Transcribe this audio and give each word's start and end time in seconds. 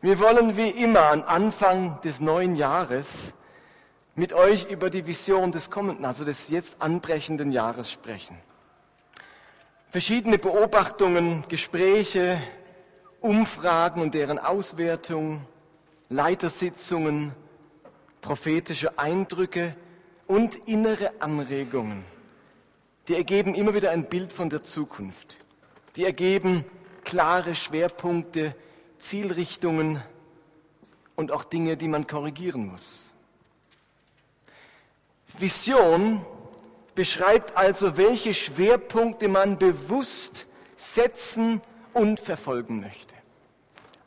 Wir 0.00 0.20
wollen 0.20 0.56
wie 0.56 0.70
immer 0.70 1.10
am 1.10 1.24
Anfang 1.24 2.00
des 2.02 2.20
neuen 2.20 2.54
Jahres 2.54 3.34
mit 4.14 4.32
euch 4.32 4.70
über 4.70 4.90
die 4.90 5.08
Vision 5.08 5.50
des 5.50 5.70
kommenden, 5.70 6.04
also 6.04 6.24
des 6.24 6.46
jetzt 6.50 6.80
anbrechenden 6.80 7.50
Jahres 7.50 7.90
sprechen. 7.90 8.38
Verschiedene 9.90 10.38
Beobachtungen, 10.38 11.44
Gespräche, 11.48 12.40
Umfragen 13.20 14.00
und 14.00 14.14
deren 14.14 14.38
Auswertung, 14.38 15.44
Leitersitzungen, 16.08 17.32
prophetische 18.20 19.00
Eindrücke 19.00 19.74
und 20.28 20.54
innere 20.68 21.10
Anregungen, 21.18 22.04
die 23.08 23.16
ergeben 23.16 23.56
immer 23.56 23.74
wieder 23.74 23.90
ein 23.90 24.04
Bild 24.04 24.32
von 24.32 24.48
der 24.48 24.62
Zukunft. 24.62 25.38
Die 25.96 26.04
ergeben 26.04 26.64
klare 27.02 27.56
Schwerpunkte, 27.56 28.54
Zielrichtungen 28.98 30.02
und 31.16 31.32
auch 31.32 31.44
Dinge, 31.44 31.76
die 31.76 31.88
man 31.88 32.06
korrigieren 32.06 32.66
muss. 32.66 33.14
Vision 35.38 36.24
beschreibt 36.94 37.56
also, 37.56 37.96
welche 37.96 38.34
Schwerpunkte 38.34 39.28
man 39.28 39.58
bewusst 39.58 40.46
setzen 40.76 41.60
und 41.92 42.20
verfolgen 42.20 42.80
möchte. 42.80 43.14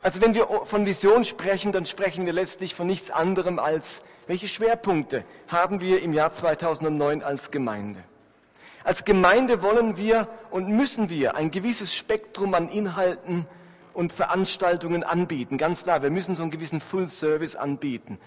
Also 0.02 0.20
wenn 0.20 0.34
wir 0.34 0.48
von 0.64 0.84
Vision 0.84 1.24
sprechen, 1.24 1.72
dann 1.72 1.86
sprechen 1.86 2.26
wir 2.26 2.32
letztlich 2.32 2.74
von 2.74 2.86
nichts 2.86 3.10
anderem 3.10 3.58
als, 3.58 4.02
welche 4.26 4.48
Schwerpunkte 4.48 5.24
haben 5.48 5.80
wir 5.80 6.02
im 6.02 6.12
Jahr 6.12 6.32
2009 6.32 7.22
als 7.22 7.50
Gemeinde. 7.50 8.02
Als 8.84 9.04
Gemeinde 9.04 9.62
wollen 9.62 9.96
wir 9.96 10.28
und 10.50 10.68
müssen 10.68 11.08
wir 11.08 11.36
ein 11.36 11.50
gewisses 11.50 11.94
Spektrum 11.94 12.54
an 12.54 12.68
Inhalten 12.68 13.46
und 13.94 14.12
Veranstaltungen 14.12 15.04
anbieten. 15.04 15.58
Ganz 15.58 15.84
klar, 15.84 16.02
wir 16.02 16.10
müssen 16.10 16.34
so 16.34 16.42
einen 16.42 16.50
gewissen 16.50 16.80
Full 16.80 17.08
Service 17.08 17.56
anbieten. 17.56 18.18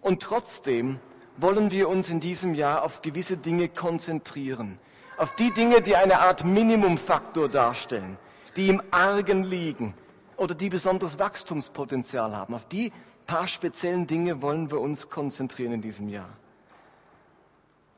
Und 0.00 0.22
trotzdem 0.22 0.98
wollen 1.36 1.70
wir 1.70 1.88
uns 1.88 2.10
in 2.10 2.20
diesem 2.20 2.54
Jahr 2.54 2.82
auf 2.82 3.02
gewisse 3.02 3.36
Dinge 3.36 3.68
konzentrieren. 3.68 4.78
Auf 5.16 5.34
die 5.36 5.52
Dinge, 5.52 5.80
die 5.80 5.96
eine 5.96 6.20
Art 6.20 6.44
Minimumfaktor 6.44 7.48
darstellen, 7.48 8.18
die 8.56 8.68
im 8.68 8.82
Argen 8.90 9.44
liegen 9.44 9.94
oder 10.36 10.54
die 10.54 10.68
besonderes 10.68 11.18
Wachstumspotenzial 11.18 12.36
haben. 12.36 12.54
Auf 12.54 12.66
die 12.66 12.92
paar 13.26 13.46
speziellen 13.46 14.06
Dinge 14.06 14.42
wollen 14.42 14.70
wir 14.70 14.80
uns 14.80 15.08
konzentrieren 15.08 15.72
in 15.72 15.80
diesem 15.80 16.08
Jahr. 16.08 16.28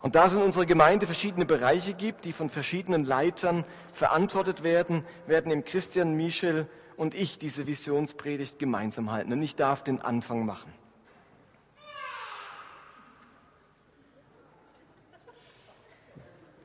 Und 0.00 0.16
da 0.16 0.26
es 0.26 0.34
in 0.34 0.42
unserer 0.42 0.66
Gemeinde 0.66 1.06
verschiedene 1.06 1.46
Bereiche 1.46 1.94
gibt, 1.94 2.26
die 2.26 2.32
von 2.32 2.50
verschiedenen 2.50 3.06
Leitern 3.06 3.64
verantwortet 3.94 4.62
werden, 4.62 5.02
werden 5.26 5.50
im 5.50 5.64
Christian 5.64 6.14
Michel 6.14 6.68
und 6.96 7.14
ich 7.14 7.38
diese 7.38 7.66
Visionspredigt 7.66 8.58
gemeinsam 8.58 9.10
halten. 9.10 9.32
Und 9.32 9.42
ich 9.42 9.56
darf 9.56 9.82
den 9.82 10.00
Anfang 10.00 10.44
machen. 10.46 10.72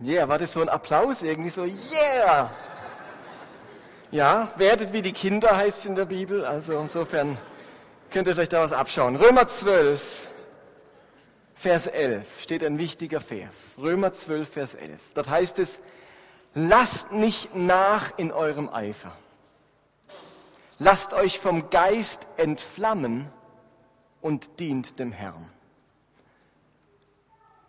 Yeah, 0.01 0.29
war 0.29 0.37
das 0.37 0.53
so 0.53 0.61
ein 0.61 0.69
Applaus? 0.69 1.23
Irgendwie 1.23 1.49
so, 1.49 1.65
yeah! 1.65 2.53
Ja, 4.11 4.47
werdet 4.55 4.93
wie 4.93 5.01
die 5.01 5.11
Kinder 5.11 5.55
heißt 5.55 5.79
es 5.79 5.85
in 5.85 5.95
der 5.95 6.05
Bibel, 6.05 6.45
also 6.45 6.79
insofern 6.79 7.37
könnt 8.09 8.27
ihr 8.27 8.33
vielleicht 8.33 8.53
da 8.53 8.61
was 8.61 8.71
abschauen. 8.71 9.17
Römer 9.17 9.47
12, 9.47 10.29
Vers 11.53 11.87
11 11.87 12.41
steht 12.41 12.63
ein 12.63 12.77
wichtiger 12.77 13.19
Vers. 13.19 13.75
Römer 13.77 14.13
12, 14.13 14.49
Vers 14.49 14.75
11. 14.75 14.99
Dort 15.13 15.29
heißt 15.29 15.59
es, 15.59 15.81
lasst 16.55 17.11
nicht 17.11 17.53
nach 17.53 18.17
in 18.17 18.31
eurem 18.31 18.69
Eifer. 18.69 19.11
Lasst 20.81 21.13
euch 21.13 21.39
vom 21.39 21.69
Geist 21.69 22.25
entflammen 22.37 23.27
und 24.21 24.61
dient 24.61 24.97
dem 24.97 25.11
Herrn. 25.11 25.49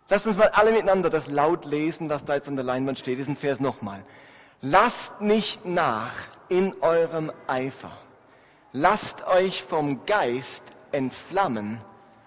Lasst 0.07 0.27
uns 0.27 0.37
mal 0.37 0.47
alle 0.49 0.71
miteinander 0.71 1.09
das 1.09 1.27
laut 1.27 1.65
lesen, 1.65 2.09
was 2.09 2.23
da 2.23 2.35
jetzt 2.35 2.47
an 2.47 2.55
der 2.55 2.63
Leinwand 2.63 2.99
steht, 2.99 3.17
diesen 3.17 3.35
Vers 3.35 3.59
nochmal. 3.59 4.05
Lasst 4.61 5.19
nicht 5.19 5.65
nach 5.65 6.13
in 6.47 6.73
eurem 6.81 7.33
Eifer. 7.47 7.91
Lasst 8.71 9.27
euch 9.27 9.63
vom 9.63 10.05
Geist 10.05 10.63
entflammen 10.93 11.81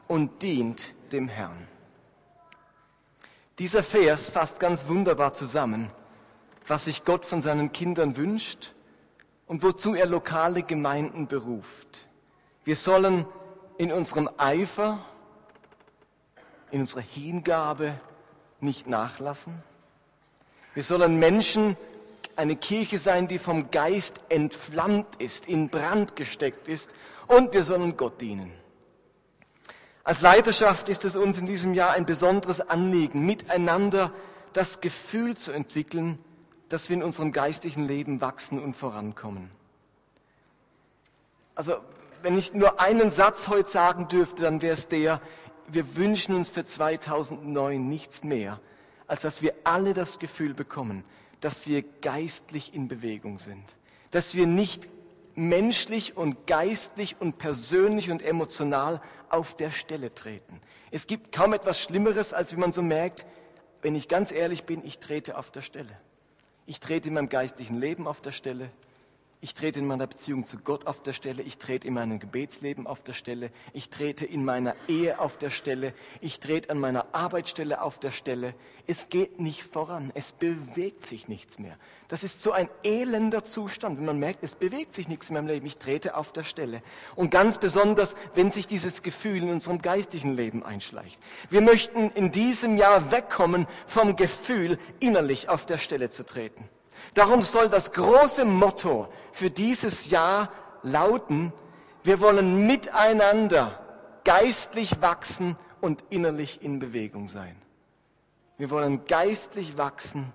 und 0.07 0.43
dient 0.43 0.95
dem 1.13 1.29
Herrn. 1.29 1.67
Dieser 3.59 3.83
Vers 3.83 4.29
fasst 4.29 4.61
ganz 4.61 4.87
wunderbar 4.89 5.33
zusammen, 5.33 5.91
was 6.67 6.85
sich 6.85 7.05
Gott 7.07 7.25
von 7.25 7.41
seinen 7.41 7.73
Kindern 7.73 8.17
wünscht 8.17 8.74
und 9.47 9.63
wozu 9.63 9.95
er 9.95 10.07
lokale 10.07 10.63
Gemeinden 10.63 11.27
beruft. 11.27 12.09
Wir 12.65 12.77
sollen 12.77 13.27
in 13.77 13.93
unserem 13.93 14.31
Eifer, 14.39 15.05
in 16.71 16.81
unserer 16.81 17.03
Hingabe 17.03 17.99
nicht 18.61 18.87
nachlassen. 18.87 19.63
Wir 20.75 20.85
sollen 20.85 21.19
Menschen, 21.19 21.77
eine 22.37 22.57
Kirche 22.57 22.99
sein, 22.99 23.29
die 23.29 23.39
vom 23.39 23.71
Geist 23.71 24.21
entflammt 24.29 25.17
ist, 25.19 25.47
in 25.47 25.69
Brand 25.69 26.17
gesteckt 26.17 26.67
ist 26.69 26.95
und 27.29 27.53
wir 27.53 27.65
sollen 27.65 27.97
Gott 27.97 28.21
dienen. 28.21 28.53
Als 30.03 30.21
Leiterschaft 30.21 30.89
ist 30.89 31.05
es 31.05 31.17
uns 31.17 31.39
in 31.39 31.47
diesem 31.47 31.75
Jahr 31.75 31.93
ein 31.93 32.07
besonderes 32.07 32.61
Anliegen, 32.61 33.25
miteinander 33.25 34.13
das 34.53 34.81
Gefühl 34.81 35.37
zu 35.37 35.53
entwickeln, 35.53 36.19
dass 36.69 36.89
wir 36.89 36.97
in 36.97 37.03
unserem 37.03 37.33
geistlichen 37.33 37.87
Leben 37.87 38.21
wachsen 38.21 38.63
und 38.63 38.75
vorankommen. 38.75 39.51
Also, 41.55 41.77
wenn 42.23 42.39
ich 42.39 42.55
nur 42.55 42.81
einen 42.81 43.11
Satz 43.11 43.49
heute 43.49 43.69
sagen 43.69 44.09
dürfte, 44.09 44.43
dann 44.43 44.63
wäre 44.63 44.75
es 44.75 44.89
der, 44.89 45.21
wir 45.69 45.97
wünschen 45.97 46.35
uns 46.35 46.51
für 46.51 46.65
2009 46.65 47.87
nichts 47.89 48.25
mehr, 48.25 48.61
als 49.07 49.23
dass 49.23 49.43
wir 49.43 49.55
alle 49.65 49.95
das 49.95 50.19
Gefühl 50.19 50.55
bekommen, 50.55 51.05
dass 51.41 51.67
wir 51.67 51.83
geistlich 51.83 52.75
in 52.75 52.89
Bewegung 52.89 53.39
sind, 53.39 53.77
dass 54.11 54.35
wir 54.35 54.47
nicht 54.47 54.89
menschlich 55.35 56.17
und 56.17 56.47
geistlich 56.47 57.17
und 57.21 57.39
persönlich 57.39 58.11
und 58.11 58.23
emotional 58.23 59.01
auf 59.29 59.57
der 59.57 59.71
Stelle 59.71 60.15
treten. 60.15 60.61
Es 60.91 61.07
gibt 61.07 61.33
kaum 61.33 61.53
etwas 61.53 61.81
Schlimmeres, 61.81 62.33
als 62.33 62.53
wenn 62.53 62.61
man 62.61 62.73
so 62.73 62.83
merkt, 62.83 63.27
wenn 63.83 63.95
ich 63.95 64.09
ganz 64.09 64.33
ehrlich 64.33 64.65
bin, 64.65 64.85
ich 64.85 64.99
trete 64.99 65.37
auf 65.37 65.51
der 65.51 65.63
Stelle. 65.63 65.99
Ich 66.67 66.81
trete 66.81 67.09
in 67.09 67.15
meinem 67.15 67.29
geistlichen 67.29 67.79
Leben 67.79 68.07
auf 68.07 68.21
der 68.21 68.33
Stelle. 68.33 68.71
Ich 69.45 69.53
trete 69.53 69.79
in 69.79 69.87
meiner 69.87 70.07
Beziehung 70.07 70.47
zu 70.47 70.57
Gott 70.57 70.87
auf 70.87 71.03
der 71.03 71.13
Stelle. 71.13 71.43
Ich 71.43 71.59
trete 71.59 71.87
in 71.87 71.93
meinem 71.93 72.19
Gebetsleben 72.19 72.87
auf 72.87 73.03
der 73.03 73.13
Stelle. 73.13 73.51
Ich 73.75 73.91
trete 73.91 74.25
in 74.25 74.43
meiner 74.43 74.75
Ehe 74.89 75.19
auf 75.19 75.37
der 75.37 75.51
Stelle. 75.51 75.93
Ich 76.23 76.41
trete 76.41 76.71
an 76.71 76.79
meiner 76.79 77.05
Arbeitsstelle 77.13 77.83
auf 77.83 77.99
der 77.99 78.11
Stelle. 78.11 78.55
Es 78.87 79.11
geht 79.11 79.41
nicht 79.41 79.63
voran. 79.63 80.13
Es 80.15 80.33
bewegt 80.33 81.05
sich 81.05 81.29
nichts 81.29 81.59
mehr. 81.59 81.77
Das 82.09 82.25
ist 82.25 82.43
so 82.43 82.53
ein 82.53 82.71
elender 82.85 83.45
Zustand, 83.45 83.99
wenn 83.99 84.07
man 84.07 84.19
merkt, 84.19 84.43
es 84.43 84.57
bewegt 84.57 84.95
sich 84.95 85.09
nichts 85.09 85.29
mehr 85.29 85.41
im 85.41 85.47
Leben. 85.47 85.67
Ich 85.67 85.77
trete 85.77 86.17
auf 86.17 86.33
der 86.33 86.45
Stelle. 86.45 86.83
Und 87.15 87.31
ganz 87.31 87.59
besonders, 87.59 88.17
wenn 88.35 88.51
sich 88.51 88.67
dieses 88.67 89.03
Gefühl 89.03 89.43
in 89.43 89.51
unserem 89.51 89.83
geistigen 89.83 90.35
Leben 90.35 90.65
einschleicht. 90.65 91.21
Wir 91.51 91.61
möchten 91.61 92.09
in 92.13 92.33
diesem 92.33 92.79
Jahr 92.79 93.11
wegkommen 93.11 93.67
vom 93.87 94.17
Gefühl, 94.17 94.79
innerlich 95.01 95.51
auf 95.51 95.67
der 95.67 95.77
Stelle 95.77 96.09
zu 96.09 96.25
treten. 96.25 96.67
Darum 97.13 97.43
soll 97.43 97.69
das 97.69 97.93
große 97.93 98.45
Motto 98.45 99.09
für 99.33 99.51
dieses 99.51 100.09
Jahr 100.11 100.51
lauten, 100.83 101.53
wir 102.03 102.21
wollen 102.21 102.67
miteinander 102.67 103.81
geistlich 104.25 105.01
wachsen 105.01 105.57
und 105.81 106.05
innerlich 106.11 106.63
in 106.63 106.79
Bewegung 106.79 107.29
sein. 107.29 107.57
Wir 108.57 108.71
wollen 108.71 109.05
geistlich 109.07 109.77
wachsen, 109.77 110.33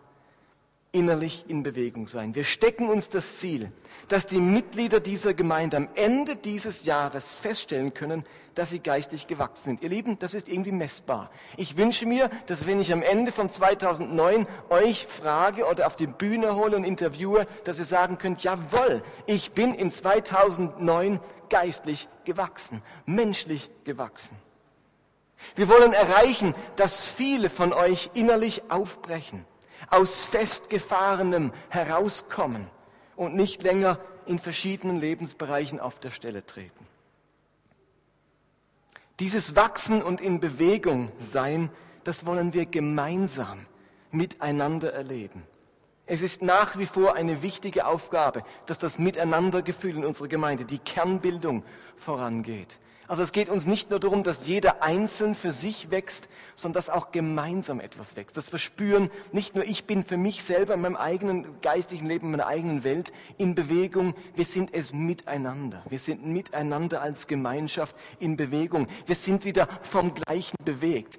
innerlich 0.91 1.45
in 1.47 1.63
Bewegung 1.63 2.07
sein. 2.07 2.35
Wir 2.35 2.43
stecken 2.43 2.89
uns 2.89 3.09
das 3.09 3.37
Ziel, 3.37 3.71
dass 4.09 4.25
die 4.25 4.41
Mitglieder 4.41 4.99
dieser 4.99 5.33
Gemeinde 5.33 5.77
am 5.77 5.87
Ende 5.93 6.35
dieses 6.35 6.83
Jahres 6.83 7.37
feststellen 7.37 7.93
können, 7.93 8.23
dass 8.55 8.71
sie 8.71 8.79
geistig 8.79 9.27
gewachsen 9.27 9.63
sind. 9.63 9.81
Ihr 9.81 9.89
Lieben, 9.89 10.17
das 10.19 10.33
ist 10.33 10.49
irgendwie 10.49 10.71
messbar. 10.71 11.29
Ich 11.57 11.77
wünsche 11.77 12.05
mir, 12.05 12.29
dass 12.47 12.65
wenn 12.65 12.81
ich 12.81 12.91
am 12.91 13.03
Ende 13.03 13.31
von 13.31 13.49
2009 13.49 14.47
euch 14.69 15.05
frage 15.05 15.65
oder 15.65 15.87
auf 15.87 15.95
die 15.95 16.07
Bühne 16.07 16.55
hole 16.55 16.75
und 16.75 16.83
interviewe, 16.83 17.45
dass 17.63 17.79
ihr 17.79 17.85
sagen 17.85 18.17
könnt, 18.17 18.43
jawohl, 18.43 19.03
ich 19.27 19.51
bin 19.51 19.75
im 19.75 19.91
2009 19.91 21.19
geistlich 21.49 22.09
gewachsen, 22.25 22.81
menschlich 23.05 23.69
gewachsen. 23.83 24.35
Wir 25.55 25.69
wollen 25.69 25.93
erreichen, 25.93 26.53
dass 26.75 27.05
viele 27.05 27.49
von 27.49 27.71
euch 27.73 28.09
innerlich 28.15 28.63
aufbrechen, 28.69 29.45
aus 29.89 30.21
festgefahrenem 30.21 31.53
herauskommen 31.69 32.67
und 33.19 33.35
nicht 33.35 33.63
länger 33.63 33.99
in 34.25 34.39
verschiedenen 34.39 34.97
Lebensbereichen 34.97 35.81
auf 35.81 35.99
der 35.99 36.09
Stelle 36.09 36.45
treten. 36.45 36.87
Dieses 39.19 39.57
Wachsen 39.57 40.01
und 40.01 40.21
in 40.21 40.39
Bewegung 40.39 41.11
sein, 41.17 41.69
das 42.05 42.25
wollen 42.25 42.53
wir 42.53 42.65
gemeinsam 42.65 43.65
miteinander 44.11 44.93
erleben. 44.93 45.43
Es 46.05 46.21
ist 46.21 46.41
nach 46.41 46.77
wie 46.77 46.85
vor 46.85 47.15
eine 47.15 47.41
wichtige 47.41 47.87
Aufgabe, 47.87 48.45
dass 48.67 48.79
das 48.79 48.97
Miteinandergefühl 48.97 49.97
in 49.97 50.05
unserer 50.05 50.29
Gemeinde, 50.29 50.63
die 50.63 50.79
Kernbildung 50.79 51.63
vorangeht. 51.97 52.79
Also 53.09 53.23
es 53.23 53.31
geht 53.31 53.49
uns 53.49 53.65
nicht 53.65 53.89
nur 53.89 53.99
darum, 53.99 54.23
dass 54.23 54.45
jeder 54.45 54.83
einzeln 54.83 55.33
für 55.33 55.51
sich 55.51 55.89
wächst, 55.89 56.29
sondern 56.53 56.75
dass 56.75 56.91
auch 56.91 57.11
gemeinsam 57.11 57.79
etwas 57.79 58.15
wächst. 58.15 58.37
Dass 58.37 58.51
wir 58.51 58.59
spüren, 58.59 59.09
nicht 59.31 59.55
nur 59.55 59.63
ich 59.65 59.85
bin 59.85 60.05
für 60.05 60.15
mich 60.15 60.43
selber 60.43 60.75
in 60.75 60.81
meinem 60.81 60.95
eigenen 60.95 61.59
geistigen 61.61 62.05
Leben, 62.05 62.27
in 62.27 62.31
meiner 62.33 62.45
eigenen 62.45 62.83
Welt 62.83 63.11
in 63.39 63.55
Bewegung, 63.55 64.13
wir 64.35 64.45
sind 64.45 64.75
es 64.75 64.93
miteinander. 64.93 65.81
Wir 65.89 65.97
sind 65.97 66.23
miteinander 66.23 67.01
als 67.01 67.25
Gemeinschaft 67.25 67.95
in 68.19 68.37
Bewegung. 68.37 68.87
Wir 69.07 69.15
sind 69.15 69.43
wieder 69.43 69.67
vom 69.81 70.13
Gleichen 70.13 70.57
bewegt. 70.63 71.17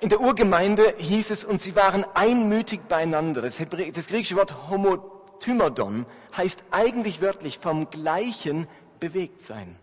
In 0.00 0.10
der 0.10 0.20
Urgemeinde 0.20 0.94
hieß 0.98 1.30
es, 1.30 1.46
und 1.46 1.58
sie 1.58 1.74
waren 1.74 2.04
einmütig 2.12 2.82
beieinander. 2.82 3.40
Das, 3.40 3.58
Hebr 3.58 3.90
das 3.90 4.08
griechische 4.08 4.36
Wort 4.36 4.68
homotymodon 4.68 6.04
heißt 6.36 6.64
eigentlich 6.70 7.22
wörtlich 7.22 7.58
vom 7.58 7.88
Gleichen 7.88 8.68
bewegt 9.00 9.40
sein. 9.40 9.78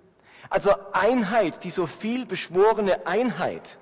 Also 0.49 0.73
Einheit, 0.93 1.63
die 1.63 1.69
so 1.69 1.87
viel 1.87 2.25
beschworene 2.25 3.05
Einheit, 3.05 3.77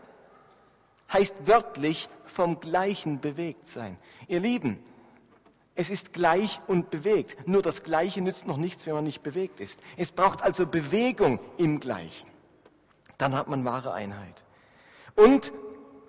heißt 1.11 1.47
wörtlich 1.47 2.09
vom 2.25 2.59
Gleichen 2.59 3.21
bewegt 3.21 3.67
sein. 3.67 3.97
Ihr 4.27 4.41
Lieben, 4.41 4.83
es 5.75 5.89
ist 5.89 6.11
gleich 6.11 6.59
und 6.67 6.89
bewegt. 6.89 7.47
Nur 7.47 7.61
das 7.61 7.83
Gleiche 7.83 8.21
nützt 8.21 8.47
noch 8.47 8.57
nichts, 8.57 8.85
wenn 8.85 8.95
man 8.95 9.03
nicht 9.03 9.23
bewegt 9.23 9.59
ist. 9.59 9.79
Es 9.95 10.11
braucht 10.11 10.41
also 10.41 10.65
Bewegung 10.65 11.39
im 11.57 11.79
Gleichen. 11.79 12.27
Dann 13.17 13.35
hat 13.35 13.47
man 13.47 13.63
wahre 13.63 13.93
Einheit. 13.93 14.43
Und 15.15 15.53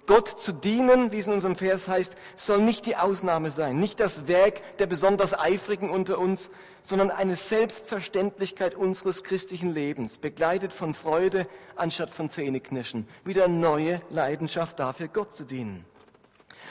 Gott 0.08 0.28
zu 0.28 0.52
dienen, 0.52 1.12
wie 1.12 1.18
es 1.18 1.26
in 1.26 1.34
unserem 1.34 1.54
Vers 1.54 1.86
heißt, 1.86 2.16
soll 2.34 2.62
nicht 2.62 2.86
die 2.86 2.96
Ausnahme 2.96 3.50
sein, 3.50 3.78
nicht 3.78 4.00
das 4.00 4.26
Werk 4.26 4.78
der 4.78 4.86
besonders 4.86 5.38
Eifrigen 5.38 5.90
unter 5.90 6.18
uns, 6.18 6.50
sondern 6.80 7.10
eine 7.10 7.36
Selbstverständlichkeit 7.36 8.74
unseres 8.74 9.22
christlichen 9.22 9.74
Lebens, 9.74 10.16
begleitet 10.16 10.72
von 10.72 10.94
Freude 10.94 11.46
anstatt 11.76 12.10
von 12.10 12.30
Zähneknirschen. 12.30 13.06
Wieder 13.26 13.48
neue 13.48 14.00
Leidenschaft 14.08 14.80
dafür, 14.80 15.08
Gott 15.08 15.34
zu 15.34 15.44
dienen. 15.44 15.84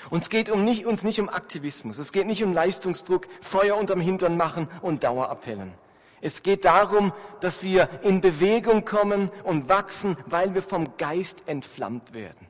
Uns 0.10 0.32
geht 0.32 0.50
um 0.50 0.66
nicht, 0.66 0.88
uns 0.88 1.04
nicht 1.04 1.20
um 1.20 1.30
Aktivismus, 1.30 2.00
es 2.00 2.12
geht 2.12 2.26
nicht 2.26 2.44
um 2.44 2.54
Leistungsdruck, 2.54 3.28
Feuer 3.42 3.78
unterm 3.78 4.02
Hintern 4.02 4.36
machen 4.36 4.68
und 4.82 5.04
Dauerappellen. 5.04 5.76
Es 6.22 6.42
geht 6.42 6.66
darum, 6.66 7.14
dass 7.42 7.62
wir 7.62 7.88
in 8.02 8.20
Bewegung 8.20 8.84
kommen 8.84 9.30
und 9.44 9.70
wachsen, 9.70 10.18
weil 10.26 10.56
wir 10.56 10.64
vom 10.64 10.98
Geist 10.98 11.44
entflammt 11.46 12.16
werden 12.16 12.48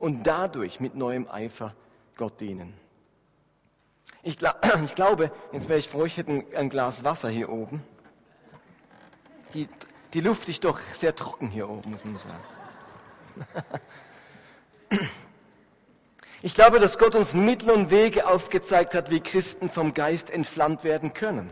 und 0.00 0.24
dadurch 0.24 0.80
mit 0.80 0.96
neuem 0.96 1.30
Eifer 1.30 1.76
Gott 2.16 2.40
dienen. 2.40 2.74
Ich, 4.24 4.36
glaub, 4.36 4.56
ich 4.84 4.96
glaube, 4.96 5.30
jetzt 5.52 5.68
wäre 5.68 5.78
ich 5.78 5.88
froh, 5.88 6.04
ich 6.04 6.16
hätte 6.16 6.42
ein, 6.56 6.68
Glas 6.70 7.04
Wasser 7.04 7.28
hier 7.28 7.48
oben. 7.48 7.84
Die, 9.54 9.68
die 10.12 10.20
Luft 10.20 10.48
ist 10.48 10.64
doch 10.64 10.80
sehr 10.92 11.14
trocken 11.14 11.48
hier 11.48 11.68
oben, 11.68 11.92
muss 11.92 12.04
man 12.04 12.16
sagen. 12.16 12.42
Ich 16.42 16.54
glaube, 16.54 16.80
dass 16.80 16.98
Gott 16.98 17.14
uns 17.14 17.34
Mittel 17.34 17.70
und 17.70 17.90
Wege 17.90 18.26
aufgezeigt 18.26 18.94
hat, 18.94 19.10
wie 19.10 19.20
Christen 19.20 19.68
vom 19.68 19.92
Geist 19.92 20.30
entflammt 20.30 20.84
werden 20.84 21.12
können, 21.12 21.50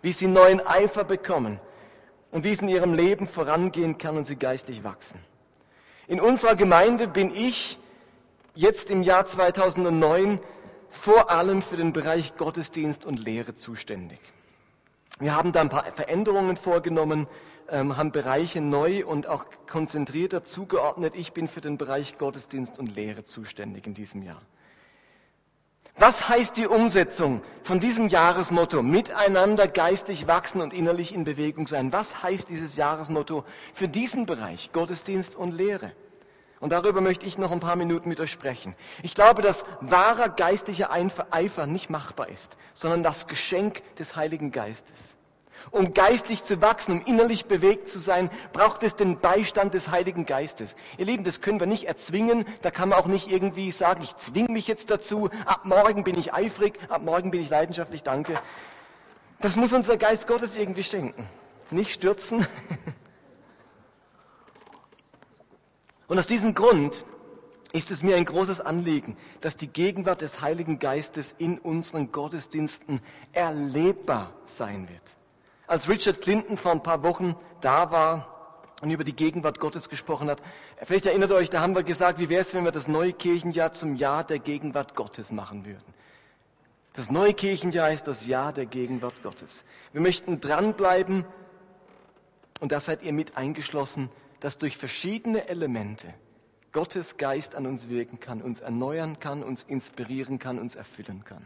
wie 0.00 0.12
sie 0.12 0.26
neuen 0.26 0.66
Eifer 0.66 1.04
bekommen 1.04 1.60
und 2.30 2.42
wie 2.42 2.52
es 2.52 2.62
in 2.62 2.68
ihrem 2.68 2.94
Leben 2.94 3.26
vorangehen 3.26 3.98
kann 3.98 4.16
und 4.16 4.24
sie 4.24 4.36
geistlich 4.36 4.82
wachsen. 4.82 5.20
In 6.08 6.22
unserer 6.22 6.56
Gemeinde 6.56 7.06
bin 7.06 7.34
ich 7.34 7.78
jetzt 8.54 8.90
im 8.90 9.02
Jahr 9.02 9.26
2009 9.26 10.40
vor 10.88 11.30
allem 11.30 11.60
für 11.60 11.76
den 11.76 11.92
Bereich 11.92 12.34
Gottesdienst 12.34 13.04
und 13.04 13.22
Lehre 13.22 13.54
zuständig. 13.54 14.18
Wir 15.20 15.36
haben 15.36 15.52
da 15.52 15.60
ein 15.60 15.68
paar 15.68 15.84
Veränderungen 15.84 16.56
vorgenommen, 16.56 17.26
ähm, 17.68 17.98
haben 17.98 18.10
Bereiche 18.10 18.62
neu 18.62 19.04
und 19.04 19.26
auch 19.26 19.44
konzentrierter 19.68 20.42
zugeordnet. 20.42 21.12
Ich 21.14 21.34
bin 21.34 21.46
für 21.46 21.60
den 21.60 21.76
Bereich 21.76 22.16
Gottesdienst 22.16 22.78
und 22.78 22.96
Lehre 22.96 23.24
zuständig 23.24 23.86
in 23.86 23.92
diesem 23.92 24.22
Jahr. 24.22 24.40
Was 26.00 26.28
heißt 26.28 26.56
die 26.56 26.68
Umsetzung 26.68 27.42
von 27.64 27.80
diesem 27.80 28.06
Jahresmotto, 28.06 28.82
miteinander 28.82 29.66
geistlich 29.66 30.28
wachsen 30.28 30.60
und 30.60 30.72
innerlich 30.72 31.12
in 31.12 31.24
Bewegung 31.24 31.66
sein? 31.66 31.92
Was 31.92 32.22
heißt 32.22 32.48
dieses 32.50 32.76
Jahresmotto 32.76 33.44
für 33.74 33.88
diesen 33.88 34.24
Bereich, 34.24 34.70
Gottesdienst 34.72 35.34
und 35.34 35.50
Lehre? 35.50 35.90
Und 36.60 36.70
darüber 36.70 37.00
möchte 37.00 37.26
ich 37.26 37.36
noch 37.36 37.50
ein 37.50 37.58
paar 37.58 37.74
Minuten 37.74 38.08
mit 38.08 38.20
euch 38.20 38.30
sprechen. 38.30 38.76
Ich 39.02 39.16
glaube, 39.16 39.42
dass 39.42 39.64
wahrer 39.80 40.28
geistlicher 40.28 40.90
Eifer 40.92 41.66
nicht 41.66 41.90
machbar 41.90 42.28
ist, 42.28 42.56
sondern 42.74 43.02
das 43.02 43.26
Geschenk 43.26 43.82
des 43.96 44.14
Heiligen 44.14 44.52
Geistes. 44.52 45.17
Um 45.70 45.94
geistlich 45.94 46.44
zu 46.44 46.60
wachsen, 46.60 46.92
um 46.92 47.06
innerlich 47.06 47.46
bewegt 47.46 47.88
zu 47.88 47.98
sein, 47.98 48.30
braucht 48.52 48.82
es 48.82 48.96
den 48.96 49.18
Beistand 49.18 49.74
des 49.74 49.90
Heiligen 49.90 50.26
Geistes. 50.26 50.76
Ihr 50.96 51.06
Lieben, 51.06 51.24
das 51.24 51.40
können 51.40 51.60
wir 51.60 51.66
nicht 51.66 51.84
erzwingen. 51.84 52.44
Da 52.62 52.70
kann 52.70 52.88
man 52.88 52.98
auch 52.98 53.06
nicht 53.06 53.30
irgendwie 53.30 53.70
sagen, 53.70 54.02
ich 54.02 54.16
zwinge 54.16 54.52
mich 54.52 54.66
jetzt 54.66 54.90
dazu. 54.90 55.30
Ab 55.44 55.64
morgen 55.64 56.04
bin 56.04 56.18
ich 56.18 56.32
eifrig, 56.32 56.78
ab 56.88 57.02
morgen 57.02 57.30
bin 57.30 57.40
ich 57.40 57.50
leidenschaftlich, 57.50 58.02
danke. 58.02 58.40
Das 59.40 59.56
muss 59.56 59.72
unser 59.72 59.96
Geist 59.96 60.26
Gottes 60.26 60.56
irgendwie 60.56 60.82
schenken. 60.82 61.26
Nicht 61.70 61.92
stürzen. 61.92 62.46
Und 66.08 66.18
aus 66.18 66.26
diesem 66.26 66.54
Grund 66.54 67.04
ist 67.72 67.90
es 67.90 68.02
mir 68.02 68.16
ein 68.16 68.24
großes 68.24 68.62
Anliegen, 68.62 69.16
dass 69.42 69.58
die 69.58 69.68
Gegenwart 69.68 70.22
des 70.22 70.40
Heiligen 70.40 70.78
Geistes 70.78 71.34
in 71.36 71.58
unseren 71.58 72.10
Gottesdiensten 72.12 73.00
erlebbar 73.32 74.32
sein 74.46 74.88
wird. 74.88 75.17
Als 75.68 75.86
Richard 75.86 76.22
Clinton 76.22 76.56
vor 76.56 76.72
ein 76.72 76.82
paar 76.82 77.02
Wochen 77.02 77.36
da 77.60 77.92
war 77.92 78.64
und 78.80 78.90
über 78.90 79.04
die 79.04 79.14
Gegenwart 79.14 79.60
Gottes 79.60 79.90
gesprochen 79.90 80.30
hat, 80.30 80.42
vielleicht 80.82 81.04
erinnert 81.04 81.30
euch, 81.30 81.50
da 81.50 81.60
haben 81.60 81.74
wir 81.74 81.82
gesagt, 81.82 82.18
wie 82.18 82.30
wäre 82.30 82.40
es, 82.40 82.54
wenn 82.54 82.64
wir 82.64 82.72
das 82.72 82.88
neue 82.88 83.12
Kirchenjahr 83.12 83.72
zum 83.72 83.94
Jahr 83.94 84.24
der 84.24 84.38
Gegenwart 84.38 84.94
Gottes 84.94 85.30
machen 85.30 85.66
würden. 85.66 85.84
Das 86.94 87.10
neue 87.10 87.34
Kirchenjahr 87.34 87.90
ist 87.90 88.08
das 88.08 88.26
Jahr 88.26 88.54
der 88.54 88.64
Gegenwart 88.64 89.22
Gottes. 89.22 89.66
Wir 89.92 90.00
möchten 90.00 90.40
dranbleiben 90.40 91.26
und 92.60 92.72
da 92.72 92.80
seid 92.80 93.02
ihr 93.02 93.12
mit 93.12 93.36
eingeschlossen, 93.36 94.08
dass 94.40 94.56
durch 94.56 94.78
verschiedene 94.78 95.48
Elemente 95.48 96.14
Gottes 96.72 97.18
Geist 97.18 97.54
an 97.54 97.66
uns 97.66 97.90
wirken 97.90 98.20
kann, 98.20 98.40
uns 98.40 98.60
erneuern 98.60 99.20
kann, 99.20 99.42
uns 99.42 99.64
inspirieren 99.64 100.38
kann, 100.38 100.58
uns 100.58 100.76
erfüllen 100.76 101.24
kann 101.26 101.44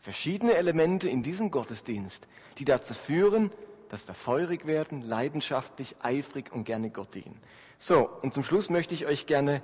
verschiedene 0.00 0.54
Elemente 0.54 1.08
in 1.08 1.22
diesem 1.22 1.50
Gottesdienst, 1.50 2.28
die 2.58 2.64
dazu 2.64 2.94
führen, 2.94 3.50
dass 3.88 4.06
wir 4.06 4.14
feurig 4.14 4.66
werden, 4.66 5.02
leidenschaftlich, 5.02 5.96
eifrig 6.00 6.52
und 6.52 6.64
gerne 6.64 6.90
Gott 6.90 7.14
dienen. 7.14 7.40
So, 7.78 8.08
und 8.22 8.34
zum 8.34 8.42
Schluss 8.42 8.70
möchte 8.70 8.94
ich 8.94 9.06
euch 9.06 9.26
gerne 9.26 9.62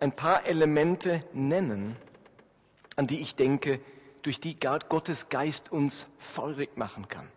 ein 0.00 0.12
paar 0.12 0.46
Elemente 0.46 1.20
nennen, 1.32 1.96
an 2.96 3.06
die 3.06 3.20
ich 3.20 3.36
denke, 3.36 3.80
durch 4.22 4.40
die 4.40 4.58
Gottes 4.58 5.28
Geist 5.28 5.70
uns 5.70 6.06
feurig 6.18 6.76
machen 6.76 7.08
kann. 7.08 7.28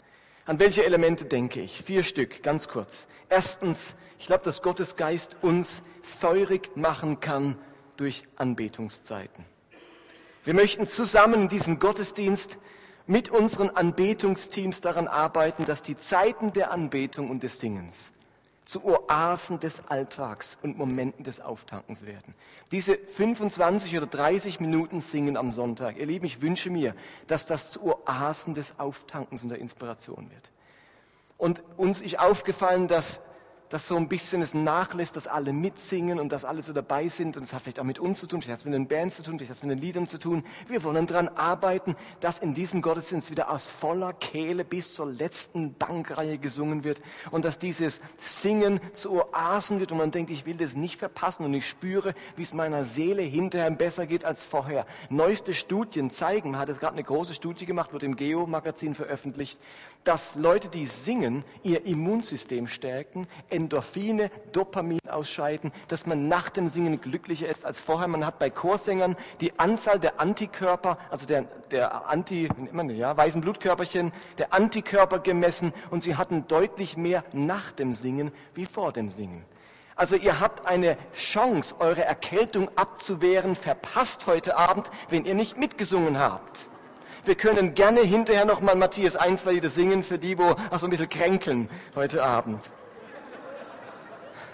An 0.45 0.59
welche 0.59 0.85
Elemente 0.85 1.25
denke 1.25 1.61
ich? 1.61 1.81
Vier 1.81 2.03
Stück, 2.03 2.43
ganz 2.43 2.67
kurz. 2.67 3.07
Erstens, 3.29 3.95
ich 4.19 4.25
glaube, 4.25 4.43
dass 4.43 4.61
Gottes 4.61 4.95
Geist 4.95 5.37
uns 5.41 5.83
feurig 6.01 6.75
machen 6.75 7.19
kann 7.19 7.57
durch 7.97 8.23
Anbetungszeiten. 8.35 9.45
Wir 10.43 10.55
möchten 10.55 10.87
zusammen 10.87 11.43
in 11.43 11.49
diesem 11.49 11.77
Gottesdienst 11.77 12.57
mit 13.05 13.29
unseren 13.29 13.69
Anbetungsteams 13.69 14.81
daran 14.81 15.07
arbeiten, 15.07 15.65
dass 15.65 15.83
die 15.83 15.97
Zeiten 15.97 16.51
der 16.51 16.71
Anbetung 16.71 17.29
und 17.29 17.43
des 17.43 17.59
Singens 17.59 18.13
zu 18.65 18.85
Oasen 18.85 19.59
des 19.59 19.87
Alltags 19.89 20.57
und 20.61 20.77
Momenten 20.77 21.23
des 21.23 21.41
Auftankens 21.41 22.05
werden. 22.05 22.33
Diese 22.71 22.97
25 22.97 23.97
oder 23.97 24.07
30 24.07 24.59
Minuten 24.59 25.01
Singen 25.01 25.35
am 25.35 25.51
Sonntag, 25.51 25.97
ihr 25.97 26.05
Lieben, 26.05 26.25
ich 26.25 26.41
wünsche 26.41 26.69
mir, 26.69 26.95
dass 27.27 27.45
das 27.45 27.69
zu 27.69 27.83
Oasen 27.83 28.53
des 28.53 28.79
Auftankens 28.79 29.43
und 29.43 29.49
der 29.49 29.59
Inspiration 29.59 30.29
wird. 30.31 30.51
Und 31.37 31.61
uns 31.75 32.01
ist 32.01 32.17
aufgefallen, 32.17 32.87
dass 32.87 33.21
dass 33.71 33.87
so 33.87 33.95
ein 33.95 34.09
bisschen 34.09 34.41
es 34.41 34.53
nachlässt, 34.53 35.15
dass 35.15 35.27
alle 35.27 35.53
mitsingen 35.53 36.19
und 36.19 36.29
dass 36.31 36.43
alle 36.43 36.61
so 36.61 36.73
dabei 36.73 37.07
sind. 37.07 37.37
Und 37.37 37.43
es 37.43 37.53
hat 37.53 37.61
vielleicht 37.61 37.79
auch 37.79 37.85
mit 37.85 37.99
uns 37.99 38.19
zu 38.19 38.27
tun, 38.27 38.41
vielleicht 38.41 38.59
hat 38.59 38.59
es 38.59 38.65
mit 38.65 38.73
den 38.73 38.87
Bands 38.87 39.15
zu 39.15 39.23
tun, 39.23 39.39
vielleicht 39.39 39.51
hat 39.51 39.57
es 39.57 39.63
mit 39.63 39.71
den 39.71 39.79
Liedern 39.79 40.07
zu 40.07 40.19
tun. 40.19 40.43
Wir 40.67 40.83
wollen 40.83 41.07
daran 41.07 41.29
arbeiten, 41.29 41.95
dass 42.19 42.39
in 42.39 42.53
diesem 42.53 42.81
Gottesdienst 42.81 43.31
wieder 43.31 43.49
aus 43.49 43.67
voller 43.67 44.11
Kehle 44.11 44.65
bis 44.65 44.93
zur 44.93 45.05
letzten 45.05 45.73
Bankreihe 45.73 46.37
gesungen 46.37 46.83
wird 46.83 47.01
und 47.31 47.45
dass 47.45 47.59
dieses 47.59 48.01
Singen 48.19 48.81
zu 48.91 49.13
Oasen 49.13 49.79
wird 49.79 49.93
und 49.93 49.99
man 49.99 50.11
denkt, 50.11 50.31
ich 50.31 50.45
will 50.45 50.57
das 50.57 50.75
nicht 50.75 50.99
verpassen 50.99 51.45
und 51.45 51.53
ich 51.53 51.67
spüre, 51.67 52.13
wie 52.35 52.41
es 52.41 52.53
meiner 52.53 52.83
Seele 52.83 53.21
hinterher 53.21 53.71
besser 53.71 54.05
geht 54.05 54.25
als 54.25 54.43
vorher. 54.43 54.85
Neueste 55.09 55.53
Studien 55.53 56.11
zeigen, 56.11 56.51
man 56.51 56.59
hat 56.59 56.67
jetzt 56.67 56.81
gerade 56.81 56.93
eine 56.93 57.03
große 57.03 57.33
Studie 57.33 57.65
gemacht, 57.65 57.93
wurde 57.93 58.05
im 58.05 58.17
Geo-Magazin 58.17 58.95
veröffentlicht, 58.95 59.61
dass 60.03 60.35
Leute, 60.35 60.67
die 60.67 60.87
singen, 60.87 61.45
ihr 61.63 61.85
Immunsystem 61.85 62.67
stärken, 62.67 63.27
Endorphine, 63.61 64.31
Dopamin 64.51 64.99
ausscheiden, 65.07 65.71
dass 65.87 66.05
man 66.07 66.27
nach 66.27 66.49
dem 66.49 66.67
Singen 66.67 66.99
glücklicher 66.99 67.47
ist 67.47 67.65
als 67.65 67.79
vorher. 67.79 68.07
Man 68.07 68.25
hat 68.25 68.39
bei 68.39 68.49
Chorsängern 68.49 69.15
die 69.39 69.57
Anzahl 69.59 69.99
der 69.99 70.19
Antikörper, 70.19 70.97
also 71.11 71.27
der, 71.27 71.43
der 71.69 72.09
Anti, 72.09 72.49
ja, 72.89 73.15
weißen 73.15 73.41
Blutkörperchen, 73.41 74.11
der 74.39 74.53
Antikörper 74.53 75.19
gemessen 75.19 75.73
und 75.91 76.01
sie 76.01 76.15
hatten 76.15 76.47
deutlich 76.47 76.97
mehr 76.97 77.23
nach 77.33 77.71
dem 77.71 77.93
Singen 77.93 78.31
wie 78.55 78.65
vor 78.65 78.91
dem 78.91 79.09
Singen. 79.09 79.45
Also 79.95 80.15
ihr 80.15 80.39
habt 80.39 80.65
eine 80.65 80.97
Chance, 81.13 81.75
eure 81.77 82.03
Erkältung 82.03 82.69
abzuwehren, 82.75 83.55
verpasst 83.55 84.25
heute 84.25 84.57
Abend, 84.57 84.89
wenn 85.09 85.25
ihr 85.25 85.35
nicht 85.35 85.57
mitgesungen 85.57 86.19
habt. 86.19 86.69
Wir 87.23 87.35
können 87.35 87.75
gerne 87.75 88.01
hinterher 88.01 88.45
nochmal 88.45 88.75
Matthias 88.75 89.15
1, 89.15 89.45
weil 89.45 89.55
die 89.55 89.59
das 89.59 89.75
singen 89.75 90.03
für 90.03 90.17
die, 90.17 90.39
wo 90.39 90.55
ach 90.71 90.79
so 90.79 90.87
ein 90.87 90.89
bisschen 90.89 91.09
kränkeln 91.09 91.69
heute 91.93 92.23
Abend. 92.23 92.71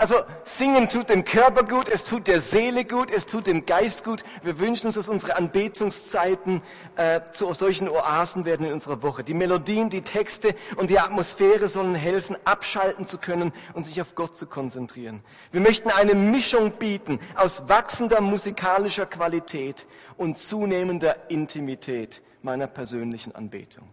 Also 0.00 0.14
singen 0.44 0.88
tut 0.88 1.10
dem 1.10 1.26
Körper 1.26 1.62
gut, 1.62 1.86
es 1.86 2.04
tut 2.04 2.26
der 2.26 2.40
Seele 2.40 2.86
gut, 2.86 3.10
es 3.10 3.26
tut 3.26 3.46
dem 3.46 3.66
Geist 3.66 4.02
gut. 4.02 4.24
Wir 4.42 4.58
wünschen 4.58 4.86
uns, 4.86 4.94
dass 4.94 5.10
unsere 5.10 5.36
Anbetungszeiten 5.36 6.62
äh, 6.96 7.20
zu 7.32 7.52
solchen 7.52 7.86
Oasen 7.86 8.46
werden 8.46 8.64
in 8.64 8.72
unserer 8.72 9.02
Woche. 9.02 9.24
Die 9.24 9.34
Melodien, 9.34 9.90
die 9.90 10.00
Texte 10.00 10.54
und 10.76 10.88
die 10.88 10.98
Atmosphäre 10.98 11.68
sollen 11.68 11.94
helfen, 11.94 12.34
abschalten 12.46 13.04
zu 13.04 13.18
können 13.18 13.52
und 13.74 13.84
sich 13.84 14.00
auf 14.00 14.14
Gott 14.14 14.38
zu 14.38 14.46
konzentrieren. 14.46 15.22
Wir 15.52 15.60
möchten 15.60 15.90
eine 15.90 16.14
Mischung 16.14 16.70
bieten 16.78 17.20
aus 17.34 17.68
wachsender 17.68 18.22
musikalischer 18.22 19.04
Qualität 19.04 19.86
und 20.16 20.38
zunehmender 20.38 21.28
Intimität 21.28 22.22
meiner 22.40 22.68
persönlichen 22.68 23.34
Anbetung. 23.34 23.86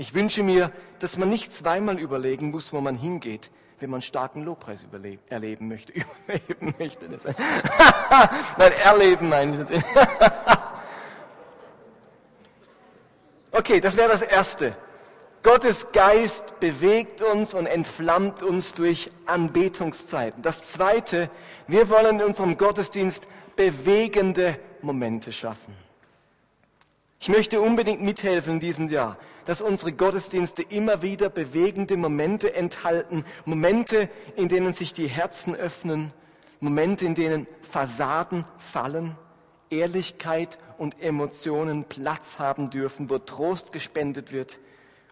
Ich 0.00 0.14
wünsche 0.14 0.44
mir, 0.44 0.70
dass 1.00 1.16
man 1.16 1.28
nicht 1.28 1.52
zweimal 1.52 1.98
überlegen 1.98 2.52
muss, 2.52 2.72
wo 2.72 2.80
man 2.80 2.96
hingeht, 2.96 3.50
wenn 3.80 3.90
man 3.90 4.00
starken 4.00 4.44
Lobpreis 4.44 4.86
erleben 5.28 5.66
möchte. 5.66 5.92
Überleben 6.28 6.72
möchte. 6.78 7.08
Nein, 8.58 8.72
erleben 8.84 9.28
meine 9.28 9.66
ich 9.68 9.84
okay, 13.50 13.80
das 13.80 13.96
wäre 13.96 14.08
das 14.08 14.22
Erste. 14.22 14.76
Gottes 15.42 15.90
Geist 15.90 16.60
bewegt 16.60 17.20
uns 17.20 17.54
und 17.54 17.66
entflammt 17.66 18.44
uns 18.44 18.74
durch 18.74 19.10
Anbetungszeiten. 19.26 20.42
Das 20.44 20.70
Zweite, 20.70 21.28
wir 21.66 21.88
wollen 21.90 22.20
in 22.20 22.26
unserem 22.26 22.56
Gottesdienst 22.56 23.26
bewegende 23.56 24.60
Momente 24.80 25.32
schaffen. 25.32 25.74
Ich 27.18 27.28
möchte 27.28 27.60
unbedingt 27.60 28.00
mithelfen 28.00 28.54
in 28.54 28.60
diesem 28.60 28.88
Jahr 28.88 29.16
dass 29.48 29.62
unsere 29.62 29.92
Gottesdienste 29.92 30.60
immer 30.60 31.00
wieder 31.00 31.30
bewegende 31.30 31.96
Momente 31.96 32.54
enthalten, 32.54 33.24
Momente, 33.46 34.10
in 34.36 34.50
denen 34.50 34.74
sich 34.74 34.92
die 34.92 35.06
Herzen 35.06 35.56
öffnen, 35.56 36.12
Momente, 36.60 37.06
in 37.06 37.14
denen 37.14 37.46
Fassaden 37.62 38.44
fallen, 38.58 39.16
Ehrlichkeit 39.70 40.58
und 40.76 41.00
Emotionen 41.00 41.84
Platz 41.84 42.38
haben 42.38 42.68
dürfen, 42.68 43.08
wo 43.08 43.16
Trost 43.16 43.72
gespendet 43.72 44.32
wird 44.32 44.60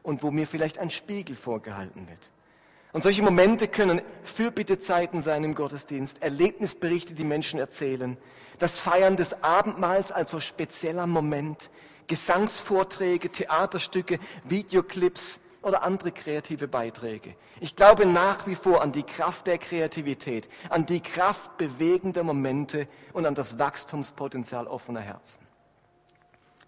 und 0.03 0.23
wo 0.23 0.31
mir 0.31 0.47
vielleicht 0.47 0.79
ein 0.79 0.91
Spiegel 0.91 1.35
vorgehalten 1.35 2.07
wird. 2.07 2.31
Und 2.93 3.05
solche 3.05 3.23
Momente 3.23 3.69
können 3.69 4.03
Fürbittezeiten 4.23 5.23
sein 5.23 5.45
im 5.45 5.55
Gottesdienst, 5.55 6.23
Erlebnisberichte, 6.23 7.15
die 7.15 7.25
Menschen 7.25 7.59
erzählen, 7.59 8.19
das 8.59 8.81
Feiern 8.81 9.17
des 9.17 9.43
Abendmahls 9.43 10.13
als 10.13 10.31
so 10.31 10.41
spezieller 10.41 11.07
Moment, 11.07 11.71
Gesangsvorträge, 12.07 13.31
Theaterstücke, 13.31 14.19
Videoclips 14.45 15.41
oder 15.63 15.83
andere 15.83 16.13
kreative 16.13 16.69
Beiträge. 16.69 17.35
Ich 17.61 17.75
glaube 17.75 18.07
nach 18.07 18.47
wie 18.47 18.55
vor 18.55 18.83
an 18.83 18.93
die 18.93 19.03
Kraft 19.03 19.47
der 19.49 19.59
Kreativität, 19.59 20.49
an 20.71 20.87
die 20.87 21.01
Kraft 21.01 21.57
bewegender 21.57 22.23
Momente 22.23 22.87
und 23.13 23.27
an 23.27 23.35
das 23.35 23.59
Wachstumspotenzial 23.59 24.69
offener 24.69 25.01
Herzen. 25.01 25.45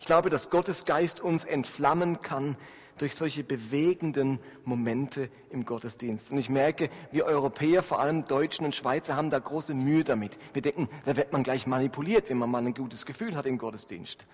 Ich 0.00 0.06
glaube, 0.06 0.30
dass 0.30 0.50
Gottes 0.50 0.84
Geist 0.84 1.20
uns 1.20 1.44
entflammen 1.44 2.22
kann 2.22 2.56
durch 2.98 3.14
solche 3.14 3.44
bewegenden 3.44 4.40
Momente 4.64 5.30
im 5.50 5.64
Gottesdienst. 5.64 6.32
Und 6.32 6.38
ich 6.38 6.48
merke, 6.48 6.90
wir 7.12 7.24
Europäer, 7.26 7.82
vor 7.82 8.00
allem 8.00 8.26
Deutschen 8.26 8.64
und 8.64 8.74
Schweizer, 8.74 9.16
haben 9.16 9.30
da 9.30 9.38
große 9.38 9.74
Mühe 9.74 10.04
damit. 10.04 10.38
Wir 10.52 10.62
denken, 10.62 10.88
da 11.04 11.16
wird 11.16 11.32
man 11.32 11.44
gleich 11.44 11.66
manipuliert, 11.66 12.28
wenn 12.28 12.38
man 12.38 12.50
mal 12.50 12.66
ein 12.66 12.74
gutes 12.74 13.06
Gefühl 13.06 13.36
hat 13.36 13.46
im 13.46 13.58
Gottesdienst. 13.58 14.26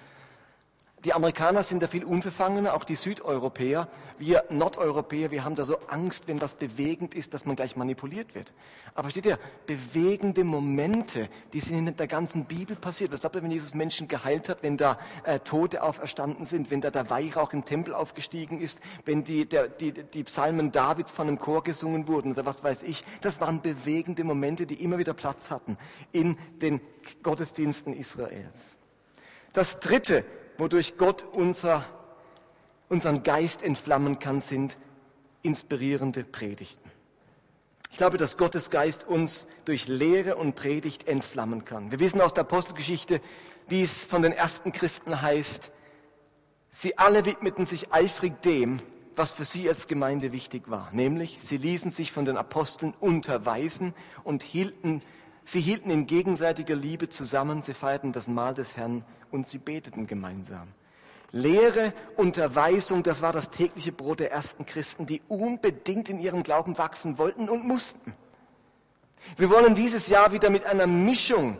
Die 1.04 1.12
Amerikaner 1.12 1.62
sind 1.62 1.82
da 1.82 1.86
viel 1.86 2.02
unbefangener, 2.02 2.72
auch 2.72 2.84
die 2.84 2.94
Südeuropäer. 2.94 3.88
Wir 4.18 4.44
Nordeuropäer, 4.48 5.30
wir 5.30 5.44
haben 5.44 5.54
da 5.54 5.66
so 5.66 5.76
Angst, 5.88 6.28
wenn 6.28 6.40
was 6.40 6.54
bewegend 6.54 7.14
ist, 7.14 7.34
dass 7.34 7.44
man 7.44 7.56
gleich 7.56 7.76
manipuliert 7.76 8.34
wird. 8.34 8.54
Aber 8.94 9.10
steht 9.10 9.26
ja, 9.26 9.36
bewegende 9.66 10.44
Momente, 10.44 11.28
die 11.52 11.60
sind 11.60 11.86
in 11.86 11.94
der 11.94 12.06
ganzen 12.06 12.46
Bibel 12.46 12.74
passiert. 12.74 13.12
Was 13.12 13.20
glaubt 13.20 13.36
ihr, 13.36 13.42
wenn 13.42 13.50
Jesus 13.50 13.74
Menschen 13.74 14.08
geheilt 14.08 14.48
hat, 14.48 14.62
wenn 14.62 14.78
da 14.78 14.98
äh, 15.24 15.40
Tote 15.40 15.82
auferstanden 15.82 16.46
sind, 16.46 16.70
wenn 16.70 16.80
da 16.80 16.90
der 16.90 17.10
Weihrauch 17.10 17.52
im 17.52 17.66
Tempel 17.66 17.92
aufgestiegen 17.92 18.58
ist, 18.60 18.80
wenn 19.04 19.24
die, 19.24 19.44
der, 19.46 19.68
die, 19.68 19.92
die 19.92 20.24
Psalmen 20.24 20.72
Davids 20.72 21.12
von 21.12 21.28
einem 21.28 21.38
Chor 21.38 21.64
gesungen 21.64 22.08
wurden 22.08 22.32
oder 22.32 22.46
was 22.46 22.64
weiß 22.64 22.82
ich. 22.82 23.04
Das 23.20 23.42
waren 23.42 23.60
bewegende 23.60 24.24
Momente, 24.24 24.64
die 24.64 24.82
immer 24.82 24.96
wieder 24.96 25.12
Platz 25.12 25.50
hatten 25.50 25.76
in 26.12 26.38
den 26.62 26.80
Gottesdiensten 27.22 27.92
Israels. 27.92 28.78
Das 29.52 29.80
dritte, 29.80 30.24
wodurch 30.58 30.96
Gott 30.96 31.24
unser, 31.34 31.84
unseren 32.88 33.22
Geist 33.22 33.62
entflammen 33.62 34.18
kann, 34.18 34.40
sind 34.40 34.78
inspirierende 35.42 36.24
Predigten. 36.24 36.90
Ich 37.90 37.98
glaube, 37.98 38.18
dass 38.18 38.36
Gottes 38.36 38.70
Geist 38.70 39.06
uns 39.06 39.46
durch 39.66 39.86
Lehre 39.86 40.34
und 40.34 40.56
Predigt 40.56 41.06
entflammen 41.06 41.64
kann. 41.64 41.92
Wir 41.92 42.00
wissen 42.00 42.20
aus 42.20 42.34
der 42.34 42.42
Apostelgeschichte, 42.42 43.20
wie 43.68 43.82
es 43.82 44.04
von 44.04 44.22
den 44.22 44.32
ersten 44.32 44.72
Christen 44.72 45.22
heißt, 45.22 45.70
sie 46.70 46.98
alle 46.98 47.24
widmeten 47.24 47.66
sich 47.66 47.92
eifrig 47.92 48.42
dem, 48.42 48.80
was 49.16 49.30
für 49.30 49.44
sie 49.44 49.68
als 49.68 49.86
Gemeinde 49.86 50.32
wichtig 50.32 50.68
war, 50.68 50.88
nämlich 50.92 51.38
sie 51.40 51.56
ließen 51.56 51.90
sich 51.92 52.10
von 52.10 52.24
den 52.24 52.36
Aposteln 52.36 52.94
unterweisen 52.98 53.94
und 54.24 54.42
hielten, 54.42 55.00
sie 55.44 55.60
hielten 55.60 55.90
in 55.90 56.06
gegenseitiger 56.06 56.74
Liebe 56.74 57.08
zusammen, 57.08 57.62
sie 57.62 57.74
feierten 57.74 58.12
das 58.12 58.26
Mahl 58.26 58.54
des 58.54 58.76
Herrn 58.76 59.04
und 59.34 59.46
sie 59.46 59.58
beteten 59.58 60.06
gemeinsam. 60.06 60.68
Lehre, 61.32 61.92
Unterweisung, 62.16 63.02
das 63.02 63.20
war 63.20 63.32
das 63.32 63.50
tägliche 63.50 63.90
Brot 63.90 64.20
der 64.20 64.30
ersten 64.30 64.64
Christen, 64.64 65.04
die 65.04 65.20
unbedingt 65.26 66.08
in 66.08 66.20
ihrem 66.20 66.44
Glauben 66.44 66.78
wachsen 66.78 67.18
wollten 67.18 67.48
und 67.48 67.64
mussten. 67.64 68.14
Wir 69.36 69.50
wollen 69.50 69.74
dieses 69.74 70.06
Jahr 70.06 70.30
wieder 70.30 70.48
mit 70.48 70.64
einer 70.64 70.86
Mischung 70.86 71.58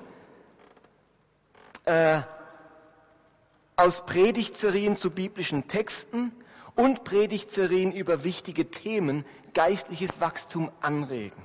äh, 1.84 2.20
aus 3.74 4.06
Predigtserien 4.06 4.96
zu 4.96 5.10
biblischen 5.10 5.66
Texten 5.66 6.30
und 6.76 7.02
Predigtserien 7.02 7.92
über 7.92 8.22
wichtige 8.22 8.70
Themen 8.70 9.24
geistliches 9.54 10.20
Wachstum 10.20 10.70
anregen. 10.80 11.42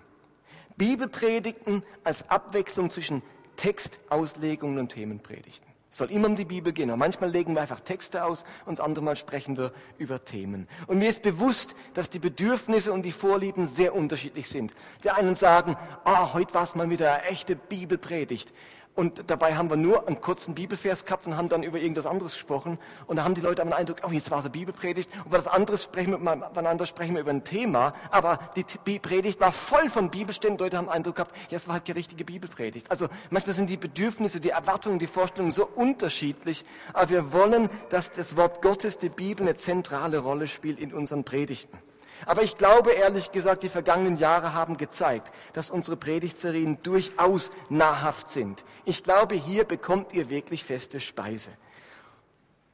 Bibelpredigten 0.78 1.84
als 2.04 2.30
Abwechslung 2.30 2.92
zwischen 2.92 3.24
Textauslegungen 3.56 4.78
und 4.78 4.90
Themenpredigten. 4.90 5.69
Es 5.92 5.98
soll 5.98 6.12
immer 6.12 6.28
um 6.28 6.36
die 6.36 6.46
Bibel 6.46 6.72
gehen. 6.72 6.92
Und 6.92 7.00
manchmal 7.00 7.32
legen 7.32 7.56
wir 7.56 7.62
einfach 7.62 7.80
Texte 7.80 8.24
aus 8.24 8.44
und 8.66 8.78
das 8.78 8.86
andere 8.86 9.04
Mal 9.04 9.16
sprechen 9.16 9.58
wir 9.58 9.74
über 9.98 10.24
Themen. 10.24 10.68
Und 10.86 11.00
mir 11.00 11.10
ist 11.10 11.24
bewusst, 11.24 11.76
dass 11.96 12.12
die 12.12 12.20
Bedürfnisse 12.20 12.94
und 12.94 13.04
die 13.04 13.12
Vorlieben 13.12 13.66
sehr 13.66 13.96
unterschiedlich 13.96 14.48
sind. 14.50 14.76
Die 15.04 15.10
einen 15.10 15.34
sagen, 15.34 15.76
ah, 16.04 16.34
heute 16.34 16.54
war 16.54 16.64
es 16.64 16.76
mal 16.76 16.90
wieder 16.90 17.14
eine 17.14 17.24
echte 17.24 17.56
Bibelpredigt. 17.56 18.54
Und 19.00 19.30
dabei 19.30 19.56
haben 19.56 19.70
wir 19.70 19.78
nur 19.78 20.10
einen 20.10 20.20
kurzen 20.20 20.56
Bibelvers 20.56 21.06
gehabt 21.06 21.26
und 21.26 21.38
haben 21.38 21.48
dann 21.48 21.64
über 21.64 21.78
irgendwas 21.78 22.06
anderes 22.06 22.34
gesprochen. 22.34 22.78
Und 23.08 23.16
da 23.16 23.24
haben 23.24 23.34
die 23.34 23.40
Leute 23.40 23.64
den 23.64 23.72
Eindruck, 23.72 24.02
oh, 24.06 24.12
jetzt 24.12 24.30
war 24.30 24.40
es 24.40 24.44
eine 24.44 24.52
Bibelpredigt. 24.52 25.10
Und 25.24 25.34
das 25.34 25.48
anderes 25.48 25.84
sprechen 25.84 26.12
wir, 26.12 26.18
miteinander 26.18 26.86
sprechen 26.86 27.14
wir 27.14 27.22
über 27.22 27.32
ein 27.32 27.46
Thema. 27.46 27.94
Aber 28.12 28.40
die 28.58 29.00
Predigt 29.00 29.40
war 29.40 29.54
voll 29.54 29.90
von 29.90 30.12
Bibelstellen. 30.12 30.58
Die 30.58 30.64
Leute 30.66 30.76
haben 30.76 30.88
den 30.88 30.92
Eindruck 30.92 31.16
gehabt, 31.16 31.34
ja, 31.50 31.56
es 31.56 31.70
war 31.70 31.76
halt 31.76 31.88
die 31.88 31.94
richtige 31.94 32.26
Bibelpredigt. 32.26 32.92
Also 32.92 33.08
manchmal 33.30 33.54
sind 33.54 33.70
die 33.70 33.78
Bedürfnisse, 33.78 34.42
die 34.42 34.50
Erwartungen, 34.50 35.00
die 35.00 35.08
Vorstellungen 35.08 35.54
so 35.54 35.66
unterschiedlich. 35.66 36.66
Aber 36.92 37.10
wir 37.10 37.32
wollen, 37.32 37.70
dass 37.88 38.12
das 38.12 38.36
Wort 38.36 38.62
Gottes, 38.62 38.98
die 38.98 39.08
Bibel, 39.08 39.48
eine 39.48 39.56
zentrale 39.56 40.18
Rolle 40.18 40.46
spielt 40.46 40.78
in 40.78 40.94
unseren 40.94 41.24
Predigten. 41.24 41.78
Aber 42.26 42.44
ich 42.44 42.58
glaube 42.58 42.92
ehrlich 42.92 43.32
gesagt, 43.32 43.64
die 43.64 43.70
vergangenen 43.70 44.18
Jahre 44.18 44.54
haben 44.54 44.78
gezeigt, 44.78 45.32
dass 45.54 45.70
unsere 45.70 45.98
Predigtserien 45.98 46.82
durchaus 46.84 47.52
nahrhaft 47.70 48.28
sind. 48.28 48.66
Ich 48.86 49.04
glaube, 49.04 49.36
hier 49.36 49.64
bekommt 49.64 50.14
ihr 50.14 50.30
wirklich 50.30 50.64
feste 50.64 51.00
Speise. 51.00 51.52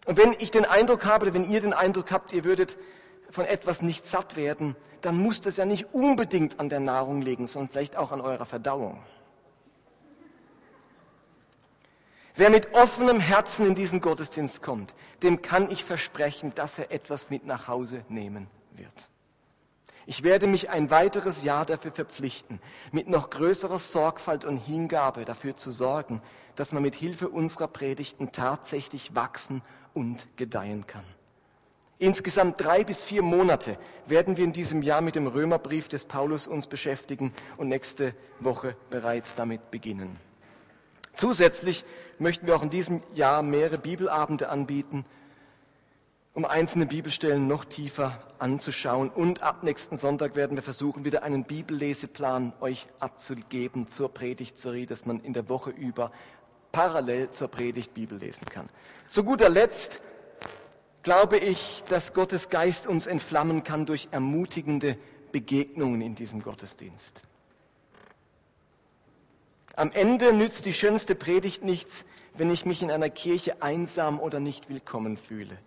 Und 0.05 0.17
wenn 0.17 0.35
ich 0.39 0.51
den 0.51 0.65
Eindruck 0.65 1.05
habe, 1.05 1.33
wenn 1.33 1.49
ihr 1.49 1.61
den 1.61 1.73
Eindruck 1.73 2.11
habt, 2.11 2.31
ihr 2.33 2.43
würdet 2.43 2.77
von 3.29 3.45
etwas 3.45 3.81
nicht 3.81 4.07
satt 4.07 4.35
werden, 4.35 4.75
dann 5.01 5.17
muss 5.17 5.41
das 5.41 5.57
ja 5.57 5.65
nicht 5.65 5.93
unbedingt 5.93 6.59
an 6.59 6.69
der 6.69 6.79
Nahrung 6.79 7.21
liegen, 7.21 7.47
sondern 7.47 7.69
vielleicht 7.69 7.97
auch 7.97 8.11
an 8.11 8.21
eurer 8.21 8.45
Verdauung. 8.45 9.01
Wer 12.35 12.49
mit 12.49 12.73
offenem 12.73 13.19
Herzen 13.19 13.65
in 13.65 13.75
diesen 13.75 14.01
Gottesdienst 14.01 14.61
kommt, 14.61 14.93
dem 15.23 15.41
kann 15.41 15.71
ich 15.71 15.85
versprechen, 15.85 16.53
dass 16.53 16.77
er 16.77 16.91
etwas 16.91 17.29
mit 17.29 17.45
nach 17.45 17.67
Hause 17.67 18.03
nehmen 18.09 18.47
wird. 18.71 19.09
Ich 20.07 20.21
werde 20.21 20.45
mich 20.45 20.69
ein 20.69 20.91
weiteres 20.91 21.43
Jahr 21.43 21.65
dafür 21.65 21.91
verpflichten, 21.91 22.59
mit 22.91 23.09
noch 23.09 23.31
größerer 23.31 23.79
Sorgfalt 23.79 24.45
und 24.45 24.57
Hingabe 24.57 25.25
dafür 25.25 25.57
zu 25.57 25.71
sorgen, 25.71 26.21
dass 26.55 26.71
man 26.71 26.83
mit 26.83 26.95
Hilfe 26.95 27.29
unserer 27.29 27.67
Predigten 27.67 28.31
tatsächlich 28.31 29.15
wachsen 29.15 29.61
und 29.93 30.27
gedeihen 30.37 30.85
kann. 30.85 31.03
Insgesamt 31.97 32.61
drei 32.61 32.83
bis 32.83 33.01
vier 33.01 33.23
Monate 33.23 33.77
werden 34.05 34.37
wir 34.37 34.43
in 34.43 34.53
diesem 34.53 34.81
Jahr 34.83 35.01
mit 35.01 35.15
dem 35.15 35.27
Römerbrief 35.27 35.87
des 35.87 36.05
Paulus 36.05 36.45
uns 36.45 36.67
beschäftigen 36.67 37.33
und 37.57 37.69
nächste 37.69 38.13
Woche 38.39 38.75
bereits 38.89 39.33
damit 39.33 39.71
beginnen. 39.71 40.19
Zusätzlich 41.15 41.85
möchten 42.19 42.45
wir 42.45 42.55
auch 42.55 42.63
in 42.63 42.69
diesem 42.69 43.01
Jahr 43.13 43.41
mehrere 43.41 43.77
Bibelabende 43.77 44.49
anbieten, 44.49 45.05
um 46.35 46.43
einzelne 46.43 46.85
Bibelstellen 46.85 47.47
noch 47.47 47.63
tiefer 47.63 48.19
anzuschauen. 48.39 49.09
Und 49.09 49.41
ab 49.41 49.63
nächsten 49.63 49.95
Sonntag 49.95 50.35
werden 50.35 50.57
wir 50.57 50.63
versuchen, 50.63 51.05
wieder 51.05 51.23
einen 51.23 51.45
Bibelleseplan 51.45 52.53
euch 52.59 52.87
abzugeben 52.99 53.87
zur 53.87 54.13
Predigtserie, 54.13 54.85
dass 54.85 55.05
man 55.05 55.21
in 55.21 55.31
der 55.31 55.47
Woche 55.47 55.69
über 55.69 56.11
parallel 56.73 57.31
zur 57.31 57.47
Predigt 57.47 57.93
Bibel 57.93 58.17
lesen 58.17 58.45
kann. 58.47 58.67
Zu 59.07 59.23
guter 59.23 59.47
Letzt 59.47 60.01
glaube 61.03 61.37
ich, 61.37 61.85
dass 61.87 62.13
Gottes 62.13 62.49
Geist 62.49 62.85
uns 62.85 63.07
entflammen 63.07 63.63
kann 63.63 63.85
durch 63.85 64.09
ermutigende 64.11 64.97
Begegnungen 65.31 66.01
in 66.01 66.15
diesem 66.15 66.41
Gottesdienst. 66.41 67.23
Am 69.77 69.91
Ende 69.93 70.33
nützt 70.33 70.65
die 70.65 70.73
schönste 70.73 71.15
Predigt 71.15 71.63
nichts, 71.63 72.03
wenn 72.33 72.51
ich 72.51 72.65
mich 72.65 72.81
in 72.81 72.91
einer 72.91 73.09
Kirche 73.09 73.61
einsam 73.61 74.19
oder 74.19 74.41
nicht 74.41 74.67
willkommen 74.67 75.15
fühle. 75.15 75.57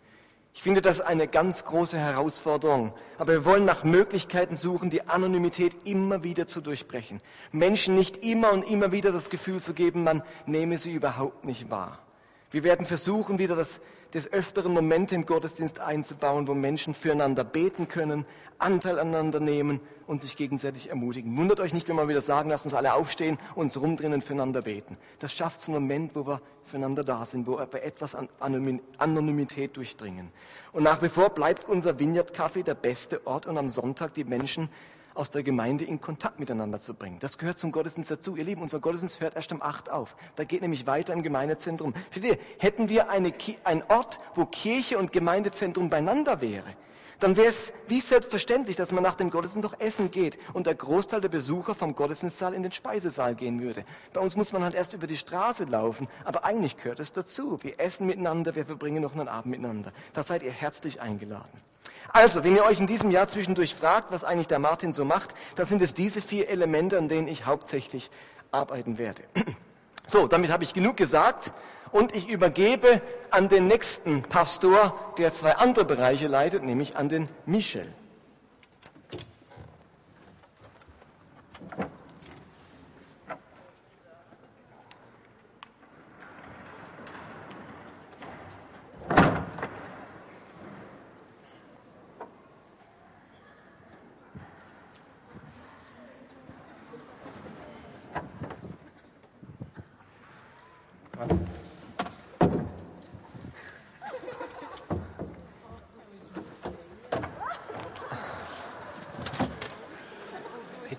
Ich 0.58 0.64
finde 0.64 0.82
das 0.82 1.00
eine 1.00 1.28
ganz 1.28 1.62
große 1.62 1.96
Herausforderung. 1.96 2.92
Aber 3.16 3.30
wir 3.30 3.44
wollen 3.44 3.64
nach 3.64 3.84
Möglichkeiten 3.84 4.56
suchen, 4.56 4.90
die 4.90 5.06
Anonymität 5.06 5.72
immer 5.84 6.24
wieder 6.24 6.48
zu 6.48 6.60
durchbrechen. 6.60 7.20
Menschen 7.52 7.94
nicht 7.94 8.24
immer 8.24 8.52
und 8.52 8.64
immer 8.64 8.90
wieder 8.90 9.12
das 9.12 9.30
Gefühl 9.30 9.62
zu 9.62 9.72
geben, 9.72 10.02
man 10.02 10.20
nehme 10.46 10.76
sie 10.76 10.92
überhaupt 10.92 11.44
nicht 11.44 11.70
wahr. 11.70 12.00
Wir 12.50 12.64
werden 12.64 12.86
versuchen, 12.86 13.38
wieder 13.38 13.54
das 13.54 13.80
des 14.14 14.32
Öfteren 14.32 14.72
Momente 14.72 15.14
im 15.14 15.26
Gottesdienst 15.26 15.80
einzubauen, 15.80 16.48
wo 16.48 16.54
Menschen 16.54 16.94
füreinander 16.94 17.44
beten 17.44 17.88
können, 17.88 18.24
Anteil 18.58 18.98
aneinander 18.98 19.38
nehmen 19.38 19.80
und 20.06 20.20
sich 20.20 20.36
gegenseitig 20.36 20.88
ermutigen. 20.88 21.36
Wundert 21.36 21.60
euch 21.60 21.72
nicht, 21.72 21.88
wenn 21.88 21.96
wir 21.96 22.08
wieder 22.08 22.20
sagen, 22.20 22.50
lasst 22.50 22.64
uns 22.64 22.74
alle 22.74 22.94
aufstehen 22.94 23.38
uns 23.54 23.80
rumdrehen 23.80 24.20
füreinander 24.22 24.62
beten. 24.62 24.96
Das 25.18 25.32
schafft 25.32 25.68
einen 25.68 25.80
Moment, 25.80 26.14
wo 26.14 26.26
wir 26.26 26.40
füreinander 26.64 27.04
da 27.04 27.24
sind, 27.24 27.46
wo 27.46 27.58
wir 27.58 27.82
etwas 27.82 28.14
an 28.14 28.28
Anonymität 28.98 29.76
durchdringen. 29.76 30.32
Und 30.72 30.82
nach 30.82 31.02
wie 31.02 31.08
vor 31.08 31.30
bleibt 31.30 31.68
unser 31.68 31.98
Vineyard 31.98 32.34
Café 32.34 32.62
der 32.62 32.74
beste 32.74 33.26
Ort 33.26 33.46
und 33.46 33.58
am 33.58 33.68
Sonntag 33.68 34.14
die 34.14 34.24
Menschen 34.24 34.68
aus 35.18 35.30
der 35.30 35.42
Gemeinde 35.42 35.84
in 35.84 36.00
Kontakt 36.00 36.38
miteinander 36.38 36.80
zu 36.80 36.94
bringen. 36.94 37.18
Das 37.20 37.38
gehört 37.38 37.58
zum 37.58 37.72
Gottesdienst 37.72 38.10
dazu. 38.10 38.36
Ihr 38.36 38.44
Lieben, 38.44 38.62
unser 38.62 38.78
Gottesdienst 38.78 39.20
hört 39.20 39.36
erst 39.36 39.52
um 39.52 39.60
acht 39.60 39.90
auf. 39.90 40.16
Da 40.36 40.44
geht 40.44 40.62
nämlich 40.62 40.86
weiter 40.86 41.12
im 41.12 41.22
Gemeindezentrum. 41.22 41.92
Für 42.10 42.20
die, 42.20 42.38
hätten 42.58 42.88
wir 42.88 43.10
eine, 43.10 43.32
einen 43.64 43.82
Ort, 43.88 44.18
wo 44.34 44.46
Kirche 44.46 44.96
und 44.98 45.12
Gemeindezentrum 45.12 45.90
beieinander 45.90 46.40
wäre, 46.40 46.74
dann 47.20 47.36
wäre 47.36 47.48
es 47.48 47.72
wie 47.88 48.00
selbstverständlich, 48.00 48.76
dass 48.76 48.92
man 48.92 49.02
nach 49.02 49.16
dem 49.16 49.30
Gottesdienst 49.30 49.68
doch 49.68 49.80
essen 49.80 50.12
geht 50.12 50.38
und 50.52 50.68
der 50.68 50.76
Großteil 50.76 51.20
der 51.20 51.28
Besucher 51.28 51.74
vom 51.74 51.96
Gottesdienstsaal 51.96 52.54
in 52.54 52.62
den 52.62 52.70
Speisesaal 52.70 53.34
gehen 53.34 53.60
würde. 53.60 53.84
Bei 54.12 54.20
uns 54.20 54.36
muss 54.36 54.52
man 54.52 54.62
halt 54.62 54.74
erst 54.74 54.94
über 54.94 55.08
die 55.08 55.16
Straße 55.16 55.64
laufen, 55.64 56.06
aber 56.24 56.44
eigentlich 56.44 56.76
gehört 56.76 57.00
es 57.00 57.12
dazu. 57.12 57.58
Wir 57.62 57.80
essen 57.80 58.06
miteinander, 58.06 58.54
wir 58.54 58.66
verbringen 58.66 59.02
noch 59.02 59.14
einen 59.14 59.26
Abend 59.26 59.50
miteinander. 59.50 59.92
Da 60.12 60.22
seid 60.22 60.44
ihr 60.44 60.52
herzlich 60.52 61.00
eingeladen. 61.00 61.60
Also, 62.12 62.44
wenn 62.44 62.56
ihr 62.56 62.64
euch 62.64 62.80
in 62.80 62.86
diesem 62.86 63.10
Jahr 63.10 63.28
zwischendurch 63.28 63.74
fragt, 63.74 64.10
was 64.10 64.24
eigentlich 64.24 64.48
der 64.48 64.58
Martin 64.58 64.92
so 64.92 65.04
macht, 65.04 65.34
dann 65.56 65.66
sind 65.66 65.82
es 65.82 65.94
diese 65.94 66.22
vier 66.22 66.48
Elemente, 66.48 66.98
an 66.98 67.08
denen 67.08 67.28
ich 67.28 67.46
hauptsächlich 67.46 68.10
arbeiten 68.50 68.98
werde. 68.98 69.22
So, 70.10 70.26
damit 70.26 70.50
habe 70.50 70.64
ich 70.64 70.72
genug 70.72 70.96
gesagt 70.96 71.52
und 71.92 72.16
ich 72.16 72.30
übergebe 72.30 73.02
an 73.30 73.50
den 73.50 73.66
nächsten 73.66 74.22
Pastor, 74.22 74.98
der 75.18 75.34
zwei 75.34 75.56
andere 75.56 75.84
Bereiche 75.84 76.28
leitet, 76.28 76.62
nämlich 76.62 76.96
an 76.96 77.10
den 77.10 77.28
Michel. 77.44 77.86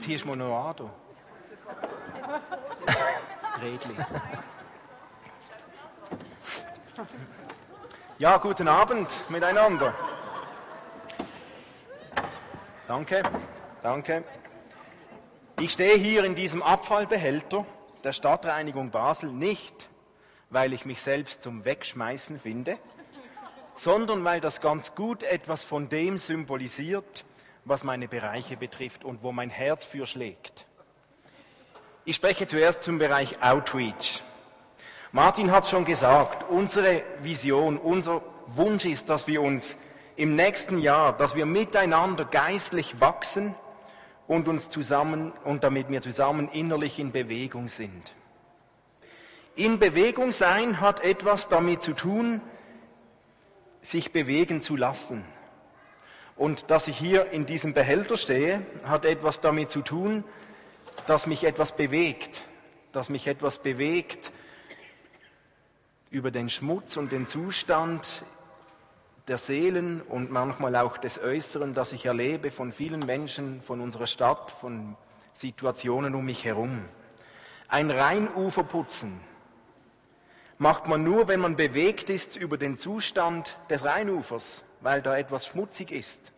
Ziehst 0.10 0.26
du 0.26 0.30
mir 0.30 0.38
noch 0.38 0.70
an. 0.70 0.90
Redli. 3.62 3.96
Ja, 8.18 8.38
guten 8.38 8.68
Abend 8.68 9.08
miteinander. 9.30 9.94
Danke, 12.88 13.22
danke. 13.84 14.24
Ich 15.60 15.74
stehe 15.74 15.96
hier 15.96 16.24
in 16.24 16.34
diesem 16.34 16.64
Abfallbehälter 16.64 17.66
der 18.04 18.14
Stadtreinigung 18.14 18.90
Basel 18.90 19.32
nicht, 19.32 19.79
weil 20.50 20.74
ich 20.74 20.86
mich 20.86 21.02
selbst 21.02 21.44
zum 21.44 21.66
Wegschmeißen 21.66 22.40
finde, 22.40 22.78
sondern 23.76 24.24
weil 24.24 24.42
das 24.42 24.62
ganz 24.62 24.96
gut 24.96 25.24
etwas 25.24 25.64
von 25.64 25.90
dem 25.90 26.18
symbolisiert, 26.18 27.26
was 27.66 27.84
meine 27.84 28.08
Bereiche 28.08 28.58
betrifft 28.58 29.04
und 29.04 29.24
wo 29.24 29.32
mein 29.32 29.50
Herz 29.50 29.86
für 29.86 30.06
schlägt. 30.06 30.66
Ich 32.06 32.16
spreche 32.16 32.48
zuerst 32.48 32.84
zum 32.84 32.98
Bereich 32.98 33.42
Outreach. 33.44 34.22
Martin 35.12 35.52
hat 35.52 35.68
schon 35.68 35.86
gesagt, 35.86 36.50
unsere 36.50 37.04
Vision, 37.22 37.78
unser 37.78 38.22
Wunsch 38.48 38.86
ist, 38.86 39.10
dass 39.10 39.28
wir 39.28 39.42
uns 39.42 39.78
im 40.16 40.36
nächsten 40.36 40.80
Jahr, 40.80 41.18
dass 41.18 41.36
wir 41.36 41.46
miteinander 41.46 42.26
geistlich 42.26 43.00
wachsen 43.00 43.56
und 44.28 44.48
uns 44.48 44.70
zusammen 44.70 45.32
und 45.46 45.64
damit 45.64 45.90
wir 45.90 46.02
zusammen 46.02 46.50
innerlich 46.50 47.00
in 47.00 47.12
Bewegung 47.12 47.70
sind. 47.70 48.14
In 49.56 49.80
Bewegung 49.80 50.32
sein 50.32 50.80
hat 50.80 51.04
etwas 51.04 51.50
damit 51.50 51.82
zu 51.82 51.94
tun, 51.94 52.42
sich 53.82 54.12
bewegen 54.12 54.62
zu 54.62 54.76
lassen. 54.76 55.26
Und 56.36 56.72
dass 56.72 56.88
ich 56.88 56.98
hier 56.98 57.32
in 57.32 57.46
diesem 57.46 57.74
Behälter 57.74 58.16
stehe, 58.16 58.66
hat 58.84 59.06
etwas 59.06 59.42
damit 59.42 59.72
zu 59.72 59.82
tun, 59.82 60.24
dass 61.06 61.28
mich 61.28 61.44
etwas 61.44 61.76
bewegt, 61.76 62.44
dass 62.92 63.10
mich 63.10 63.28
etwas 63.28 63.58
bewegt 63.58 64.32
über 66.12 66.32
den 66.32 66.50
Schmutz 66.50 66.98
und 66.98 67.12
den 67.12 67.26
Zustand 67.26 68.24
der 69.28 69.38
Seelen 69.38 70.02
und 70.02 70.32
manchmal 70.32 70.76
auch 70.76 70.98
des 70.98 71.20
Äußeren, 71.20 71.74
das 71.74 71.92
ich 71.92 72.06
erlebe 72.06 72.52
von 72.52 72.72
vielen 72.72 73.02
Menschen, 73.02 73.62
von 73.62 73.80
unserer 73.82 74.08
Stadt, 74.08 74.52
von 74.52 74.96
Situationen 75.34 76.16
um 76.16 76.26
mich 76.26 76.46
herum. 76.46 76.86
Ein 77.68 77.92
Rheinufer 77.92 78.64
putzen 78.64 79.20
macht 80.60 80.88
man 80.88 81.04
nur, 81.04 81.28
wenn 81.28 81.40
man 81.40 81.56
bewegt 81.56 82.12
ist 82.12 82.36
über 82.36 82.58
den 82.58 82.78
Zustand 82.78 83.58
des 83.70 83.84
Rheinufers 83.84 84.64
weil 84.82 85.02
da 85.02 85.18
etwas 85.18 85.48
schmutzig 85.48 85.92
ist. 85.92 86.32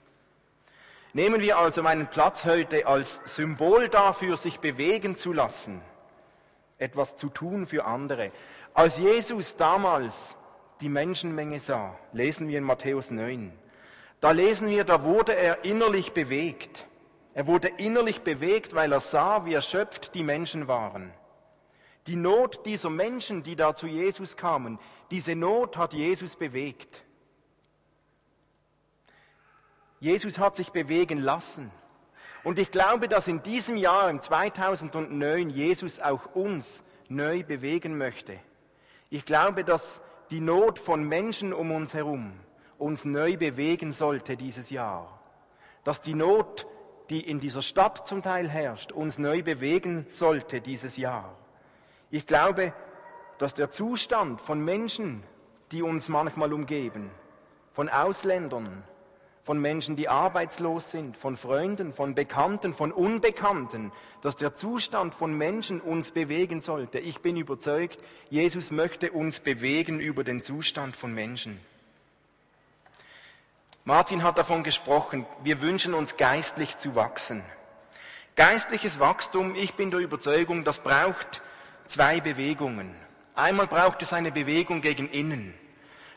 Nehmen 1.13 1.41
wir 1.41 1.57
also 1.57 1.83
meinen 1.83 2.07
Platz 2.07 2.45
heute 2.45 2.87
als 2.87 3.21
Symbol 3.25 3.89
dafür, 3.89 4.37
sich 4.37 4.59
bewegen 4.59 5.15
zu 5.15 5.33
lassen, 5.33 5.81
etwas 6.77 7.17
zu 7.17 7.29
tun 7.29 7.67
für 7.67 7.85
andere. 7.85 8.31
Als 8.73 8.97
Jesus 8.97 9.57
damals 9.57 10.37
die 10.79 10.89
Menschenmenge 10.89 11.59
sah, 11.59 11.97
lesen 12.13 12.47
wir 12.47 12.57
in 12.57 12.63
Matthäus 12.63 13.11
9, 13.11 13.51
da 14.21 14.31
lesen 14.31 14.69
wir, 14.69 14.83
da 14.83 15.03
wurde 15.03 15.35
er 15.35 15.65
innerlich 15.65 16.13
bewegt. 16.13 16.87
Er 17.33 17.47
wurde 17.47 17.69
innerlich 17.77 18.21
bewegt, 18.21 18.75
weil 18.75 18.91
er 18.91 18.99
sah, 18.99 19.45
wie 19.45 19.53
erschöpft 19.53 20.13
die 20.13 20.23
Menschen 20.23 20.67
waren. 20.67 21.11
Die 22.07 22.15
Not 22.15 22.65
dieser 22.65 22.89
Menschen, 22.89 23.43
die 23.43 23.55
da 23.55 23.75
zu 23.75 23.87
Jesus 23.87 24.35
kamen, 24.35 24.79
diese 25.11 25.35
Not 25.35 25.77
hat 25.77 25.93
Jesus 25.93 26.35
bewegt. 26.35 27.03
Jesus 29.99 30.39
hat 30.39 30.55
sich 30.55 30.71
bewegen 30.71 31.19
lassen. 31.19 31.71
Und 32.43 32.57
ich 32.57 32.71
glaube, 32.71 33.07
dass 33.07 33.27
in 33.27 33.43
diesem 33.43 33.77
Jahr, 33.77 34.09
im 34.09 34.19
2009, 34.19 35.51
Jesus 35.51 35.99
auch 35.99 36.33
uns 36.33 36.83
neu 37.07 37.43
bewegen 37.43 37.97
möchte. 37.97 38.39
Ich 39.11 39.25
glaube, 39.25 39.63
dass 39.63 40.01
die 40.31 40.39
Not 40.39 40.79
von 40.79 41.03
Menschen 41.03 41.53
um 41.53 41.71
uns 41.71 41.93
herum 41.93 42.33
uns 42.81 43.05
neu 43.05 43.37
bewegen 43.37 43.91
sollte 43.91 44.35
dieses 44.35 44.71
Jahr. 44.71 45.19
Dass 45.83 46.01
die 46.01 46.15
Not, 46.15 46.65
die 47.09 47.21
in 47.21 47.39
dieser 47.39 47.61
Stadt 47.61 48.07
zum 48.07 48.23
Teil 48.23 48.49
herrscht, 48.49 48.91
uns 48.91 49.19
neu 49.19 49.43
bewegen 49.43 50.05
sollte 50.09 50.61
dieses 50.61 50.97
Jahr. 50.97 51.37
Ich 52.11 52.27
glaube, 52.27 52.73
dass 53.37 53.53
der 53.53 53.69
Zustand 53.69 54.41
von 54.41 54.63
Menschen, 54.63 55.23
die 55.71 55.81
uns 55.81 56.09
manchmal 56.09 56.51
umgeben, 56.51 57.09
von 57.71 57.87
Ausländern, 57.87 58.83
von 59.43 59.59
Menschen, 59.59 59.95
die 59.95 60.09
arbeitslos 60.09 60.91
sind, 60.91 61.17
von 61.17 61.35
Freunden, 61.35 61.93
von 61.93 62.13
Bekannten, 62.13 62.73
von 62.73 62.91
Unbekannten, 62.91 63.91
dass 64.21 64.35
der 64.35 64.53
Zustand 64.53 65.15
von 65.15 65.35
Menschen 65.35 65.81
uns 65.81 66.11
bewegen 66.11 66.61
sollte. 66.61 66.99
Ich 66.99 67.21
bin 67.21 67.37
überzeugt, 67.37 67.97
Jesus 68.29 68.69
möchte 68.69 69.11
uns 69.11 69.39
bewegen 69.39 69.99
über 69.99 70.23
den 70.23 70.41
Zustand 70.41 70.95
von 70.95 71.13
Menschen. 71.13 71.59
Martin 73.83 74.21
hat 74.21 74.37
davon 74.37 74.63
gesprochen, 74.63 75.25
wir 75.43 75.61
wünschen 75.61 75.95
uns 75.95 76.17
geistlich 76.17 76.77
zu 76.77 76.93
wachsen. 76.93 77.41
Geistliches 78.35 78.99
Wachstum, 78.99 79.55
ich 79.55 79.73
bin 79.73 79.89
der 79.89 80.01
Überzeugung, 80.01 80.63
das 80.63 80.79
braucht 80.79 81.41
zwei 81.91 82.21
Bewegungen. 82.21 82.95
Einmal 83.35 83.67
braucht 83.67 84.01
es 84.01 84.13
eine 84.13 84.31
Bewegung 84.31 84.79
gegen 84.81 85.09
innen. 85.09 85.53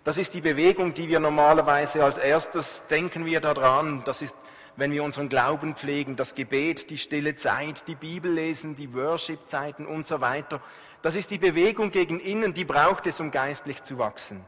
Das 0.05 0.19
ist 0.19 0.33
die 0.35 0.41
Bewegung, 0.41 0.95
die 0.95 1.09
wir 1.09 1.19
normalerweise 1.19 2.05
als 2.05 2.19
erstes 2.19 2.87
denken 2.89 3.27
wir 3.27 3.41
daran. 3.41 4.03
Das 4.05 4.23
ist, 4.23 4.37
wenn 4.77 4.93
wir 4.93 5.03
unseren 5.03 5.29
Glauben 5.29 5.75
pflegen, 5.75 6.15
das 6.15 6.37
Gebet, 6.37 6.91
die 6.91 6.99
stille 6.99 7.35
Zeit, 7.35 7.89
die 7.89 7.97
Bibel 7.97 8.31
lesen, 8.31 8.77
die 8.77 8.95
Worship-Zeiten 8.95 9.85
und 9.85 10.07
so 10.07 10.21
weiter. 10.21 10.61
Das 11.03 11.17
ist 11.17 11.33
die 11.33 11.39
Bewegung 11.39 11.91
gegen 11.91 12.21
innen, 12.21 12.55
die 12.55 12.65
braucht 12.65 13.07
es, 13.09 13.19
um 13.19 13.33
geistlich 13.33 13.83
zu 13.83 13.99
wachsen. 13.99 14.45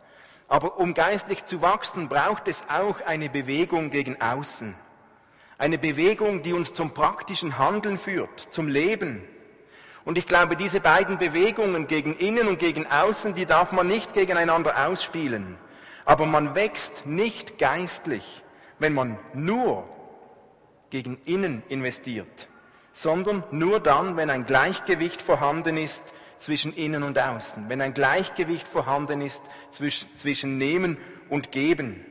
Aber 0.46 0.78
um 0.78 0.94
geistlich 0.94 1.44
zu 1.44 1.60
wachsen, 1.60 2.08
braucht 2.08 2.46
es 2.46 2.62
auch 2.68 3.00
eine 3.04 3.28
Bewegung 3.28 3.90
gegen 3.90 4.20
außen. 4.20 4.76
Eine 5.58 5.78
Bewegung, 5.78 6.44
die 6.44 6.52
uns 6.52 6.72
zum 6.72 6.94
praktischen 6.94 7.58
Handeln 7.58 7.98
führt, 7.98 8.46
zum 8.50 8.68
Leben, 8.68 9.24
und 10.06 10.16
ich 10.16 10.26
glaube, 10.28 10.54
diese 10.54 10.80
beiden 10.80 11.18
Bewegungen 11.18 11.88
gegen 11.88 12.14
innen 12.16 12.46
und 12.46 12.60
gegen 12.60 12.86
außen, 12.86 13.34
die 13.34 13.44
darf 13.44 13.72
man 13.72 13.88
nicht 13.88 14.14
gegeneinander 14.14 14.86
ausspielen. 14.86 15.58
Aber 16.04 16.26
man 16.26 16.54
wächst 16.54 17.06
nicht 17.06 17.58
geistlich, 17.58 18.44
wenn 18.78 18.94
man 18.94 19.18
nur 19.34 19.82
gegen 20.90 21.18
innen 21.24 21.64
investiert, 21.68 22.48
sondern 22.92 23.42
nur 23.50 23.80
dann, 23.80 24.16
wenn 24.16 24.30
ein 24.30 24.46
Gleichgewicht 24.46 25.20
vorhanden 25.20 25.76
ist 25.76 26.04
zwischen 26.36 26.72
innen 26.72 27.02
und 27.02 27.18
außen, 27.18 27.68
wenn 27.68 27.80
ein 27.80 27.92
Gleichgewicht 27.92 28.68
vorhanden 28.68 29.20
ist 29.20 29.42
zwischen 29.70 30.56
Nehmen 30.56 30.98
und 31.28 31.50
Geben. 31.50 32.06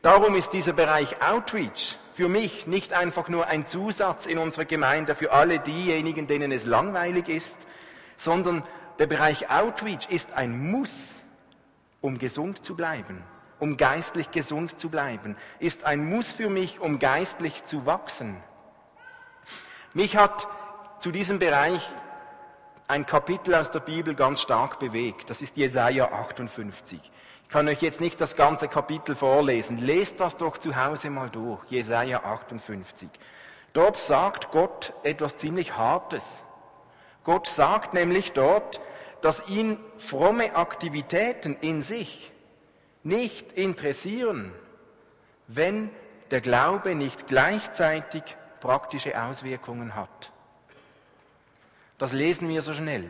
Darum 0.00 0.34
ist 0.34 0.54
dieser 0.54 0.72
Bereich 0.72 1.16
Outreach 1.20 1.98
für 2.14 2.28
mich 2.28 2.68
nicht 2.68 2.92
einfach 2.92 3.28
nur 3.28 3.48
ein 3.48 3.66
Zusatz 3.66 4.26
in 4.26 4.38
unserer 4.38 4.64
Gemeinde 4.64 5.16
für 5.16 5.32
alle 5.32 5.58
diejenigen, 5.58 6.28
denen 6.28 6.52
es 6.52 6.64
langweilig 6.64 7.28
ist, 7.28 7.58
sondern 8.16 8.62
der 9.00 9.08
Bereich 9.08 9.50
Outreach 9.50 10.08
ist 10.08 10.32
ein 10.34 10.70
Muss, 10.70 11.22
um 12.00 12.18
gesund 12.18 12.64
zu 12.64 12.76
bleiben, 12.76 13.24
um 13.58 13.76
geistlich 13.76 14.30
gesund 14.30 14.78
zu 14.78 14.90
bleiben, 14.90 15.36
ist 15.58 15.84
ein 15.84 16.08
Muss 16.08 16.32
für 16.32 16.48
mich, 16.48 16.78
um 16.78 17.00
geistlich 17.00 17.64
zu 17.64 17.84
wachsen. 17.84 18.36
Mich 19.92 20.16
hat 20.16 20.46
zu 21.00 21.10
diesem 21.10 21.40
Bereich 21.40 21.84
ein 22.86 23.06
Kapitel 23.06 23.56
aus 23.56 23.72
der 23.72 23.80
Bibel 23.80 24.14
ganz 24.14 24.40
stark 24.40 24.78
bewegt. 24.78 25.30
Das 25.30 25.42
ist 25.42 25.56
Jesaja 25.56 26.12
58 26.12 27.10
kann 27.54 27.68
euch 27.68 27.82
jetzt 27.82 28.00
nicht 28.00 28.20
das 28.20 28.34
ganze 28.34 28.66
Kapitel 28.66 29.14
vorlesen. 29.14 29.78
Lest 29.78 30.18
das 30.18 30.36
doch 30.36 30.58
zu 30.58 30.74
Hause 30.74 31.08
mal 31.08 31.30
durch, 31.30 31.62
Jesaja 31.68 32.24
58. 32.24 33.08
Dort 33.72 33.96
sagt 33.96 34.50
Gott 34.50 34.92
etwas 35.04 35.36
ziemlich 35.36 35.76
Hartes. 35.76 36.44
Gott 37.22 37.46
sagt 37.46 37.94
nämlich 37.94 38.32
dort, 38.32 38.80
dass 39.20 39.48
ihn 39.48 39.78
fromme 39.98 40.56
Aktivitäten 40.56 41.56
in 41.60 41.80
sich 41.80 42.32
nicht 43.04 43.52
interessieren, 43.52 44.50
wenn 45.46 45.90
der 46.32 46.40
Glaube 46.40 46.96
nicht 46.96 47.28
gleichzeitig 47.28 48.24
praktische 48.58 49.22
Auswirkungen 49.22 49.94
hat. 49.94 50.32
Das 51.98 52.12
lesen 52.12 52.48
wir 52.48 52.62
so 52.62 52.74
schnell. 52.74 53.08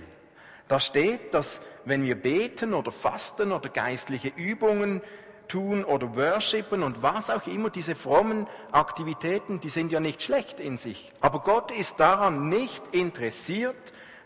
Da 0.69 0.81
steht, 0.81 1.33
dass 1.33 1.63
wenn 1.85 2.05
wir 2.05 2.15
beten 2.15 2.75
oder 2.75 2.93
fasten 2.93 3.53
oder 3.53 3.69
geistliche 3.69 4.29
Übungen 4.29 5.03
tun 5.49 5.85
oder 5.85 6.17
worshipen 6.17 6.83
und 6.83 7.03
was 7.03 7.31
auch 7.31 7.47
immer, 7.47 7.71
diese 7.71 7.95
frommen 7.95 8.47
Aktivitäten, 8.73 9.61
die 9.61 9.69
sind 9.69 9.93
ja 9.93 10.01
nicht 10.01 10.23
schlecht 10.23 10.61
in 10.61 10.79
sich. 10.79 11.13
Aber 11.21 11.41
Gott 11.41 11.71
ist 11.71 12.01
daran 12.01 12.49
nicht 12.49 12.95
interessiert, 12.95 13.77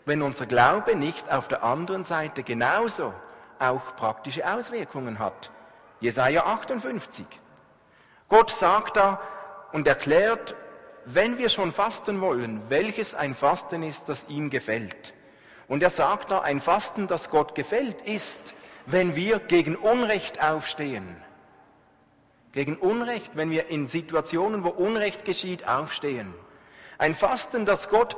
wenn 0.05 0.21
unser 0.21 0.45
Glaube 0.45 0.95
nicht 0.95 1.31
auf 1.31 1.47
der 1.47 1.63
anderen 1.63 2.03
Seite 2.03 2.43
genauso 2.43 3.13
auch 3.59 3.95
praktische 3.95 4.49
Auswirkungen 4.51 5.19
hat. 5.19 5.51
Jesaja 5.99 6.45
58. 6.45 7.25
Gott 8.29 8.51
sagt 8.51 8.95
da 8.95 9.19
und 9.73 9.87
erklärt, 9.87 10.55
wenn 11.05 11.37
wir 11.37 11.49
schon 11.49 11.71
fasten 11.71 12.21
wollen, 12.21 12.61
welches 12.69 13.15
ein 13.15 13.35
Fasten 13.35 13.83
ist, 13.83 14.07
das 14.07 14.25
ihm 14.29 14.49
gefällt. 14.49 15.13
Und 15.69 15.83
er 15.83 15.91
sagt 15.91 16.31
da, 16.31 16.39
ein 16.41 16.59
Fasten, 16.59 17.07
das 17.07 17.29
Gott 17.29 17.55
gefällt, 17.55 18.01
ist, 18.01 18.55
wenn 18.87 19.15
wir 19.15 19.39
gegen 19.39 19.75
Unrecht 19.75 20.43
aufstehen. 20.43 21.15
Gegen 22.51 22.75
Unrecht, 22.75 23.33
wenn 23.35 23.51
wir 23.51 23.67
in 23.67 23.87
Situationen, 23.87 24.63
wo 24.63 24.69
Unrecht 24.69 25.23
geschieht, 25.25 25.67
aufstehen. 25.67 26.33
Ein 26.97 27.13
Fasten, 27.13 27.65
das 27.65 27.89
Gott, 27.89 28.17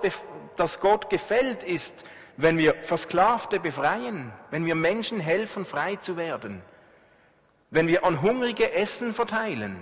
das 0.56 0.80
Gott 0.80 1.10
gefällt, 1.10 1.62
ist, 1.62 2.06
wenn 2.38 2.58
wir 2.58 2.76
Versklavte 2.76 3.60
befreien, 3.60 4.32
wenn 4.50 4.66
wir 4.66 4.76
Menschen 4.76 5.20
helfen, 5.20 5.66
frei 5.66 5.98
zu 5.98 6.16
werden, 6.16 6.62
wenn 7.70 7.90
wir 7.90 8.06
an 8.06 8.22
Hungrige 8.22 8.74
Essen 8.74 9.14
verteilen, 9.14 9.78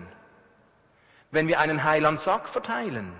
wenn 1.29 1.47
wir 1.47 1.59
einen 1.59 1.83
Heilandsack 1.83 2.49
verteilen, 2.49 3.13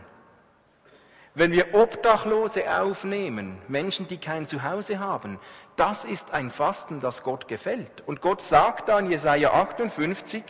wenn 1.35 1.51
wir 1.51 1.75
Obdachlose 1.75 2.79
aufnehmen, 2.79 3.59
Menschen, 3.67 4.07
die 4.07 4.17
kein 4.17 4.47
Zuhause 4.47 4.99
haben, 4.99 5.39
das 5.75 6.05
ist 6.05 6.31
ein 6.31 6.49
Fasten, 6.49 6.99
das 6.99 7.23
Gott 7.23 7.47
gefällt. 7.47 8.03
Und 8.05 8.21
Gott 8.21 8.41
sagt 8.41 8.89
da 8.89 8.99
in 8.99 9.09
Jesaja 9.09 9.53
58 9.53 10.43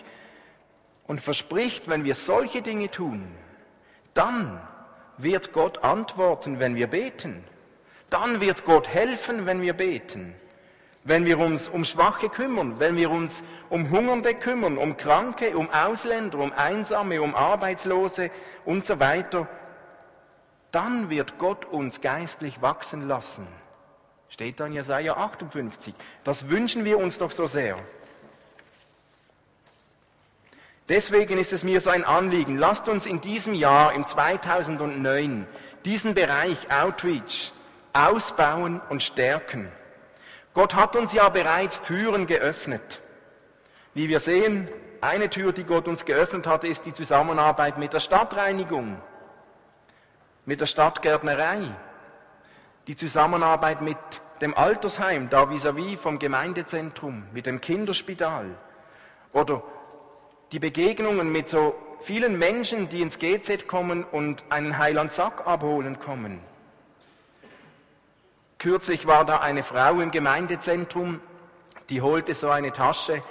und 1.07 1.21
verspricht, 1.21 1.89
wenn 1.89 2.05
wir 2.05 2.15
solche 2.15 2.61
Dinge 2.61 2.89
tun, 2.89 3.27
dann 4.13 4.59
wird 5.17 5.53
Gott 5.53 5.83
antworten, 5.83 6.59
wenn 6.59 6.75
wir 6.75 6.87
beten. 6.87 7.43
Dann 8.09 8.41
wird 8.41 8.65
Gott 8.65 8.87
helfen, 8.87 9.45
wenn 9.45 9.61
wir 9.61 9.73
beten. 9.73 10.33
Wenn 11.03 11.25
wir 11.25 11.39
uns 11.39 11.67
um 11.67 11.85
Schwache 11.85 12.29
kümmern, 12.29 12.79
wenn 12.79 12.95
wir 12.95 13.09
uns 13.09 13.43
um 13.69 13.89
Hungernde 13.89 14.33
kümmern, 14.33 14.77
um 14.77 14.97
Kranke, 14.97 15.57
um 15.57 15.69
Ausländer, 15.69 16.39
um 16.39 16.51
Einsame, 16.51 17.21
um 17.21 17.35
Arbeitslose 17.35 18.31
und 18.65 18.83
so 18.83 18.99
weiter, 18.99 19.47
dann 20.71 21.10
wird 21.10 21.38
Gott 21.38 21.65
uns 21.65 22.01
geistlich 22.01 22.62
wachsen 22.62 23.08
lassen. 23.08 23.47
Steht 24.29 24.60
da 24.60 24.67
in 24.67 24.73
Jesaja 24.73 25.17
58. 25.17 25.93
Das 26.23 26.49
wünschen 26.49 26.86
wir 26.86 26.99
uns 26.99 27.17
doch 27.17 27.32
so 27.32 27.47
sehr. 27.47 27.77
Deswegen 30.88 31.38
ist 31.38 31.53
es 31.53 31.63
mir 31.63 31.82
so 31.82 31.89
ein 31.91 32.03
Anliegen, 32.03 32.58
lasst 32.58 32.89
uns 32.89 33.05
in 33.05 33.21
diesem 33.21 33.53
Jahr, 33.53 33.93
im 33.93 34.05
2009, 34.05 35.47
diesen 35.86 36.15
Bereich 36.15 36.58
Outreach 36.71 37.51
ausbauen 37.93 38.82
und 38.89 39.03
stärken. 39.03 39.71
Gott 40.53 40.75
hat 40.75 40.95
uns 40.95 41.13
ja 41.13 41.29
bereits 41.29 41.82
Türen 41.82 42.25
geöffnet. 42.25 43.01
Wie 43.93 44.10
wir 44.10 44.19
sehen, 44.19 44.67
eine 45.01 45.29
Tür, 45.29 45.53
die 45.53 45.63
Gott 45.63 45.88
uns 45.88 46.05
geöffnet 46.05 46.47
hat, 46.47 46.63
ist 46.63 46.86
die 46.86 46.93
Zusammenarbeit 46.93 47.77
mit 47.77 47.93
der 47.93 47.99
Stadtreinigung 47.99 48.99
mit 50.49 50.62
der 50.62 50.65
Stadtgärtnerei, 50.65 51.59
die 52.88 52.95
Zusammenarbeit 52.95 53.81
mit 53.81 53.99
dem 54.41 54.57
Altersheim, 54.57 55.29
da 55.29 55.43
vis-à-vis 55.43 55.93
-vis 55.93 55.97
vom 55.97 56.17
Gemeindezentrum, 56.17 57.25
mit 57.31 57.45
dem 57.45 57.62
Kinderspital 57.62 58.57
oder 59.31 59.62
die 60.51 60.57
Begegnungen 60.57 61.31
mit 61.31 61.49
so 61.49 61.75
vielen 61.99 62.39
Menschen, 62.39 62.89
die 62.89 63.03
ins 63.03 63.19
GZ 63.19 63.67
kommen 63.67 64.03
und 64.03 64.43
einen 64.49 64.79
Heilandsack 64.79 65.45
abholen 65.45 65.99
kommen. 65.99 66.39
Kürzlich 68.57 69.05
war 69.05 69.25
da 69.25 69.41
eine 69.41 69.62
Frau 69.62 69.99
im 69.99 70.09
Gemeindezentrum, 70.09 71.21
die 71.89 72.01
holte 72.01 72.33
so 72.33 72.49
eine 72.49 72.73
Tasche 72.73 73.21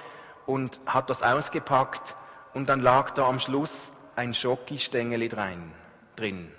und 0.47 0.79
hat 0.87 1.11
das 1.11 1.25
ausgepackt 1.25 2.15
und 2.55 2.69
dann 2.69 2.81
lag 2.81 3.11
da 3.11 3.27
am 3.27 3.41
Schluss 3.41 3.93
ein 4.15 4.35
Schokistängeli 4.35 5.29
drin 5.29 6.53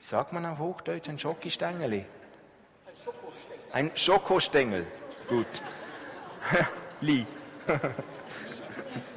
wie 0.00 0.06
sagt 0.06 0.32
man 0.32 0.46
auf 0.46 0.58
Hochdeutsch, 0.58 1.08
ein 1.08 1.18
Schokistängeli? 1.18 2.06
Ein 2.86 2.96
Schokostängel. 2.96 3.58
Ein 3.72 3.90
Schokostängel. 3.94 4.86
Gut. 5.28 5.62
Li. 7.02 7.26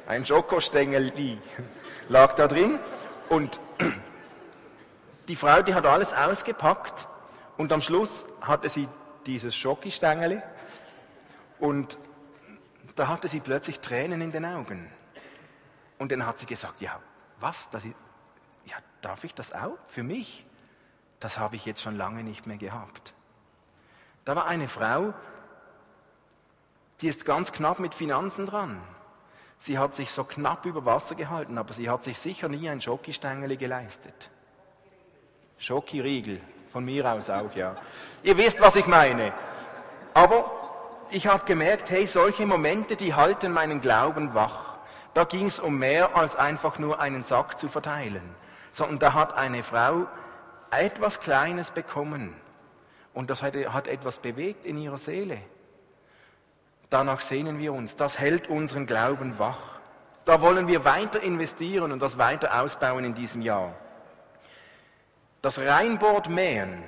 Ein 0.06 0.26
Schokostängel 0.26 1.04
Li 1.16 1.38
lag 2.08 2.34
da 2.34 2.46
drin 2.46 2.78
und 3.30 3.58
die 5.28 5.36
Frau, 5.36 5.62
die 5.62 5.74
hat 5.74 5.86
alles 5.86 6.12
ausgepackt 6.12 7.08
und 7.56 7.72
am 7.72 7.80
Schluss 7.80 8.26
hatte 8.42 8.68
sie 8.68 8.86
dieses 9.24 9.56
Schokistängeli 9.56 10.42
und 11.58 11.98
da 12.94 13.08
hatte 13.08 13.26
sie 13.26 13.40
plötzlich 13.40 13.80
Tränen 13.80 14.20
in 14.20 14.32
den 14.32 14.44
Augen. 14.44 14.90
Und 15.98 16.12
dann 16.12 16.26
hat 16.26 16.38
sie 16.38 16.46
gesagt, 16.46 16.82
ja, 16.82 17.00
was, 17.40 17.70
das 17.70 17.86
ist, 17.86 17.94
ja, 18.66 18.76
darf 19.00 19.24
ich 19.24 19.34
das 19.34 19.52
auch 19.52 19.78
für 19.88 20.02
mich? 20.02 20.46
Das 21.24 21.38
habe 21.38 21.56
ich 21.56 21.64
jetzt 21.64 21.80
schon 21.80 21.96
lange 21.96 22.22
nicht 22.22 22.46
mehr 22.46 22.58
gehabt. 22.58 23.14
Da 24.26 24.36
war 24.36 24.44
eine 24.44 24.68
Frau, 24.68 25.14
die 27.00 27.08
ist 27.08 27.24
ganz 27.24 27.50
knapp 27.50 27.78
mit 27.78 27.94
Finanzen 27.94 28.44
dran. 28.44 28.78
Sie 29.56 29.78
hat 29.78 29.94
sich 29.94 30.12
so 30.12 30.24
knapp 30.24 30.66
über 30.66 30.84
Wasser 30.84 31.14
gehalten, 31.14 31.56
aber 31.56 31.72
sie 31.72 31.88
hat 31.88 32.04
sich 32.04 32.18
sicher 32.18 32.50
nie 32.50 32.68
ein 32.68 32.82
Schokistängeli 32.82 33.56
geleistet. 33.56 34.28
Schokiriegel, 35.56 36.42
von 36.70 36.84
mir 36.84 37.10
aus 37.10 37.30
auch, 37.30 37.54
ja. 37.54 37.74
Ihr 38.22 38.36
wisst, 38.36 38.60
was 38.60 38.76
ich 38.76 38.86
meine. 38.86 39.32
Aber 40.12 40.50
ich 41.08 41.26
habe 41.26 41.46
gemerkt, 41.46 41.88
hey, 41.88 42.06
solche 42.06 42.44
Momente, 42.44 42.96
die 42.96 43.14
halten 43.14 43.50
meinen 43.50 43.80
Glauben 43.80 44.34
wach. 44.34 44.74
Da 45.14 45.24
ging 45.24 45.46
es 45.46 45.58
um 45.58 45.78
mehr 45.78 46.16
als 46.16 46.36
einfach 46.36 46.78
nur 46.78 47.00
einen 47.00 47.22
Sack 47.22 47.56
zu 47.56 47.70
verteilen, 47.70 48.34
sondern 48.72 48.98
da 48.98 49.14
hat 49.14 49.32
eine 49.38 49.62
Frau 49.62 50.06
etwas 50.78 51.20
Kleines 51.20 51.70
bekommen 51.70 52.34
und 53.12 53.30
das 53.30 53.42
hat, 53.42 53.86
etwas 53.86 54.18
bewegt 54.18 54.64
in 54.64 54.78
ihrer 54.78 54.98
Seele. 54.98 55.38
Danach 56.90 57.20
sehnen 57.20 57.58
wir 57.58 57.72
uns. 57.72 57.96
Das 57.96 58.18
hält 58.18 58.48
unseren 58.48 58.86
Glauben 58.86 59.38
wach. 59.38 59.80
Da 60.24 60.40
wollen 60.40 60.68
wir 60.68 60.84
weiter 60.84 61.22
investieren 61.22 61.92
und 61.92 62.00
das 62.00 62.18
weiter 62.18 62.60
ausbauen 62.62 63.04
in 63.04 63.14
diesem 63.14 63.42
Jahr. 63.42 63.74
Das 65.42 65.58
Reinbord 65.58 66.30
mähen 66.30 66.82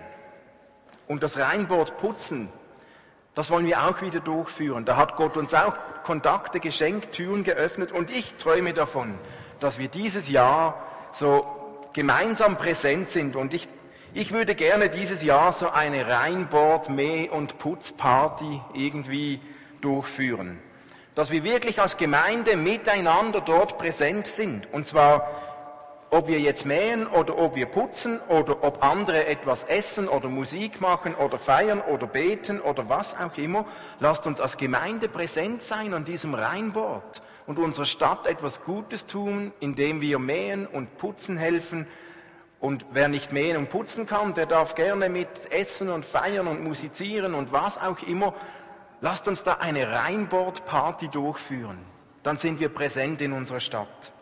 und 1.09 1.22
das 1.22 1.38
Reinbord 1.38 1.99
putzen, 1.99 2.49
das 3.35 3.51
wollen 3.51 3.66
wir 3.66 3.83
auch 3.83 4.01
wieder 4.01 4.20
durchführen. 4.20 4.87
Da 4.87 4.96
hat 4.96 5.16
Gott 5.16 5.37
uns 5.37 5.53
auch 5.53 5.75
Kontakte 6.05 6.59
geschenkt, 6.59 7.12
Türen 7.12 7.44
geöffnet 7.44 7.92
und 7.92 8.11
ich 8.11 8.37
träume 8.37 8.72
davon, 8.72 9.14
dass 9.61 9.79
wir 9.79 9.88
dieses 9.88 10.31
Jahr 10.31 10.83
so 11.12 11.46
gemeinsam 11.92 12.57
präsent 12.57 13.09
sind 13.09 13.37
und 13.37 13.53
ich, 13.53 13.68
ich 14.16 14.33
würde 14.33 14.55
gerne 14.55 14.88
dieses 14.88 15.22
Jahr 15.22 15.52
so 15.52 15.68
eine 15.68 16.09
Reinbord-, 16.09 16.88
Mäh- 16.88 17.29
und 17.29 17.59
Putzparty 17.59 18.62
irgendwie 18.72 19.40
durchführen. 19.83 20.59
Dass 21.14 21.31
wir 21.31 21.44
wirklich 21.44 21.83
als 21.83 21.98
Gemeinde 21.98 22.57
miteinander 22.57 23.42
dort 23.42 23.76
präsent 23.76 24.26
sind. 24.26 24.72
Und 24.72 24.87
zwar, 24.87 25.29
ob 26.09 26.29
wir 26.29 26.40
jetzt 26.40 26.64
mähen 26.64 27.07
oder 27.07 27.37
ob 27.37 27.57
wir 27.57 27.66
putzen 27.66 28.18
oder 28.29 28.64
ob 28.64 28.83
andere 28.83 29.26
etwas 29.26 29.64
essen 29.64 30.09
oder 30.09 30.31
Musik 30.31 30.81
machen 30.81 31.14
oder 31.14 31.38
feiern 31.38 31.83
oder 31.83 32.07
beten 32.07 32.62
oder 32.62 32.88
was 32.88 33.14
auch 33.20 33.37
immer. 33.37 33.66
Lasst 34.00 34.26
uns 34.26 34.40
als 34.40 34.57
Gemeinde 34.57 35.09
präsent 35.09 35.61
sein 35.61 35.92
an 35.92 36.07
diesem 36.07 36.33
Rheinbord 36.33 37.20
und 37.46 37.59
unserer 37.59 37.87
Stadt 37.87 38.26
etwas 38.26 38.64
Gutes 38.64 39.05
tun, 39.05 39.52
indem 39.61 40.00
wir 40.00 40.18
mähen 40.18 40.66
und 40.66 40.96
putzen 40.96 41.37
helfen. 41.37 41.87
Und 42.61 42.87
wer 42.90 43.09
nicht 43.09 43.33
mähen 43.33 43.57
und 43.57 43.69
putzen 43.69 44.07
kann, 44.07 44.35
der 44.35 44.47
darf 44.47 44.75
gerne 44.75 45.09
mit 45.09 45.53
essen 45.53 45.90
und 45.90 46.05
feiern 46.05 46.47
und 46.47 46.64
musizieren 46.64 47.35
und 47.35 47.53
was 47.53 47.79
auch 47.79 48.03
immer. 48.03 48.35
Lasst 49.01 49.29
uns 49.29 49.42
da 49.42 49.55
eine 49.55 49.92
Rheinbord-Party 49.92 51.09
durchführen. 51.09 51.79
Dann 52.23 52.38
sind 52.38 52.59
wir 52.61 52.71
präsent 52.71 53.21
in 53.21 53.33
unserer 53.33 53.61
Stadt. 53.61 54.12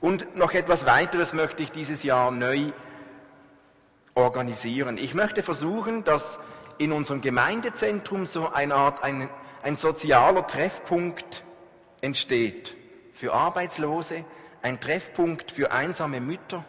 Und 0.00 0.36
noch 0.36 0.52
etwas 0.52 0.84
weiteres 0.84 1.32
möchte 1.32 1.62
ich 1.62 1.70
dieses 1.70 2.02
Jahr 2.02 2.30
neu 2.30 2.72
organisieren. 4.14 4.98
Ich 4.98 5.14
möchte 5.14 5.42
versuchen, 5.42 6.04
dass 6.04 6.40
in 6.78 6.92
unserem 6.92 7.20
Gemeindezentrum 7.20 8.26
so 8.26 8.48
eine 8.48 8.74
Art 8.74 9.02
ein, 9.02 9.28
ein 9.62 9.76
sozialer 9.76 10.46
Treffpunkt 10.46 11.44
entsteht 12.00 12.76
für 13.12 13.32
Arbeitslose, 13.32 14.24
ein 14.62 14.80
Treffpunkt 14.80 15.50
für 15.50 15.72
einsame 15.72 16.20
Mütter, 16.20 16.64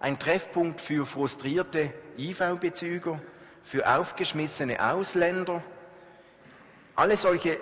ein 0.00 0.18
Treffpunkt 0.18 0.80
für 0.80 1.06
frustrierte 1.06 1.92
IV-Bezüger, 2.18 3.20
für 3.62 3.86
aufgeschmissene 3.88 4.80
Ausländer, 4.92 5.62
alle 6.94 7.16
solche, 7.16 7.58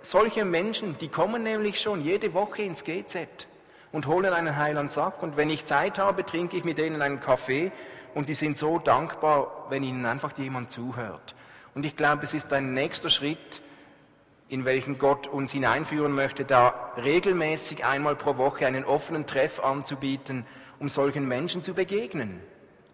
solche 0.00 0.44
Menschen, 0.44 0.98
die 0.98 1.08
kommen 1.08 1.42
nämlich 1.42 1.80
schon 1.80 2.02
jede 2.02 2.34
Woche 2.34 2.62
ins 2.62 2.84
GZ 2.84 3.46
und 3.92 4.06
holen 4.06 4.32
einen 4.32 4.56
heilen 4.56 4.88
Sack. 4.88 5.22
Und 5.22 5.36
wenn 5.36 5.48
ich 5.48 5.64
Zeit 5.64 5.98
habe, 5.98 6.26
trinke 6.26 6.56
ich 6.56 6.64
mit 6.64 6.78
denen 6.78 7.00
einen 7.00 7.20
Kaffee 7.20 7.72
und 8.14 8.28
die 8.28 8.34
sind 8.34 8.58
so 8.58 8.78
dankbar, 8.78 9.66
wenn 9.70 9.82
ihnen 9.82 10.04
einfach 10.04 10.36
jemand 10.36 10.70
zuhört. 10.70 11.34
Und 11.74 11.86
ich 11.86 11.96
glaube, 11.96 12.24
es 12.24 12.34
ist 12.34 12.52
ein 12.52 12.74
nächster 12.74 13.08
Schritt, 13.08 13.62
in 14.48 14.64
welchen 14.64 14.98
Gott 14.98 15.26
uns 15.26 15.52
hineinführen 15.52 16.12
möchte, 16.12 16.44
da 16.44 16.92
regelmäßig 16.96 17.84
einmal 17.84 18.14
pro 18.14 18.36
Woche 18.36 18.66
einen 18.66 18.84
offenen 18.84 19.26
Treff 19.26 19.60
anzubieten, 19.60 20.46
um 20.84 20.90
solchen 20.90 21.26
Menschen 21.26 21.62
zu 21.62 21.72
begegnen 21.72 22.42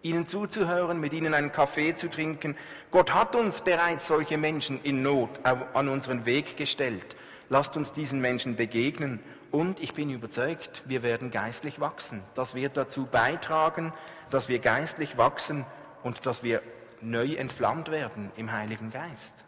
ihnen 0.01 0.25
zuzuhören, 0.25 0.99
mit 0.99 1.11
ihnen 1.13 1.33
einen 1.33 1.51
Kaffee 1.51 1.93
zu 1.93 2.09
trinken. 2.09 2.55
Gott 2.89 3.13
hat 3.13 3.35
uns 3.35 3.61
bereits 3.61 4.07
solche 4.07 4.37
Menschen 4.37 4.81
in 4.81 5.03
Not 5.03 5.29
an 5.45 5.89
unseren 5.89 6.25
Weg 6.25 6.57
gestellt. 6.57 7.17
Lasst 7.49 7.77
uns 7.77 7.91
diesen 7.91 8.21
Menschen 8.21 8.55
begegnen 8.55 9.19
und 9.51 9.79
ich 9.79 9.93
bin 9.93 10.09
überzeugt, 10.09 10.83
wir 10.85 11.03
werden 11.03 11.31
geistlich 11.31 11.79
wachsen. 11.79 12.23
Das 12.33 12.55
wird 12.55 12.77
dazu 12.77 13.05
beitragen, 13.05 13.93
dass 14.31 14.47
wir 14.47 14.57
geistlich 14.59 15.17
wachsen 15.17 15.65
und 16.01 16.25
dass 16.25 16.41
wir 16.41 16.63
neu 17.01 17.35
entflammt 17.35 17.91
werden 17.91 18.31
im 18.37 18.53
Heiligen 18.53 18.89
Geist. 18.89 19.45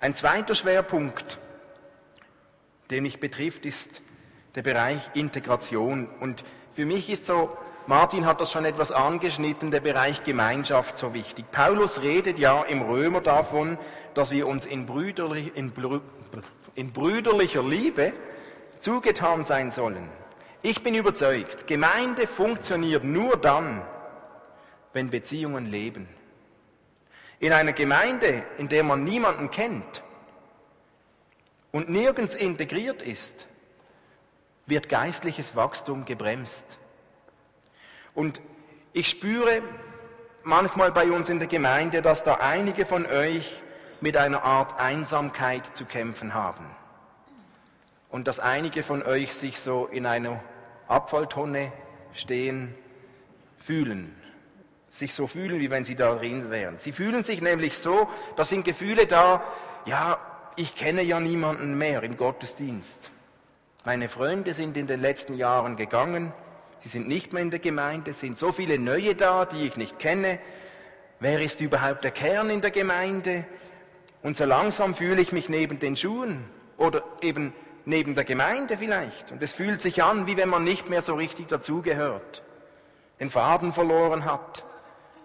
Ein 0.00 0.14
zweiter 0.14 0.54
Schwerpunkt, 0.54 1.38
den 2.90 3.02
mich 3.02 3.20
betrifft, 3.20 3.66
ist 3.66 4.00
der 4.54 4.62
Bereich 4.62 5.10
Integration. 5.14 6.08
Und 6.20 6.44
für 6.74 6.86
mich 6.86 7.10
ist 7.10 7.26
so 7.26 7.56
Martin 7.88 8.26
hat 8.26 8.38
das 8.38 8.52
schon 8.52 8.66
etwas 8.66 8.92
angeschnitten, 8.92 9.70
der 9.70 9.80
Bereich 9.80 10.22
Gemeinschaft 10.22 10.98
so 10.98 11.14
wichtig. 11.14 11.50
Paulus 11.50 12.02
redet 12.02 12.38
ja 12.38 12.62
im 12.64 12.82
Römer 12.82 13.22
davon, 13.22 13.78
dass 14.12 14.30
wir 14.30 14.46
uns 14.46 14.66
in, 14.66 14.84
brüderlich, 14.84 15.56
in, 15.56 15.72
in 16.74 16.92
brüderlicher 16.92 17.62
Liebe 17.62 18.12
zugetan 18.78 19.42
sein 19.42 19.70
sollen. 19.70 20.06
Ich 20.60 20.82
bin 20.82 20.94
überzeugt, 20.94 21.66
Gemeinde 21.66 22.26
funktioniert 22.26 23.04
nur 23.04 23.38
dann, 23.38 23.80
wenn 24.92 25.08
Beziehungen 25.08 25.64
leben. 25.64 26.10
In 27.40 27.54
einer 27.54 27.72
Gemeinde, 27.72 28.42
in 28.58 28.68
der 28.68 28.82
man 28.82 29.02
niemanden 29.02 29.50
kennt 29.50 30.02
und 31.72 31.88
nirgends 31.88 32.34
integriert 32.34 33.00
ist, 33.00 33.48
wird 34.68 34.88
geistliches 34.88 35.56
Wachstum 35.56 36.04
gebremst. 36.04 36.78
Und 38.14 38.40
ich 38.92 39.08
spüre 39.08 39.62
manchmal 40.42 40.92
bei 40.92 41.10
uns 41.10 41.28
in 41.28 41.38
der 41.38 41.48
Gemeinde, 41.48 42.02
dass 42.02 42.24
da 42.24 42.34
einige 42.34 42.84
von 42.84 43.06
euch 43.06 43.62
mit 44.00 44.16
einer 44.16 44.44
Art 44.44 44.78
Einsamkeit 44.78 45.74
zu 45.74 45.84
kämpfen 45.84 46.34
haben. 46.34 46.64
Und 48.10 48.26
dass 48.28 48.40
einige 48.40 48.82
von 48.82 49.02
euch 49.02 49.34
sich 49.34 49.60
so 49.60 49.86
in 49.86 50.06
einer 50.06 50.42
Abfalltonne 50.86 51.72
stehen 52.12 52.74
fühlen. 53.58 54.14
Sich 54.88 55.14
so 55.14 55.26
fühlen, 55.26 55.60
wie 55.60 55.70
wenn 55.70 55.84
sie 55.84 55.94
da 55.94 56.14
drin 56.14 56.50
wären. 56.50 56.78
Sie 56.78 56.92
fühlen 56.92 57.24
sich 57.24 57.42
nämlich 57.42 57.76
so, 57.78 58.08
da 58.36 58.44
sind 58.44 58.64
Gefühle 58.64 59.06
da, 59.06 59.42
ja, 59.84 60.18
ich 60.56 60.74
kenne 60.74 61.02
ja 61.02 61.20
niemanden 61.20 61.76
mehr 61.76 62.02
im 62.02 62.16
Gottesdienst. 62.16 63.10
Meine 63.88 64.10
Freunde 64.10 64.52
sind 64.52 64.76
in 64.76 64.86
den 64.86 65.00
letzten 65.00 65.32
Jahren 65.32 65.76
gegangen, 65.76 66.34
Sie 66.78 66.90
sind 66.90 67.08
nicht 67.08 67.32
mehr 67.32 67.40
in 67.40 67.50
der 67.50 67.58
Gemeinde, 67.58 68.10
es 68.10 68.18
sind 68.18 68.36
so 68.36 68.52
viele 68.52 68.78
Neue 68.78 69.14
da, 69.14 69.46
die 69.46 69.66
ich 69.66 69.78
nicht 69.78 69.98
kenne. 69.98 70.38
Wer 71.20 71.40
ist 71.40 71.62
überhaupt 71.62 72.04
der 72.04 72.10
Kern 72.10 72.50
in 72.50 72.60
der 72.60 72.70
Gemeinde? 72.70 73.46
Und 74.22 74.36
so 74.36 74.44
langsam 74.44 74.94
fühle 74.94 75.22
ich 75.22 75.32
mich 75.32 75.48
neben 75.48 75.78
den 75.78 75.96
Schuhen 75.96 76.44
oder 76.76 77.02
eben 77.22 77.54
neben 77.86 78.14
der 78.14 78.24
Gemeinde 78.24 78.76
vielleicht. 78.76 79.32
Und 79.32 79.42
es 79.42 79.54
fühlt 79.54 79.80
sich 79.80 80.02
an, 80.02 80.26
wie 80.26 80.36
wenn 80.36 80.50
man 80.50 80.64
nicht 80.64 80.90
mehr 80.90 81.00
so 81.00 81.14
richtig 81.14 81.48
dazugehört, 81.48 82.42
den 83.20 83.30
Faden 83.30 83.72
verloren 83.72 84.26
hat, 84.26 84.66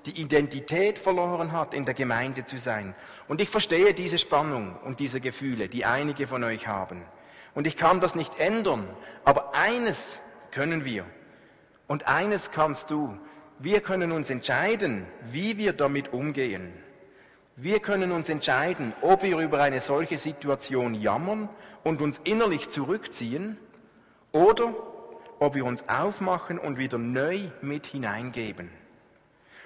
die 0.06 0.22
Identität 0.22 1.00
verloren 1.00 1.52
hat, 1.52 1.74
in 1.74 1.84
der 1.84 1.96
Gemeinde 1.96 2.46
zu 2.46 2.56
sein. 2.56 2.96
Und 3.28 3.42
ich 3.42 3.50
verstehe 3.50 3.94
diese 3.94 4.20
Spannung 4.20 4.78
und 4.86 5.02
diese 5.02 5.20
Gefühle, 5.20 5.68
die 5.68 5.84
einige 5.84 6.28
von 6.28 6.46
euch 6.46 6.66
haben. 6.66 7.02
Und 7.56 7.68
ich 7.68 7.78
kann 7.78 8.00
das 8.00 8.16
nicht 8.16 8.40
ändern. 8.40 8.88
Aber 9.26 9.54
eines 9.54 10.22
können 10.52 10.86
wir. 10.86 11.06
Und 11.88 12.08
eines 12.08 12.52
kannst 12.52 12.92
du, 12.92 13.18
wir 13.60 13.82
können 13.82 14.12
uns 14.12 14.30
entscheiden, 14.30 15.06
wie 15.32 15.58
wir 15.58 15.74
damit 15.74 16.12
umgehen. 16.14 16.74
Wir 17.56 17.80
können 17.80 18.12
uns 18.12 18.30
entscheiden, 18.30 18.94
ob 19.02 19.22
wir 19.22 19.38
über 19.38 19.62
eine 19.62 19.80
solche 19.80 20.18
Situation 20.18 20.96
jammern 20.96 21.50
und 21.84 22.02
uns 22.02 22.20
innerlich 22.24 22.70
zurückziehen 22.70 23.58
oder 24.32 24.74
ob 25.40 25.56
wir 25.56 25.66
uns 25.66 25.88
aufmachen 25.88 26.58
und 26.58 26.78
wieder 26.78 26.98
neu 26.98 27.42
mit 27.62 27.86
hineingeben. 27.86 28.70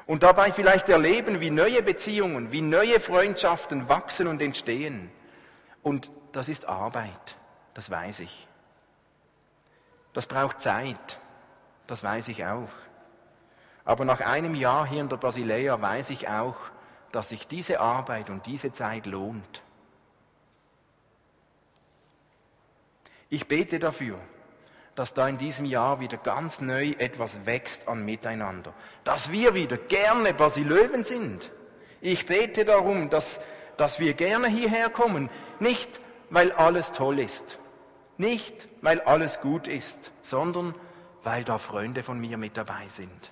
Und 0.06 0.24
dabei 0.24 0.52
vielleicht 0.52 0.90
erleben, 0.90 1.40
wie 1.40 1.50
neue 1.50 1.82
Beziehungen, 1.84 2.52
wie 2.52 2.62
neue 2.62 3.00
Freundschaften 3.00 3.88
wachsen 3.88 4.28
und 4.28 4.42
entstehen. 4.42 5.10
Und 5.84 6.10
das 6.32 6.50
ist 6.50 6.66
Arbeit, 6.66 7.38
das 7.78 7.92
weiß 7.92 8.22
ich. 8.22 8.48
Das 10.14 10.26
braucht 10.26 10.60
Zeit, 10.60 11.20
das 11.86 12.04
weiß 12.04 12.28
ich 12.30 12.44
auch. 12.44 12.72
Aber 13.86 14.04
nach 14.04 14.20
einem 14.20 14.56
Jahr 14.56 14.88
hier 14.88 15.02
in 15.02 15.10
der 15.10 15.18
Basilea 15.18 15.80
weiß 15.80 16.10
ich 16.10 16.28
auch, 16.28 16.56
dass 17.12 17.30
sich 17.30 17.48
diese 17.48 17.80
Arbeit 17.80 18.32
und 18.32 18.48
diese 18.48 18.72
Zeit 18.72 19.06
lohnt. 19.06 19.62
Ich 23.30 23.48
bete 23.48 23.78
dafür, 23.78 24.20
dass 24.96 25.14
da 25.14 25.28
in 25.28 25.38
diesem 25.38 25.68
Jahr 25.68 26.00
wieder 26.00 26.18
ganz 26.18 26.62
neu 26.62 26.96
etwas 26.98 27.46
wächst 27.46 27.88
an 27.88 28.04
Miteinander. 28.04 28.74
Dass 29.04 29.32
wir 29.32 29.54
wieder 29.54 29.78
gerne 29.78 30.34
Basilöwen 30.34 31.04
sind. 31.04 31.52
Ich 32.02 32.26
bete 32.26 32.66
darum, 32.66 33.12
dass, 33.12 33.40
dass 33.78 34.00
wir 34.00 34.16
gerne 34.16 34.48
hierher 34.48 34.90
kommen. 34.90 35.30
Nicht, 35.60 36.02
weil 36.32 36.52
alles 36.54 36.92
toll 36.92 37.20
ist. 37.20 37.60
Nicht, 38.18 38.68
weil 38.82 39.02
alles 39.02 39.42
gut 39.42 39.68
ist, 39.68 40.12
sondern 40.22 40.74
weil 41.24 41.44
da 41.44 41.58
Freunde 41.58 42.04
von 42.04 42.20
mir 42.20 42.38
mit 42.38 42.58
dabei 42.58 42.88
sind. 42.88 43.32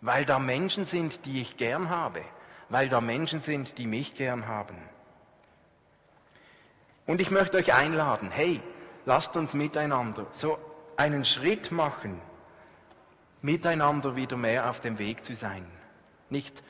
Weil 0.00 0.24
da 0.24 0.38
Menschen 0.38 0.84
sind, 0.84 1.24
die 1.24 1.40
ich 1.40 1.56
gern 1.56 1.88
habe. 1.88 2.22
Weil 2.68 2.88
da 2.88 3.00
Menschen 3.00 3.40
sind, 3.40 3.78
die 3.78 3.86
mich 3.86 4.14
gern 4.14 4.46
haben. 4.46 4.76
Und 7.06 7.20
ich 7.20 7.30
möchte 7.30 7.56
euch 7.56 7.72
einladen, 7.72 8.30
hey, 8.30 8.60
lasst 9.04 9.36
uns 9.36 9.54
miteinander 9.54 10.26
so 10.30 10.58
einen 10.96 11.24
Schritt 11.24 11.72
machen, 11.72 12.20
miteinander 13.40 14.16
wieder 14.16 14.36
mehr 14.36 14.68
auf 14.70 14.80
dem 14.80 14.98
Weg 14.98 15.24
zu 15.24 15.34
sein. 15.34 15.66
Nicht 16.30 16.62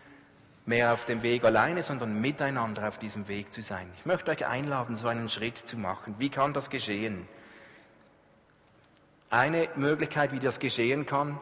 mehr 0.67 0.93
auf 0.93 1.05
dem 1.05 1.23
Weg 1.23 1.45
alleine, 1.45 1.83
sondern 1.83 2.21
miteinander 2.21 2.89
auf 2.89 2.99
diesem 2.99 3.29
Weg 3.29 3.53
zu 3.53 3.63
sein. 3.63 3.91
Ich 3.99 4.07
möchte 4.07 4.31
euch 4.31 4.47
einladen, 4.47 4.97
so 4.97 5.09
einen 5.09 5.29
Schritt 5.29 5.59
zu 5.59 5.77
machen. 5.77 6.15
Wie 6.19 6.29
kann 6.29 6.53
das 6.53 6.71
geschehen? 6.71 7.27
Eine 9.31 9.69
Möglichkeit, 9.77 10.33
wie 10.33 10.39
das 10.39 10.61
geschehen 10.61 11.07
kann, 11.07 11.41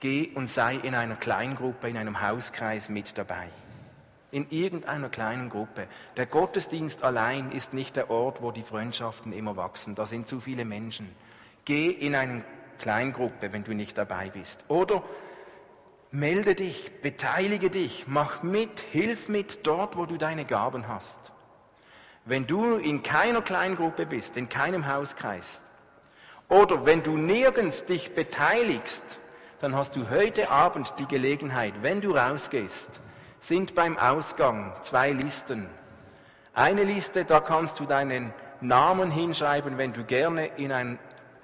geh 0.00 0.30
und 0.34 0.50
sei 0.50 0.74
in 0.74 0.94
einer 0.94 1.16
Kleingruppe, 1.16 1.88
in 1.88 1.96
einem 1.96 2.20
Hauskreis 2.20 2.88
mit 2.88 3.16
dabei 3.16 3.48
in 4.32 4.46
irgendeiner 4.50 5.10
kleinen 5.10 5.50
Gruppe. 5.50 5.86
Der 6.16 6.26
Gottesdienst 6.26 7.04
allein 7.04 7.52
ist 7.52 7.74
nicht 7.74 7.94
der 7.94 8.10
Ort, 8.10 8.42
wo 8.42 8.50
die 8.50 8.62
Freundschaften 8.62 9.32
immer 9.32 9.56
wachsen. 9.56 9.94
Da 9.94 10.06
sind 10.06 10.26
zu 10.26 10.40
viele 10.40 10.64
Menschen. 10.64 11.14
Geh 11.64 11.88
in 11.88 12.16
eine 12.16 12.42
Kleingruppe, 12.78 13.52
wenn 13.52 13.62
du 13.62 13.74
nicht 13.74 13.96
dabei 13.96 14.30
bist. 14.30 14.64
Oder 14.68 15.04
melde 16.12 16.54
dich, 16.54 16.92
beteilige 17.00 17.70
dich, 17.70 18.04
mach 18.06 18.42
mit, 18.42 18.80
hilf 18.80 19.28
mit 19.28 19.66
dort, 19.66 19.96
wo 19.96 20.06
du 20.06 20.18
deine 20.18 20.44
Gaben 20.44 20.86
hast. 20.86 21.32
Wenn 22.24 22.46
du 22.46 22.76
in 22.76 23.02
keiner 23.02 23.42
Kleingruppe 23.42 24.06
bist, 24.06 24.36
in 24.36 24.48
keinem 24.48 24.86
Hauskreis, 24.86 25.64
oder 26.48 26.84
wenn 26.84 27.02
du 27.02 27.16
nirgends 27.16 27.86
dich 27.86 28.14
beteiligst, 28.14 29.18
dann 29.58 29.74
hast 29.74 29.96
du 29.96 30.10
heute 30.10 30.50
Abend 30.50 30.94
die 30.98 31.06
Gelegenheit, 31.06 31.72
wenn 31.80 32.02
du 32.02 32.14
rausgehst, 32.14 33.00
sind 33.40 33.74
beim 33.74 33.96
Ausgang 33.96 34.74
zwei 34.82 35.12
Listen. 35.12 35.66
Eine 36.52 36.84
Liste, 36.84 37.24
da 37.24 37.40
kannst 37.40 37.80
du 37.80 37.86
deinen 37.86 38.34
Namen 38.60 39.10
hinschreiben, 39.10 39.78
wenn 39.78 39.94
du 39.94 40.04
gerne 40.04 40.46
in, 40.58 40.72
ein, 40.72 40.98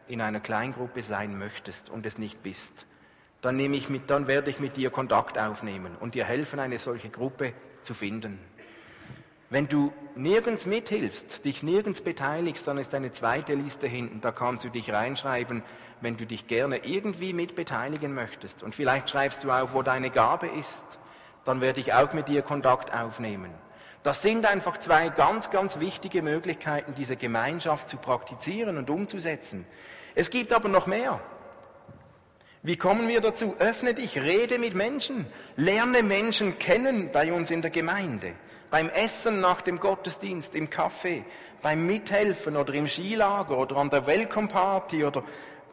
in 0.09 0.21
einer 0.21 0.41
Kleingruppe 0.41 1.03
sein 1.03 1.39
möchtest 1.39 1.89
und 1.89 2.05
es 2.05 2.19
nicht 2.19 2.43
bist. 2.43 2.88
Dann, 3.41 3.57
nehme 3.57 3.77
ich 3.77 3.89
mit, 3.89 4.11
dann 4.11 4.27
werde 4.27 4.51
ich 4.51 4.59
mit 4.59 4.77
dir 4.77 4.91
Kontakt 4.91 5.39
aufnehmen 5.39 5.97
und 6.01 6.15
dir 6.15 6.25
helfen, 6.25 6.59
eine 6.59 6.79
solche 6.79 7.09
Gruppe 7.09 7.53
zu 7.83 7.95
finden. 7.95 8.39
Wenn 9.51 9.69
du 9.69 9.93
nirgends 10.15 10.67
mithilfst, 10.67 11.45
dich 11.45 11.63
nirgends 11.63 12.03
beteiligst, 12.03 12.67
dann 12.67 12.77
ist 12.77 12.95
eine 12.95 13.13
zweite 13.13 13.55
Liste 13.55 13.87
hinten, 13.87 14.21
da 14.21 14.33
kannst 14.33 14.65
du 14.65 14.69
dich 14.69 14.93
reinschreiben, 14.93 15.63
wenn 16.01 16.17
du 16.17 16.27
dich 16.27 16.47
gerne 16.49 16.85
irgendwie 16.85 17.33
mit 17.33 17.55
beteiligen 17.55 18.13
möchtest. 18.13 18.63
Und 18.63 18.75
vielleicht 18.75 19.09
schreibst 19.09 19.45
du 19.45 19.51
auch, 19.51 19.73
wo 19.73 19.83
deine 19.83 20.11
Gabe 20.11 20.49
ist 20.49 20.99
dann 21.49 21.63
werde 21.63 21.81
ich 21.81 21.95
auch 21.95 22.13
mit 22.13 22.29
dir 22.29 22.43
Kontakt 22.43 22.95
aufnehmen. 22.95 23.51
Das 24.03 24.21
sind 24.21 24.45
einfach 24.45 24.77
zwei 24.77 25.09
ganz, 25.09 25.51
ganz 25.51 25.81
wichtige 25.81 26.21
Möglichkeiten, 26.21 26.95
diese 26.95 27.17
Gemeinschaft 27.17 27.89
zu 27.89 27.97
praktizieren 27.97 28.77
und 28.77 28.91
umzusetzen. 28.91 29.67
Es 30.15 30.29
gibt 30.29 30.53
aber 30.53 30.69
noch 30.69 30.87
mehr. 30.87 31.21
Wie 32.63 32.77
kommen 32.77 33.09
wir 33.09 33.21
dazu? 33.21 33.55
Öffne 33.59 33.95
dich, 33.95 34.19
rede 34.19 34.59
mit 34.59 34.75
Menschen, 34.75 35.27
lerne 35.57 36.03
Menschen 36.03 36.59
kennen 36.59 37.11
bei 37.13 37.33
uns 37.33 37.51
in 37.51 37.63
der 37.63 37.71
Gemeinde, 37.71 38.33
beim 38.71 38.89
Essen 38.89 39.41
nach 39.41 39.63
dem 39.63 39.79
Gottesdienst, 39.79 40.55
im 40.55 40.69
Café, 40.69 41.23
beim 41.63 41.87
Mithelfen 41.87 42.57
oder 42.57 42.75
im 42.75 42.89
Skilager 42.89 43.57
oder 43.57 43.77
an 43.77 43.91
der 43.91 44.07
Welcome 44.07 44.49
Party 44.49 45.05
oder 45.05 45.23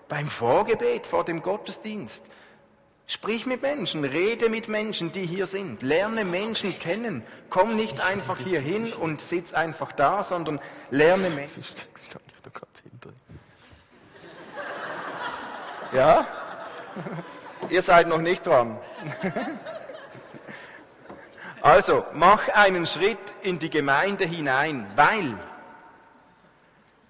beim 0.08 0.28
Vorgebet 0.28 1.08
vor 1.08 1.26
dem 1.26 1.42
Gottesdienst. 1.42 2.24
Sprich 3.08 3.46
mit 3.46 3.62
Menschen, 3.62 4.04
rede 4.04 4.50
mit 4.50 4.68
Menschen, 4.68 5.12
die 5.12 5.26
hier 5.26 5.46
sind, 5.46 5.84
lerne 5.84 6.26
Menschen 6.26 6.78
kennen. 6.80 7.24
Komm 7.50 7.76
nicht 7.76 8.02
einfach 8.02 8.38
hier 8.40 8.60
hin 8.60 8.94
und 8.94 9.22
sitz 9.22 9.54
einfach 9.54 9.92
da, 9.92 10.24
sondern 10.24 10.60
lerne 10.90 11.30
Menschen. 11.30 11.64
Ja? 15.94 16.28
Ihr 17.70 17.82
seid 17.82 18.08
noch 18.08 18.22
nicht 18.22 18.46
dran. 18.46 18.78
Also, 21.62 22.06
mach 22.14 22.48
einen 22.50 22.86
Schritt 22.86 23.18
in 23.42 23.58
die 23.58 23.72
Gemeinde 23.72 24.24
hinein, 24.24 24.86
weil 24.96 25.36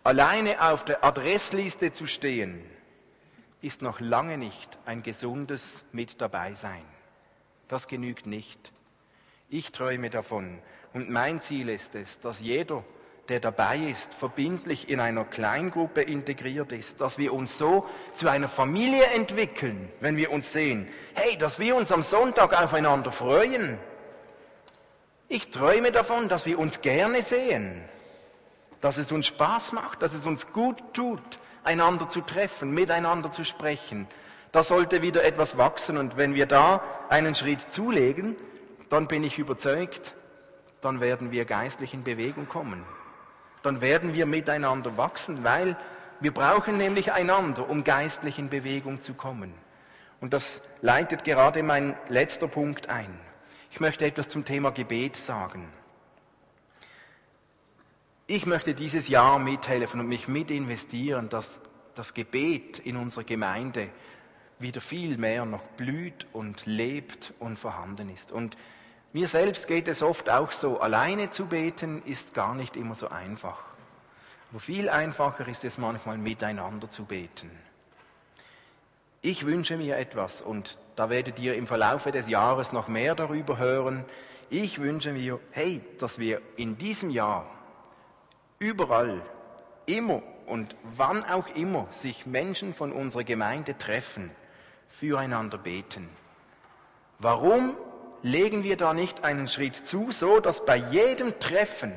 alleine 0.01 0.61
auf 0.61 0.85
der 0.85 1.03
Adressliste 1.03 1.91
zu 1.91 2.07
stehen, 2.07 2.63
ist 3.61 3.81
noch 3.81 3.99
lange 3.99 4.37
nicht 4.37 4.77
ein 4.85 5.03
gesundes 5.03 5.83
Mit 5.91 6.21
dabei 6.21 6.53
sein. 6.53 6.85
Das 7.67 7.89
genügt 7.89 8.27
nicht. 8.27 8.71
Ich 9.49 9.73
träume 9.73 10.09
davon 10.09 10.59
und 10.93 11.09
mein 11.09 11.41
Ziel 11.41 11.67
ist 11.67 11.93
es, 11.93 12.21
dass 12.21 12.39
jeder, 12.39 12.85
der 13.29 13.39
dabei 13.39 13.77
ist, 13.77 14.13
verbindlich 14.13 14.89
in 14.89 14.99
einer 14.99 15.25
Kleingruppe 15.25 16.01
integriert 16.01 16.71
ist, 16.71 17.01
dass 17.01 17.17
wir 17.17 17.33
uns 17.33 17.57
so 17.57 17.85
zu 18.13 18.27
einer 18.27 18.47
Familie 18.47 19.05
entwickeln, 19.15 19.91
wenn 19.99 20.15
wir 20.15 20.31
uns 20.31 20.51
sehen. 20.51 20.87
Hey, 21.15 21.37
dass 21.37 21.57
wir 21.57 21.75
uns 21.75 21.91
am 21.91 22.03
Sonntag 22.03 22.53
aufeinander 22.59 23.11
freuen. 23.11 23.79
Ich 25.27 25.49
träume 25.49 25.91
davon, 25.91 26.29
dass 26.29 26.45
wir 26.45 26.59
uns 26.59 26.81
gerne 26.81 27.21
sehen, 27.23 27.83
dass 28.79 28.97
es 28.97 29.11
uns 29.11 29.25
Spaß 29.25 29.71
macht, 29.71 30.03
dass 30.03 30.13
es 30.13 30.27
uns 30.27 30.51
gut 30.53 30.77
tut, 30.93 31.39
einander 31.63 32.07
zu 32.07 32.21
treffen, 32.21 32.71
miteinander 32.71 33.31
zu 33.31 33.43
sprechen. 33.43 34.07
Da 34.51 34.61
sollte 34.61 35.01
wieder 35.01 35.23
etwas 35.23 35.57
wachsen 35.57 35.97
und 35.97 36.15
wenn 36.15 36.35
wir 36.35 36.45
da 36.45 36.81
einen 37.09 37.33
Schritt 37.33 37.71
zulegen, 37.71 38.35
dann 38.89 39.07
bin 39.07 39.23
ich 39.23 39.39
überzeugt, 39.39 40.13
dann 40.81 41.01
werden 41.01 41.31
wir 41.31 41.45
geistlich 41.45 41.95
in 41.95 42.03
Bewegung 42.03 42.47
kommen. 42.47 42.85
Dann 43.65 43.81
werden 43.81 44.13
wir 44.13 44.27
miteinander 44.27 44.95
wachsen, 44.95 45.43
weil 45.43 45.75
wir 46.19 46.31
brauchen 46.31 46.77
nämlich 46.77 47.13
einander, 47.13 47.67
um 47.67 47.83
geistlich 47.83 48.37
in 48.37 48.47
Bewegung 48.47 49.01
zu 49.01 49.15
kommen. 49.15 49.51
Und 50.21 50.33
das 50.33 50.61
leitet 50.81 51.23
gerade 51.23 51.63
mein 51.63 51.97
letzter 52.07 52.47
Punkt 52.47 52.89
ein. 52.89 53.19
Ich 53.71 53.79
möchte 53.79 54.05
etwas 54.05 54.27
zum 54.27 54.45
Thema 54.45 54.69
Gebet 54.69 55.15
sagen. 55.17 55.67
Ich 58.27 58.45
möchte 58.45 58.75
dieses 58.75 59.07
Jahr 59.07 59.39
mithelfen 59.39 59.99
und 59.99 60.07
mich 60.07 60.27
mit 60.27 60.51
investieren, 60.51 61.29
dass 61.29 61.59
das 61.95 62.13
Gebet 62.13 62.77
in 62.77 62.97
unserer 62.97 63.23
Gemeinde 63.23 63.89
wieder 64.59 64.79
viel 64.79 65.17
mehr 65.17 65.43
noch 65.43 65.63
blüht 65.75 66.27
und 66.33 66.67
lebt 66.67 67.33
und 67.39 67.57
vorhanden 67.57 68.09
ist. 68.09 68.31
Und 68.31 68.57
mir 69.15 69.29
selbst 69.29 69.67
geht 69.67 69.87
es 69.87 70.03
oft 70.03 70.29
auch 70.29 70.51
so, 70.51 70.81
alleine 70.81 71.29
zu 71.29 71.45
beten 71.45 72.03
ist 72.03 72.33
gar 72.33 72.53
nicht 72.53 72.75
immer 72.75 72.95
so 72.95 73.07
einfach. 73.07 73.59
Aber 74.51 74.59
viel 74.59 74.89
einfacher 74.89 75.47
ist 75.47 75.63
es 75.63 75.77
manchmal 75.77 76.17
miteinander 76.17 76.89
zu 76.89 77.05
beten. 77.05 77.49
Ich 79.21 79.45
wünsche 79.45 79.77
mir 79.77 79.95
etwas 79.95 80.41
und 80.41 80.77
da 80.97 81.09
werdet 81.09 81.39
ihr 81.39 81.55
im 81.55 81.65
Verlaufe 81.65 82.11
des 82.11 82.27
Jahres 82.27 82.73
noch 82.73 82.89
mehr 82.89 83.15
darüber 83.15 83.57
hören. 83.57 84.03
Ich 84.49 84.79
wünsche 84.81 85.13
mir, 85.13 85.39
hey, 85.51 85.79
dass 85.97 86.19
wir 86.19 86.41
in 86.57 86.77
diesem 86.77 87.09
Jahr 87.09 87.49
überall, 88.59 89.21
immer 89.85 90.23
und 90.45 90.75
wann 90.83 91.23
auch 91.23 91.47
immer 91.55 91.87
sich 91.89 92.25
Menschen 92.25 92.73
von 92.73 92.91
unserer 92.91 93.23
Gemeinde 93.23 93.77
treffen, 93.77 94.31
füreinander 94.89 95.57
beten. 95.57 96.09
Warum? 97.19 97.77
Legen 98.25 98.63
wir 98.63 98.75
da 98.75 98.95
nicht 98.95 99.23
einen 99.23 99.47
Schritt 99.47 99.75
zu, 99.75 100.11
so 100.11 100.39
dass 100.39 100.65
bei 100.65 100.77
jedem 100.77 101.39
Treffen, 101.39 101.93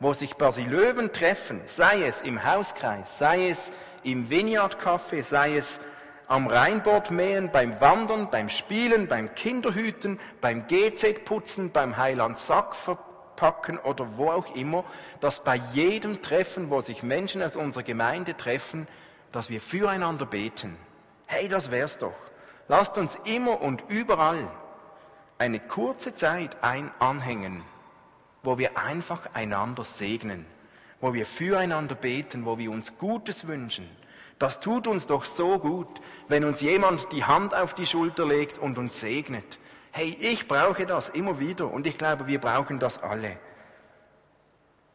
wo 0.00 0.14
sich 0.14 0.34
Basilöwen 0.36 1.12
treffen, 1.12 1.60
sei 1.66 2.06
es 2.06 2.22
im 2.22 2.42
Hauskreis, 2.42 3.18
sei 3.18 3.50
es 3.50 3.70
im 4.02 4.30
Vineyard 4.30 4.80
Café, 4.80 5.22
sei 5.22 5.58
es 5.58 5.78
am 6.26 6.46
Rheinbord 6.46 7.10
mähen, 7.10 7.50
beim 7.52 7.78
Wandern, 7.82 8.30
beim 8.30 8.48
Spielen, 8.48 9.08
beim 9.08 9.34
Kinderhüten, 9.34 10.18
beim 10.40 10.66
GZ 10.68 11.26
putzen, 11.26 11.70
beim 11.70 11.98
Heiland 11.98 12.38
Sack 12.38 12.74
verpacken 12.74 13.78
oder 13.78 14.16
wo 14.16 14.30
auch 14.30 14.54
immer, 14.56 14.84
dass 15.20 15.44
bei 15.44 15.60
jedem 15.74 16.22
Treffen, 16.22 16.70
wo 16.70 16.80
sich 16.80 17.02
Menschen 17.02 17.42
aus 17.42 17.56
unserer 17.56 17.82
Gemeinde 17.82 18.38
treffen, 18.38 18.88
dass 19.32 19.50
wir 19.50 19.60
füreinander 19.60 20.24
beten. 20.24 20.78
Hey, 21.26 21.46
das 21.46 21.70
wär's 21.70 21.98
doch. 21.98 22.16
Lasst 22.68 22.96
uns 22.96 23.18
immer 23.26 23.60
und 23.60 23.82
überall 23.88 24.48
eine 25.38 25.60
kurze 25.60 26.14
Zeit 26.14 26.56
ein 26.62 26.90
anhängen, 26.98 27.62
wo 28.42 28.58
wir 28.58 28.76
einfach 28.76 29.30
einander 29.34 29.84
segnen, 29.84 30.44
wo 31.00 31.14
wir 31.14 31.26
füreinander 31.26 31.94
beten, 31.94 32.44
wo 32.44 32.58
wir 32.58 32.70
uns 32.72 32.98
Gutes 32.98 33.46
wünschen. 33.46 33.88
Das 34.40 34.60
tut 34.60 34.86
uns 34.86 35.06
doch 35.06 35.24
so 35.24 35.58
gut, 35.58 36.00
wenn 36.28 36.44
uns 36.44 36.60
jemand 36.60 37.10
die 37.12 37.24
Hand 37.24 37.54
auf 37.54 37.74
die 37.74 37.86
Schulter 37.86 38.26
legt 38.26 38.58
und 38.58 38.78
uns 38.78 39.00
segnet. 39.00 39.58
Hey, 39.90 40.16
ich 40.20 40.46
brauche 40.46 40.86
das 40.86 41.08
immer 41.08 41.40
wieder 41.40 41.72
und 41.72 41.86
ich 41.86 41.98
glaube, 41.98 42.26
wir 42.26 42.40
brauchen 42.40 42.78
das 42.78 43.02
alle. 43.02 43.38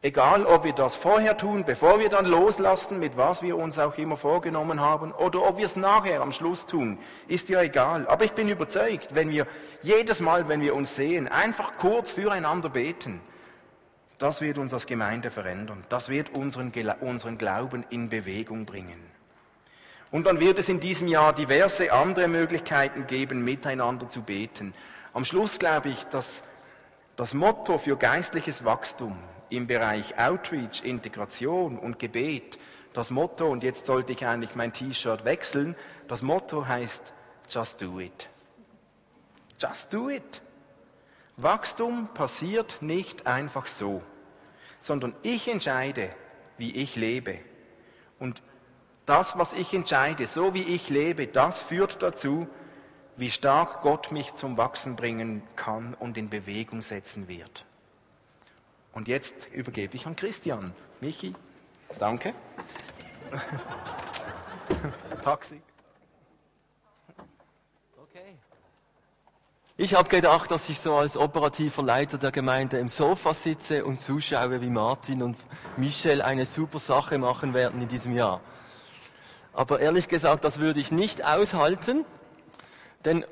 Egal, 0.06 0.46
ob 0.46 0.66
wir 0.66 0.74
das 0.74 0.98
vorher 0.98 1.38
tun, 1.38 1.64
bevor 1.64 1.98
wir 1.98 2.10
dann 2.10 2.26
loslassen, 2.26 3.00
mit 3.00 3.16
was 3.16 3.42
wir 3.42 3.58
uns 3.58 3.80
auch 3.80 3.98
immer 3.98 4.18
vorgenommen 4.18 4.82
haben, 4.82 5.14
oder 5.14 5.42
ob 5.48 5.58
wir 5.58 5.66
es 5.66 5.78
nachher 5.78 6.20
am 6.20 6.34
Schluss 6.34 6.66
tun, 6.66 7.00
ist 7.30 7.48
ja 7.48 7.62
egal. 7.62 8.06
Aber 8.10 8.26
ich 8.26 8.34
bin 8.34 8.50
überzeugt, 8.50 9.16
wenn 9.16 9.30
wir 9.30 9.48
jedes 9.82 10.20
Mal, 10.20 10.50
wenn 10.50 10.60
wir 10.60 10.76
uns 10.76 10.98
sehen, 10.98 11.30
einfach 11.30 11.78
kurz 11.78 12.12
füreinander 12.12 12.68
beten, 12.68 13.22
das 14.18 14.42
wird 14.42 14.58
uns 14.58 14.74
als 14.74 14.88
Gemeinde 14.88 15.32
verändern. 15.32 15.86
Das 15.88 16.10
wird 16.10 16.36
unseren, 16.36 16.74
unseren 17.00 17.38
Glauben 17.38 17.86
in 17.90 18.10
Bewegung 18.10 18.66
bringen. 18.66 19.00
Und 20.12 20.28
dann 20.28 20.42
wird 20.42 20.60
es 20.60 20.68
in 20.68 20.82
diesem 20.82 21.08
Jahr 21.08 21.32
diverse 21.32 21.94
andere 21.94 22.28
Möglichkeiten 22.28 23.08
geben, 23.08 23.46
miteinander 23.46 24.10
zu 24.10 24.22
beten. 24.22 24.74
Am 25.14 25.24
Schluss 25.24 25.60
glaube 25.60 25.88
ich, 25.88 26.04
dass 26.08 26.44
das 27.16 27.34
Motto 27.34 27.78
für 27.78 27.96
geistliches 27.96 28.66
Wachstum 28.66 29.18
im 29.56 29.68
Bereich 29.68 30.18
Outreach, 30.18 30.84
Integration 30.84 31.78
und 31.78 32.00
Gebet 32.00 32.58
das 32.94 33.10
Motto, 33.10 33.50
und 33.50 33.64
jetzt 33.64 33.88
sollte 33.88 34.14
ich 34.14 34.26
eigentlich 34.26 34.56
mein 34.56 34.72
T-Shirt 34.72 35.26
wechseln, 35.26 35.76
das 36.08 36.22
Motto 36.22 36.68
heißt 36.68 37.14
Just 37.50 37.82
do 37.82 38.00
it. 38.00 38.30
Just 39.60 39.94
do 39.94 40.10
it. 40.10 40.42
Wachstum 41.38 42.10
passiert 42.14 42.82
nicht 42.82 43.26
einfach 43.28 43.68
so, 43.68 44.02
sondern 44.80 45.16
ich 45.24 45.48
entscheide, 45.48 46.10
wie 46.58 46.76
ich 46.76 46.96
lebe. 46.96 47.40
Und 48.20 48.42
das, 49.06 49.38
was 49.38 49.54
ich 49.54 49.74
entscheide, 49.74 50.28
so 50.28 50.54
wie 50.54 50.62
ich 50.64 50.90
lebe, 50.90 51.28
das 51.28 51.64
führt 51.64 52.02
dazu, 52.02 52.48
wie 53.18 53.32
stark 53.32 53.82
Gott 53.82 54.12
mich 54.12 54.34
zum 54.36 54.58
Wachsen 54.58 54.96
bringen 54.96 55.44
kann 55.56 55.96
und 55.96 56.18
in 56.18 56.30
Bewegung 56.30 56.82
setzen 56.82 57.28
wird. 57.28 57.66
Und 58.94 59.08
jetzt 59.08 59.50
übergebe 59.52 59.96
ich 59.96 60.06
an 60.06 60.16
Christian. 60.16 60.72
Michi, 61.02 61.34
danke. 62.00 62.34
Taxi. 65.24 65.62
Okay. 67.98 68.38
Ich 69.78 69.96
habe 69.96 70.08
gedacht, 70.10 70.52
dass 70.52 70.70
ich 70.70 70.80
so 70.80 70.96
als 70.96 71.18
operativer 71.18 71.82
Leiter 71.82 72.20
der 72.20 72.32
Gemeinde 72.32 72.78
im 72.78 72.88
Sofa 72.88 73.34
sitze 73.34 73.84
und 73.84 74.00
zuschaue, 74.00 74.62
wie 74.62 74.70
Martin 74.70 75.24
und 75.24 75.38
Michel 75.76 76.22
eine 76.22 76.46
super 76.46 76.80
Sache 76.80 77.18
machen 77.18 77.56
werden 77.56 77.82
in 77.82 77.88
diesem 77.88 78.16
Jahr. 78.16 78.42
Aber 79.54 79.80
ehrlich 79.80 80.08
gesagt, 80.08 80.44
das 80.44 80.60
würde 80.60 80.80
ich 80.80 80.92
nicht 80.92 81.26
aushalten, 81.26 82.06
denn 83.06 83.26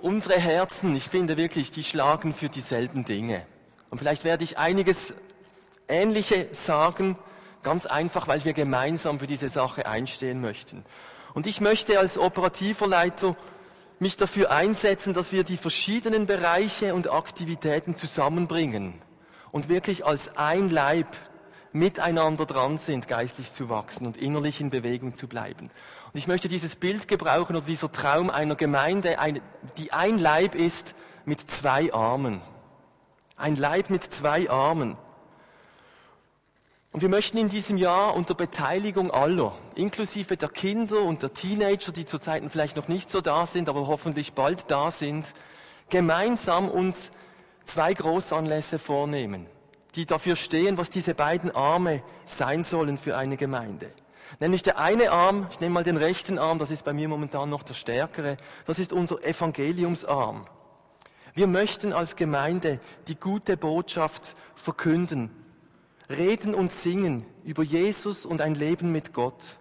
unsere 0.00 0.38
Herzen, 0.38 0.96
ich 0.96 1.08
finde 1.08 1.36
wirklich, 1.36 1.70
die 1.70 1.84
schlagen 1.84 2.34
für 2.34 2.48
dieselben 2.48 3.04
Dinge. 3.04 3.46
Und 3.92 3.98
vielleicht 3.98 4.24
werde 4.24 4.42
ich 4.42 4.56
einiges 4.56 5.12
Ähnliche 5.86 6.48
sagen, 6.52 7.18
ganz 7.62 7.84
einfach, 7.84 8.26
weil 8.26 8.42
wir 8.42 8.54
gemeinsam 8.54 9.18
für 9.18 9.26
diese 9.26 9.50
Sache 9.50 9.84
einstehen 9.84 10.40
möchten. 10.40 10.86
Und 11.34 11.46
ich 11.46 11.60
möchte 11.60 11.98
als 11.98 12.16
operativer 12.16 12.86
Leiter 12.86 13.36
mich 13.98 14.16
dafür 14.16 14.50
einsetzen, 14.50 15.12
dass 15.12 15.30
wir 15.30 15.44
die 15.44 15.58
verschiedenen 15.58 16.24
Bereiche 16.24 16.94
und 16.94 17.12
Aktivitäten 17.12 17.94
zusammenbringen 17.94 18.94
und 19.50 19.68
wirklich 19.68 20.06
als 20.06 20.38
ein 20.38 20.70
Leib 20.70 21.08
miteinander 21.74 22.46
dran 22.46 22.78
sind, 22.78 23.08
geistlich 23.08 23.52
zu 23.52 23.68
wachsen 23.68 24.06
und 24.06 24.16
innerlich 24.16 24.62
in 24.62 24.70
Bewegung 24.70 25.16
zu 25.16 25.28
bleiben. 25.28 25.70
Und 26.14 26.18
ich 26.18 26.26
möchte 26.26 26.48
dieses 26.48 26.76
Bild 26.76 27.08
gebrauchen 27.08 27.56
oder 27.56 27.66
dieser 27.66 27.92
Traum 27.92 28.30
einer 28.30 28.54
Gemeinde, 28.54 29.18
die 29.76 29.92
ein 29.92 30.18
Leib 30.18 30.54
ist 30.54 30.94
mit 31.26 31.40
zwei 31.40 31.92
Armen. 31.92 32.40
Ein 33.36 33.56
Leib 33.56 33.90
mit 33.90 34.02
zwei 34.02 34.48
Armen. 34.50 34.96
Und 36.92 37.00
wir 37.00 37.08
möchten 37.08 37.38
in 37.38 37.48
diesem 37.48 37.78
Jahr 37.78 38.14
unter 38.14 38.34
Beteiligung 38.34 39.10
aller, 39.10 39.56
inklusive 39.74 40.36
der 40.36 40.50
Kinder 40.50 41.00
und 41.00 41.22
der 41.22 41.32
Teenager, 41.32 41.90
die 41.90 42.04
zurzeit 42.04 42.42
vielleicht 42.50 42.76
noch 42.76 42.88
nicht 42.88 43.08
so 43.08 43.22
da 43.22 43.46
sind, 43.46 43.70
aber 43.70 43.86
hoffentlich 43.86 44.34
bald 44.34 44.70
da 44.70 44.90
sind, 44.90 45.32
gemeinsam 45.88 46.68
uns 46.68 47.10
zwei 47.64 47.94
Großanlässe 47.94 48.78
vornehmen, 48.78 49.46
die 49.94 50.04
dafür 50.04 50.36
stehen, 50.36 50.76
was 50.76 50.90
diese 50.90 51.14
beiden 51.14 51.54
Arme 51.54 52.02
sein 52.26 52.62
sollen 52.62 52.98
für 52.98 53.16
eine 53.16 53.38
Gemeinde. 53.38 53.90
Nämlich 54.38 54.62
der 54.62 54.78
eine 54.78 55.10
Arm, 55.12 55.46
ich 55.50 55.60
nehme 55.60 55.74
mal 55.74 55.84
den 55.84 55.96
rechten 55.96 56.38
Arm, 56.38 56.58
das 56.58 56.70
ist 56.70 56.84
bei 56.84 56.92
mir 56.92 57.08
momentan 57.08 57.48
noch 57.48 57.62
der 57.62 57.74
stärkere, 57.74 58.36
das 58.66 58.78
ist 58.78 58.92
unser 58.92 59.22
Evangeliumsarm. 59.24 60.46
Wir 61.34 61.46
möchten 61.46 61.92
als 61.92 62.16
Gemeinde 62.16 62.78
die 63.08 63.18
gute 63.18 63.56
Botschaft 63.56 64.36
verkünden, 64.54 65.30
reden 66.10 66.54
und 66.54 66.70
singen 66.70 67.24
über 67.44 67.62
Jesus 67.62 68.26
und 68.26 68.42
ein 68.42 68.54
Leben 68.54 68.92
mit 68.92 69.14
Gott. 69.14 69.58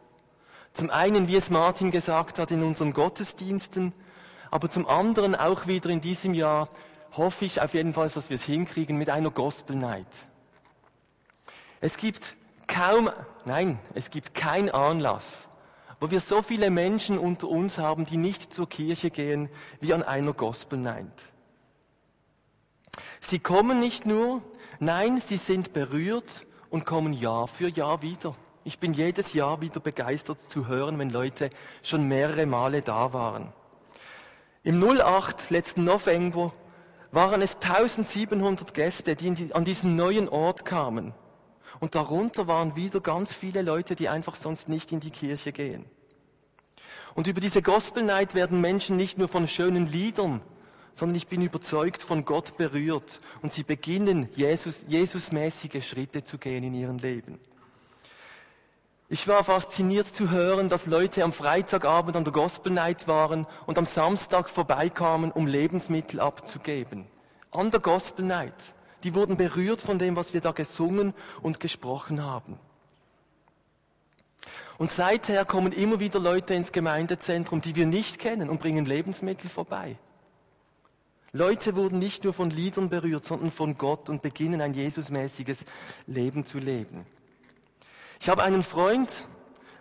Zum 0.73 0.89
einen, 0.89 1.27
wie 1.27 1.35
es 1.37 1.49
Martin 1.49 1.91
gesagt 1.91 2.39
hat, 2.39 2.51
in 2.51 2.63
unseren 2.63 2.93
Gottesdiensten, 2.93 3.93
aber 4.49 4.69
zum 4.69 4.87
anderen 4.87 5.33
auch 5.33 5.67
wieder 5.67 5.89
in 5.89 6.01
diesem 6.01 6.33
Jahr 6.33 6.69
hoffe 7.13 7.45
ich 7.45 7.61
auf 7.61 7.73
jeden 7.73 7.93
Fall, 7.93 8.09
dass 8.09 8.29
wir 8.29 8.35
es 8.35 8.43
hinkriegen 8.43 8.97
mit 8.97 9.09
einer 9.09 9.31
Gospel 9.31 9.75
Night. 9.75 10.07
Es 11.79 11.97
gibt 11.97 12.35
kaum, 12.67 13.09
nein, 13.45 13.79
es 13.93 14.11
gibt 14.11 14.33
keinen 14.33 14.69
Anlass, 14.69 15.47
wo 16.01 16.11
wir 16.11 16.19
so 16.19 16.41
viele 16.41 16.69
Menschen 16.69 17.17
unter 17.17 17.47
uns 17.47 17.77
haben, 17.77 18.05
die 18.05 18.17
nicht 18.17 18.53
zur 18.53 18.67
Kirche 18.67 19.09
gehen, 19.09 19.49
wie 19.79 19.93
an 19.93 20.03
einer 20.03 20.33
Gospel 20.33 20.77
Night. 20.77 21.30
Sie 23.19 23.39
kommen 23.39 23.79
nicht 23.79 24.05
nur, 24.05 24.41
nein, 24.79 25.19
sie 25.19 25.37
sind 25.37 25.73
berührt 25.73 26.45
und 26.69 26.85
kommen 26.85 27.13
Jahr 27.13 27.47
für 27.47 27.69
Jahr 27.69 28.01
wieder. 28.01 28.35
Ich 28.63 28.79
bin 28.79 28.93
jedes 28.93 29.33
Jahr 29.33 29.61
wieder 29.61 29.79
begeistert 29.79 30.39
zu 30.39 30.67
hören, 30.67 30.99
wenn 30.99 31.09
Leute 31.09 31.49
schon 31.81 32.07
mehrere 32.07 32.45
Male 32.45 32.81
da 32.81 33.13
waren. 33.13 33.53
Im 34.63 34.83
08 34.83 35.49
letzten 35.49 35.83
November 35.83 36.53
waren 37.11 37.41
es 37.41 37.55
1700 37.55 38.73
Gäste, 38.73 39.15
die 39.15 39.53
an 39.53 39.65
diesen 39.65 39.95
neuen 39.95 40.29
Ort 40.29 40.65
kamen. 40.65 41.13
Und 41.79 41.95
darunter 41.95 42.47
waren 42.47 42.75
wieder 42.75 42.99
ganz 42.99 43.33
viele 43.33 43.63
Leute, 43.63 43.95
die 43.95 44.09
einfach 44.09 44.35
sonst 44.35 44.69
nicht 44.69 44.91
in 44.91 44.99
die 44.99 45.09
Kirche 45.09 45.51
gehen. 45.51 45.85
Und 47.15 47.27
über 47.27 47.41
diese 47.41 47.61
Gospel 47.61 48.03
Night 48.03 48.35
werden 48.35 48.61
Menschen 48.61 48.97
nicht 48.97 49.17
nur 49.17 49.27
von 49.27 49.47
schönen 49.47 49.87
Liedern 49.87 50.41
sondern 50.93 51.15
ich 51.15 51.27
bin 51.27 51.41
überzeugt 51.41 52.03
von 52.03 52.25
Gott 52.25 52.57
berührt 52.57 53.21
und 53.41 53.53
sie 53.53 53.63
beginnen, 53.63 54.29
Jesus, 54.35 54.85
Jesusmäßige 54.87 55.87
Schritte 55.87 56.23
zu 56.23 56.37
gehen 56.37 56.63
in 56.63 56.73
ihrem 56.73 56.97
Leben. 56.97 57.39
Ich 59.13 59.27
war 59.27 59.43
fasziniert 59.43 60.07
zu 60.07 60.31
hören, 60.31 60.69
dass 60.69 60.85
Leute 60.85 61.25
am 61.25 61.33
Freitagabend 61.33 62.15
an 62.15 62.23
der 62.23 62.31
Gospel 62.31 62.71
Night 62.71 63.09
waren 63.09 63.45
und 63.65 63.77
am 63.77 63.85
Samstag 63.85 64.47
vorbeikamen, 64.47 65.33
um 65.33 65.47
Lebensmittel 65.47 66.21
abzugeben. 66.21 67.07
An 67.51 67.71
der 67.71 67.81
Gospel 67.81 68.23
Night. 68.23 68.55
Die 69.03 69.13
wurden 69.13 69.35
berührt 69.35 69.81
von 69.81 69.99
dem, 69.99 70.15
was 70.15 70.33
wir 70.33 70.39
da 70.39 70.51
gesungen 70.51 71.13
und 71.41 71.59
gesprochen 71.59 72.23
haben. 72.23 72.57
Und 74.77 74.91
seither 74.91 75.43
kommen 75.43 75.73
immer 75.73 75.99
wieder 75.99 76.19
Leute 76.19 76.53
ins 76.53 76.71
Gemeindezentrum, 76.71 77.59
die 77.59 77.75
wir 77.75 77.85
nicht 77.85 78.17
kennen 78.17 78.49
und 78.49 78.61
bringen 78.61 78.85
Lebensmittel 78.85 79.49
vorbei. 79.49 79.97
Leute 81.33 81.77
wurden 81.77 81.97
nicht 81.97 82.25
nur 82.25 82.33
von 82.33 82.49
Liedern 82.49 82.89
berührt, 82.89 83.23
sondern 83.23 83.51
von 83.51 83.75
Gott 83.75 84.09
und 84.09 84.21
beginnen 84.21 84.59
ein 84.59 84.73
Jesusmäßiges 84.73 85.63
Leben 86.05 86.45
zu 86.45 86.59
leben. 86.59 87.05
Ich 88.19 88.27
habe 88.27 88.43
einen 88.43 88.63
Freund, 88.63 89.25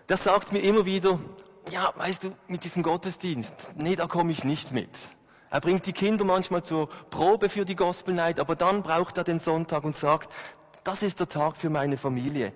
der 0.09 0.16
sagt 0.16 0.53
mir 0.53 0.61
immer 0.61 0.86
wieder, 0.86 1.18
ja, 1.72 1.92
weißt 1.96 2.24
du, 2.24 2.36
mit 2.46 2.62
diesem 2.62 2.84
Gottesdienst, 2.84 3.70
nee, 3.74 3.96
da 3.96 4.07
komme 4.07 4.30
ich 4.30 4.44
nicht 4.44 4.70
mit. 4.70 4.90
Er 5.51 5.61
bringt 5.61 5.86
die 5.86 5.92
Kinder 5.92 6.24
manchmal 6.24 6.62
zur 6.62 6.88
Probe 7.11 7.48
für 7.48 7.64
die 7.64 7.74
Gospel 7.74 8.14
Night, 8.14 8.38
aber 8.38 8.55
dann 8.55 8.84
braucht 8.84 9.18
er 9.18 9.24
den 9.24 9.40
Sonntag 9.40 9.82
und 9.82 9.96
sagt, 9.96 10.32
das 10.84 11.03
ist 11.03 11.18
der 11.18 11.28
Tag 11.28 11.57
für 11.57 11.68
meine 11.68 11.98
Familie. 11.98 12.53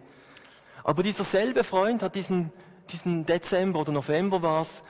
Aber 0.84 1.02
dieser 1.02 1.24
selbe 1.24 1.64
Freund 1.64 2.04
hat 2.04 2.14
diesen, 2.14 2.52
diesen 2.90 3.26
Dezember 3.26 3.80
oder 3.80 3.90
November 3.90 4.40
war 4.42 4.60
es, 4.60 4.84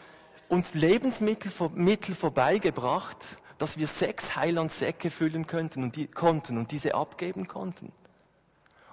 uns 0.48 0.74
Lebensmittel 0.74 1.50
Mittel 1.74 2.14
vorbeigebracht, 2.14 3.38
dass 3.59 3.78
wir 3.78 3.86
sechs 3.86 4.36
Heilandsäcke 4.36 5.11
füllen 5.11 5.46
könnten 5.46 5.82
und 5.82 5.96
die, 5.96 6.07
konnten 6.07 6.59
und 6.59 6.70
diese 6.72 6.94
abgeben 6.94 7.48
konnten. 7.48 7.92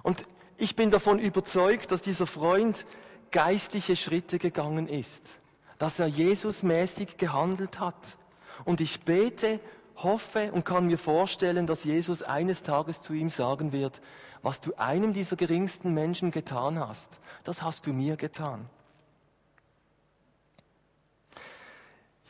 Und 0.04 0.26
ich 0.58 0.76
bin 0.76 0.92
davon 0.92 1.20
überzeugt, 1.20 1.92
dass 1.92 2.02
dieser 2.02 2.28
Freund 2.28 2.86
geistliche 3.32 3.96
Schritte 3.96 4.40
gegangen 4.40 4.88
ist, 4.88 5.30
dass 5.78 6.00
er 6.00 6.08
Jesusmäßig 6.08 7.18
gehandelt 7.18 7.80
hat. 7.80 8.18
Und 8.66 8.82
ich 8.82 9.02
bete, 9.02 9.60
hoffe 9.98 10.52
und 10.52 10.66
kann 10.66 10.88
mir 10.88 10.98
vorstellen, 10.98 11.68
dass 11.68 11.84
Jesus 11.84 12.22
eines 12.22 12.64
Tages 12.64 13.02
zu 13.02 13.14
ihm 13.14 13.30
sagen 13.30 13.72
wird, 13.72 14.02
was 14.44 14.62
du 14.62 14.74
einem 14.78 15.14
dieser 15.14 15.36
geringsten 15.36 15.94
Menschen 15.94 16.32
getan 16.32 16.80
hast, 16.80 17.20
das 17.44 17.62
hast 17.62 17.88
du 17.88 17.94
mir 17.94 18.16
getan. 18.16 18.68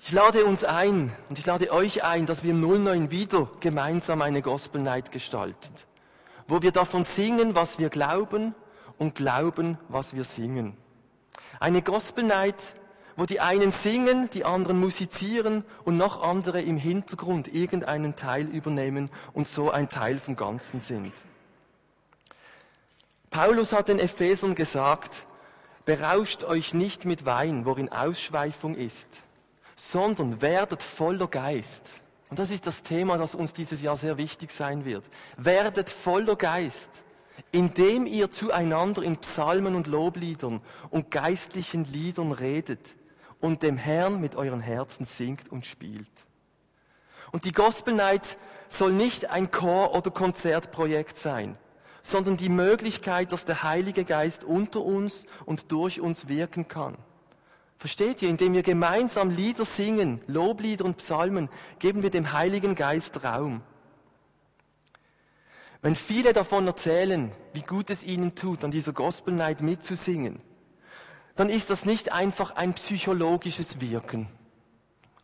Ich 0.03 0.11
lade 0.13 0.45
uns 0.45 0.63
ein 0.63 1.11
und 1.29 1.37
ich 1.37 1.45
lade 1.45 1.71
euch 1.71 2.03
ein, 2.03 2.25
dass 2.25 2.43
wir 2.43 2.51
im 2.51 2.59
09 2.59 3.11
wieder 3.11 3.47
gemeinsam 3.59 4.23
eine 4.23 4.41
Gospel 4.41 4.81
Night 4.81 5.11
gestalten, 5.11 5.75
wo 6.47 6.63
wir 6.63 6.71
davon 6.71 7.03
singen, 7.03 7.53
was 7.53 7.77
wir 7.77 7.89
glauben 7.89 8.55
und 8.97 9.13
glauben, 9.13 9.77
was 9.89 10.15
wir 10.15 10.23
singen. 10.23 10.75
Eine 11.59 11.83
Gospel 11.83 12.23
Night, 12.23 12.73
wo 13.15 13.25
die 13.25 13.41
einen 13.41 13.71
singen, 13.71 14.27
die 14.31 14.43
anderen 14.43 14.79
musizieren 14.79 15.63
und 15.85 15.97
noch 15.97 16.23
andere 16.23 16.61
im 16.63 16.77
Hintergrund 16.77 17.53
irgendeinen 17.53 18.15
Teil 18.15 18.47
übernehmen 18.47 19.11
und 19.33 19.47
so 19.47 19.69
ein 19.69 19.87
Teil 19.87 20.17
vom 20.17 20.35
Ganzen 20.35 20.79
sind. 20.79 21.13
Paulus 23.29 23.71
hat 23.71 23.87
den 23.87 23.99
Ephesern 23.99 24.55
gesagt, 24.55 25.25
berauscht 25.85 26.43
euch 26.43 26.73
nicht 26.73 27.05
mit 27.05 27.25
Wein, 27.25 27.65
worin 27.65 27.89
Ausschweifung 27.89 28.75
ist 28.75 29.23
sondern 29.81 30.41
werdet 30.41 30.83
voller 30.83 31.27
Geist. 31.27 32.01
Und 32.29 32.37
das 32.37 32.51
ist 32.51 32.67
das 32.67 32.83
Thema, 32.83 33.17
das 33.17 33.33
uns 33.33 33.51
dieses 33.51 33.81
Jahr 33.81 33.97
sehr 33.97 34.17
wichtig 34.17 34.51
sein 34.51 34.85
wird. 34.85 35.03
Werdet 35.37 35.89
voller 35.89 36.35
Geist, 36.35 37.03
indem 37.51 38.05
ihr 38.05 38.29
zueinander 38.29 39.01
in 39.01 39.17
Psalmen 39.17 39.73
und 39.73 39.87
Lobliedern 39.87 40.61
und 40.91 41.09
geistlichen 41.09 41.85
Liedern 41.85 42.31
redet 42.31 42.93
und 43.39 43.63
dem 43.63 43.75
Herrn 43.75 44.21
mit 44.21 44.35
euren 44.35 44.61
Herzen 44.61 45.03
singt 45.03 45.51
und 45.51 45.65
spielt. 45.65 46.05
Und 47.31 47.45
die 47.45 47.51
Gospel 47.51 47.95
Night 47.95 48.37
soll 48.67 48.93
nicht 48.93 49.31
ein 49.31 49.49
Chor- 49.49 49.95
oder 49.95 50.11
Konzertprojekt 50.11 51.17
sein, 51.17 51.57
sondern 52.03 52.37
die 52.37 52.49
Möglichkeit, 52.49 53.31
dass 53.31 53.45
der 53.45 53.63
Heilige 53.63 54.05
Geist 54.05 54.43
unter 54.43 54.81
uns 54.81 55.25
und 55.47 55.71
durch 55.71 55.99
uns 55.99 56.27
wirken 56.27 56.67
kann. 56.67 56.95
Versteht 57.81 58.21
ihr? 58.21 58.29
Indem 58.29 58.53
wir 58.53 58.61
gemeinsam 58.61 59.31
Lieder 59.31 59.65
singen, 59.65 60.21
Loblieder 60.27 60.85
und 60.85 60.97
Psalmen, 60.97 61.49
geben 61.79 62.03
wir 62.03 62.11
dem 62.11 62.31
Heiligen 62.31 62.75
Geist 62.75 63.23
Raum. 63.23 63.63
Wenn 65.81 65.95
viele 65.95 66.31
davon 66.31 66.67
erzählen, 66.67 67.31
wie 67.53 67.63
gut 67.63 67.89
es 67.89 68.03
ihnen 68.03 68.35
tut, 68.35 68.63
an 68.63 68.69
dieser 68.69 68.93
Gospel 68.93 69.33
Night 69.33 69.61
mitzusingen, 69.61 70.43
dann 71.35 71.49
ist 71.49 71.71
das 71.71 71.83
nicht 71.83 72.11
einfach 72.11 72.51
ein 72.51 72.75
psychologisches 72.75 73.81
Wirken 73.81 74.27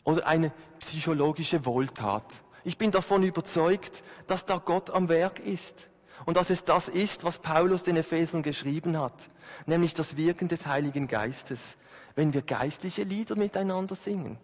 oder 0.03 0.25
eine 0.25 0.51
psychologische 0.79 1.63
Wohltat. 1.63 2.41
Ich 2.63 2.79
bin 2.79 2.89
davon 2.89 3.21
überzeugt, 3.21 4.01
dass 4.25 4.47
da 4.47 4.57
Gott 4.57 4.89
am 4.89 5.09
Werk 5.09 5.37
ist 5.37 5.91
und 6.25 6.37
dass 6.37 6.49
es 6.49 6.65
das 6.65 6.89
ist, 6.89 7.23
was 7.23 7.37
Paulus 7.37 7.83
den 7.83 7.97
Ephesern 7.97 8.41
geschrieben 8.41 8.97
hat, 8.97 9.29
nämlich 9.67 9.93
das 9.93 10.17
Wirken 10.17 10.47
des 10.47 10.65
Heiligen 10.65 11.07
Geistes 11.07 11.77
wenn 12.17 12.33
wir 12.33 12.41
geistliche 12.41 13.03
Lieder 13.03 13.35
miteinander 13.35 13.93
singen? 13.93 14.39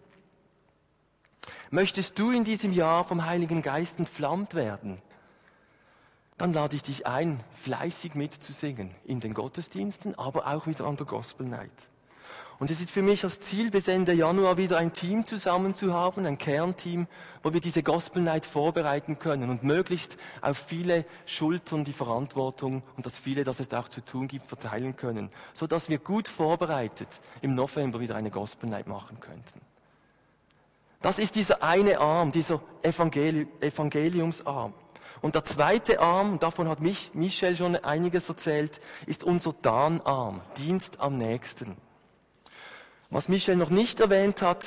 Möchtest 1.72 2.20
du 2.20 2.30
in 2.30 2.44
diesem 2.44 2.72
Jahr 2.72 3.04
vom 3.04 3.26
Heiligen 3.26 3.64
Geist 3.64 3.98
entflammt 3.98 4.54
werden? 4.54 5.02
Dann 6.38 6.54
lade 6.54 6.76
ich 6.76 6.84
dich 6.84 7.08
ein, 7.08 7.44
fleißig 7.56 8.14
mitzusingen 8.14 8.92
in 9.06 9.20
den 9.20 9.34
Gottesdiensten, 9.34 10.18
aber 10.20 10.48
auch 10.48 10.68
wieder 10.68 10.86
an 10.86 10.98
der 10.98 11.08
Gospel 11.08 11.48
Night. 11.48 11.90
Und 12.60 12.72
es 12.72 12.80
ist 12.80 12.92
für 12.92 13.02
mich 13.02 13.22
das 13.22 13.40
Ziel, 13.42 13.72
bis 13.72 13.88
Ende 13.88 14.14
Januar 14.14 14.58
wieder 14.58 14.78
ein 14.78 14.94
Team 14.94 15.26
zusammen 15.26 15.74
zu 15.74 15.94
haben, 15.94 16.26
ein 16.26 16.38
Kernteam, 16.38 17.08
wo 17.42 17.54
wir 17.54 17.60
diese 17.60 17.84
Gospel 17.84 18.22
Night 18.22 18.46
vorbereiten 18.46 19.20
können 19.20 19.50
und 19.50 19.64
möglichst 19.64 20.18
auf 20.42 20.58
viele 20.58 21.06
Schultern 21.26 21.84
die 21.84 21.94
Verantwortung 21.94 22.84
und 22.96 23.06
das 23.06 23.18
viele, 23.18 23.44
das 23.44 23.60
es 23.60 23.74
auch 23.74 23.90
zu 23.90 24.02
tun 24.02 24.28
gibt, 24.28 24.48
verteilen 24.48 24.96
können, 24.96 25.30
so 25.54 25.68
dass 25.68 25.90
wir 25.90 25.98
gut 25.98 26.28
vorbereitet 26.28 27.10
im 27.42 27.56
November 27.56 28.00
wieder 28.00 28.16
eine 28.16 28.30
Gospel 28.30 28.70
Night 28.70 28.88
machen 28.88 29.20
könnten. 29.20 29.62
Das 31.02 31.20
ist 31.20 31.36
dieser 31.36 31.62
eine 31.62 32.00
Arm, 32.00 32.32
dieser 32.32 32.62
Evangeli 32.82 33.46
Evangeliumsarm. 33.60 34.74
Und 35.22 35.36
der 35.36 35.44
zweite 35.44 36.00
Arm, 36.00 36.40
davon 36.40 36.70
hat 36.70 36.80
mich 36.80 37.12
Michel 37.14 37.56
schon 37.56 37.76
einiges 37.76 38.30
erzählt, 38.30 38.80
ist 39.06 39.24
unser 39.24 39.54
Dan-Arm, 39.62 40.42
Dienst 40.58 41.02
am 41.02 41.18
Nächsten. 41.18 41.78
Was 43.14 43.30
Michel 43.30 43.56
noch 43.56 43.70
nicht 43.70 44.00
erwähnt 44.00 44.42
hat, 44.42 44.66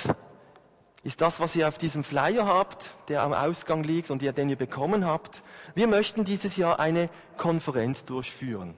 ist 1.02 1.20
das, 1.20 1.40
was 1.40 1.56
ihr 1.56 1.66
auf 1.66 1.78
diesem 1.78 2.04
Flyer 2.04 2.46
habt, 2.46 2.92
der 3.08 3.22
am 3.22 3.32
Ausgang 3.32 3.82
liegt 3.82 4.08
und 4.12 4.22
den 4.22 4.48
ihr 4.48 4.54
bekommen 4.54 5.04
habt. 5.04 5.42
Wir 5.74 5.88
möchten 5.88 6.24
dieses 6.24 6.54
Jahr 6.54 6.78
eine 6.78 7.10
Konferenz 7.36 8.04
durchführen. 8.04 8.76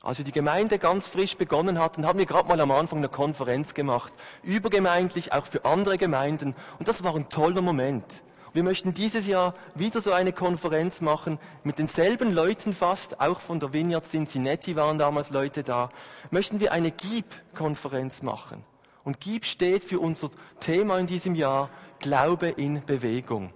Als 0.00 0.16
wir 0.16 0.24
die 0.24 0.32
Gemeinde 0.32 0.78
ganz 0.78 1.08
frisch 1.08 1.36
begonnen 1.36 1.78
hatten, 1.78 2.06
haben 2.06 2.18
wir 2.18 2.24
gerade 2.24 2.48
mal 2.48 2.58
am 2.58 2.70
Anfang 2.70 3.00
eine 3.00 3.10
Konferenz 3.10 3.74
gemacht, 3.74 4.14
übergemeindlich, 4.42 5.34
auch 5.34 5.44
für 5.44 5.66
andere 5.66 5.98
Gemeinden. 5.98 6.54
Und 6.78 6.88
das 6.88 7.04
war 7.04 7.14
ein 7.14 7.28
toller 7.28 7.60
Moment. 7.60 8.06
Wir 8.54 8.62
möchten 8.62 8.94
dieses 8.94 9.26
Jahr 9.26 9.52
wieder 9.74 10.00
so 10.00 10.12
eine 10.12 10.32
Konferenz 10.32 11.02
machen, 11.02 11.38
mit 11.64 11.78
denselben 11.78 12.32
Leuten 12.32 12.72
fast, 12.72 13.20
auch 13.20 13.40
von 13.40 13.60
der 13.60 13.74
Vineyard 13.74 14.06
Cincinnati 14.06 14.74
waren 14.74 14.96
damals 14.96 15.28
Leute 15.28 15.64
da, 15.64 15.90
möchten 16.30 16.60
wir 16.60 16.72
eine 16.72 16.90
GIB-Konferenz 16.92 18.22
machen. 18.22 18.64
Und 19.04 19.20
GIB 19.20 19.44
steht 19.44 19.84
für 19.84 20.00
unser 20.00 20.30
Thema 20.60 20.98
in 20.98 21.06
diesem 21.06 21.34
Jahr 21.34 21.70
Glaube 21.98 22.48
in 22.48 22.84
Bewegung. 22.84 23.52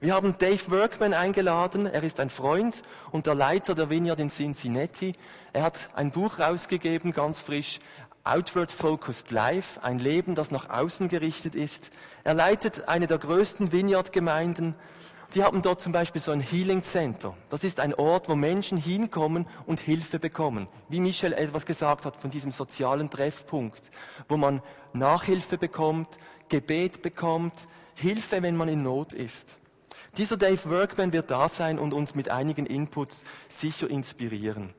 Wir 0.00 0.14
haben 0.14 0.36
Dave 0.38 0.70
Workman 0.70 1.14
eingeladen. 1.14 1.86
Er 1.86 2.02
ist 2.02 2.20
ein 2.20 2.28
Freund 2.28 2.82
und 3.10 3.26
der 3.26 3.34
Leiter 3.34 3.74
der 3.74 3.88
Vineyard 3.88 4.20
in 4.20 4.28
Cincinnati. 4.28 5.14
Er 5.52 5.62
hat 5.62 5.88
ein 5.94 6.10
Buch 6.10 6.38
rausgegeben, 6.38 7.12
ganz 7.12 7.40
frisch. 7.40 7.78
Outward 8.22 8.72
Focused 8.72 9.30
Life, 9.30 9.82
ein 9.82 9.98
Leben, 9.98 10.34
das 10.34 10.50
nach 10.50 10.70
außen 10.70 11.08
gerichtet 11.08 11.54
ist. 11.54 11.90
Er 12.22 12.32
leitet 12.32 12.88
eine 12.88 13.06
der 13.06 13.18
größten 13.18 13.70
Vineyard-Gemeinden 13.70 14.74
die 15.34 15.42
haben 15.42 15.62
dort 15.62 15.80
zum 15.80 15.92
Beispiel 15.92 16.20
so 16.20 16.30
ein 16.30 16.40
Healing 16.40 16.82
Center. 16.84 17.34
Das 17.48 17.64
ist 17.64 17.80
ein 17.80 17.94
Ort, 17.94 18.28
wo 18.28 18.36
Menschen 18.36 18.78
hinkommen 18.78 19.46
und 19.66 19.80
Hilfe 19.80 20.18
bekommen. 20.20 20.68
Wie 20.88 21.00
Michel 21.00 21.32
etwas 21.32 21.66
gesagt 21.66 22.04
hat 22.04 22.16
von 22.16 22.30
diesem 22.30 22.52
sozialen 22.52 23.10
Treffpunkt, 23.10 23.90
wo 24.28 24.36
man 24.36 24.62
Nachhilfe 24.92 25.58
bekommt, 25.58 26.18
Gebet 26.48 27.02
bekommt, 27.02 27.66
Hilfe, 27.94 28.42
wenn 28.42 28.56
man 28.56 28.68
in 28.68 28.82
Not 28.82 29.12
ist. 29.12 29.58
Dieser 30.16 30.36
Dave 30.36 30.70
Workman 30.70 31.12
wird 31.12 31.30
da 31.30 31.48
sein 31.48 31.80
und 31.80 31.92
uns 31.92 32.14
mit 32.14 32.28
einigen 32.28 32.66
Inputs 32.66 33.24
sicher 33.48 33.90
inspirieren. 33.90 34.72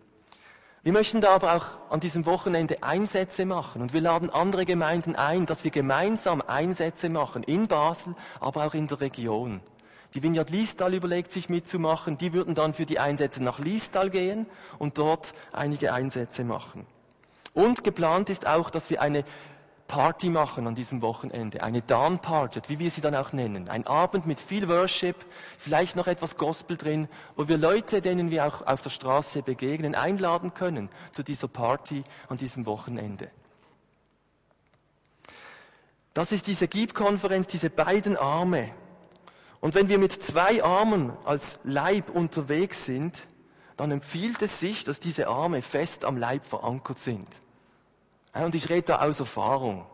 Wir 0.83 0.93
möchten 0.93 1.19
da 1.19 1.31
aber 1.31 1.55
auch 1.55 1.65
an 1.89 1.99
diesem 1.99 2.25
Wochenende 2.25 2.83
Einsätze 2.83 3.45
machen 3.45 3.81
und 3.81 3.91
wir 3.91 4.01
laden 4.01 4.29
andere 4.29 4.65
Gemeinden 4.65 5.15
ein, 5.15 5.45
dass 5.47 5.63
wir 5.63 5.71
gemeinsam 5.71 6.41
Einsätze 6.41 7.09
machen 7.09 7.43
in 7.43 7.67
Basel, 7.67 8.15
aber 8.39 8.65
auch 8.65 8.73
in 8.73 8.87
der 8.87 9.01
Region. 9.01 9.61
Die 10.15 10.23
Vineyard 10.23 10.49
Liestal 10.49 10.93
überlegt 10.93 11.31
sich 11.31 11.49
mitzumachen. 11.49 12.17
Die 12.17 12.31
würden 12.31 12.55
dann 12.55 12.73
für 12.73 12.85
die 12.85 12.99
Einsätze 12.99 13.43
nach 13.43 13.59
Liestal 13.59 14.09
gehen 14.09 14.45
und 14.79 14.97
dort 14.97 15.33
einige 15.51 15.93
Einsätze 15.93 16.45
machen. 16.45 16.87
Und 17.53 17.83
geplant 17.83 18.29
ist 18.29 18.47
auch, 18.47 18.69
dass 18.69 18.89
wir 18.89 19.01
eine 19.01 19.25
Party 19.87 20.29
machen 20.29 20.65
an 20.65 20.73
diesem 20.73 21.01
Wochenende, 21.01 21.61
eine 21.61 21.81
Dawn 21.81 22.19
Party, 22.19 22.59
wie 22.69 22.79
wir 22.79 22.89
sie 22.89 23.01
dann 23.01 23.13
auch 23.13 23.33
nennen. 23.33 23.69
Ein 23.69 23.85
Abend 23.85 24.25
mit 24.25 24.39
viel 24.39 24.67
Worship, 24.67 25.17
vielleicht 25.59 25.95
noch 25.95 26.07
etwas 26.07 26.37
Gospel 26.37 26.75
drin, 26.75 27.07
wo 27.35 27.47
wir 27.47 27.57
Leute, 27.57 28.01
denen 28.01 28.31
wir 28.31 28.47
auch 28.47 28.65
auf 28.65 28.81
der 28.81 28.89
Straße 28.89 29.43
begegnen, 29.43 29.93
einladen 29.93 30.53
können 30.53 30.89
zu 31.11 31.23
dieser 31.23 31.47
Party 31.47 32.03
an 32.29 32.37
diesem 32.37 32.65
Wochenende. 32.65 33.29
Das 36.13 36.31
ist 36.31 36.47
diese 36.47 36.67
Gib-Konferenz, 36.67 37.47
diese 37.47 37.69
beiden 37.69 38.17
Arme, 38.17 38.69
und 39.65 39.73
wenn 39.73 39.89
wir 39.89 39.97
mit 39.97 40.13
zwei 40.13 40.63
Armen 40.63 41.11
als 41.25 41.57
Leib 41.63 42.11
unterwegs 42.11 42.85
sind, 42.85 43.23
dann 43.77 43.89
empfiehlt 43.89 44.39
es 44.43 44.59
sich, 44.59 44.83
dass 44.83 44.99
diese 44.99 45.27
Arme 45.27 45.63
fest 45.63 46.05
am 46.05 46.17
Leib 46.17 46.45
verankert 46.45 46.99
sind. 46.99 47.27
Und 48.35 48.53
ich 48.53 48.69
rede 48.69 48.83
da 48.83 49.01
aus 49.01 49.21
Erfahrung. 49.21 49.87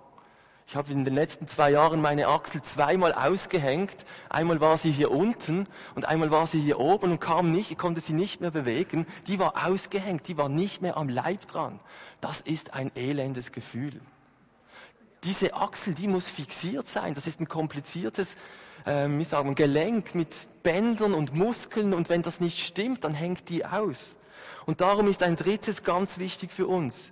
Ich 0.68 0.76
habe 0.76 0.92
in 0.92 1.06
den 1.06 1.14
letzten 1.14 1.48
zwei 1.48 1.72
Jahren 1.72 2.02
meine 2.02 2.28
Achsel 2.28 2.62
zweimal 2.62 3.14
ausgehängt. 3.14 3.96
Einmal 4.28 4.60
war 4.60 4.78
sie 4.78 4.92
hier 4.92 5.10
unten 5.10 5.66
und 5.96 6.04
einmal 6.04 6.32
war 6.32 6.48
sie 6.48 6.60
hier 6.60 6.78
oben 6.78 7.10
und 7.10 7.22
kam 7.22 7.54
nicht, 7.54 7.72
ich 7.72 7.78
konnte 7.78 8.02
sie 8.02 8.12
nicht 8.12 8.42
mehr 8.42 8.52
bewegen. 8.52 9.08
Die 9.28 9.40
war 9.40 9.66
ausgehängt, 9.66 10.28
die 10.28 10.36
war 10.36 10.50
nicht 10.50 10.82
mehr 10.82 10.98
am 10.98 11.08
Leib 11.08 11.48
dran. 11.48 11.80
Das 12.20 12.42
ist 12.42 12.74
ein 12.74 12.92
elendes 12.96 13.54
Gefühl. 13.54 14.02
Diese 15.24 15.54
Achsel, 15.54 15.94
die 15.94 16.10
muss 16.10 16.30
fixiert 16.30 16.90
sein. 16.90 17.14
Das 17.14 17.26
ist 17.26 17.40
ein 17.40 17.48
kompliziertes, 17.48 18.36
ähm, 18.86 19.20
wie 19.20 19.24
sagen 19.24 19.56
Gelenk 19.56 20.16
mit 20.16 20.48
Bändern 20.64 21.14
und 21.14 21.34
Muskeln 21.34 21.94
und 21.94 22.10
wenn 22.10 22.22
das 22.22 22.40
nicht 22.40 22.60
stimmt, 22.60 23.04
dann 23.04 23.14
hängt 23.14 23.50
die 23.50 23.66
aus. 23.66 24.18
Und 24.66 24.82
darum 24.82 25.08
ist 25.08 25.24
ein 25.24 25.36
drittes 25.36 25.84
ganz 25.84 26.18
wichtig 26.18 26.52
für 26.52 26.68
uns 26.68 27.12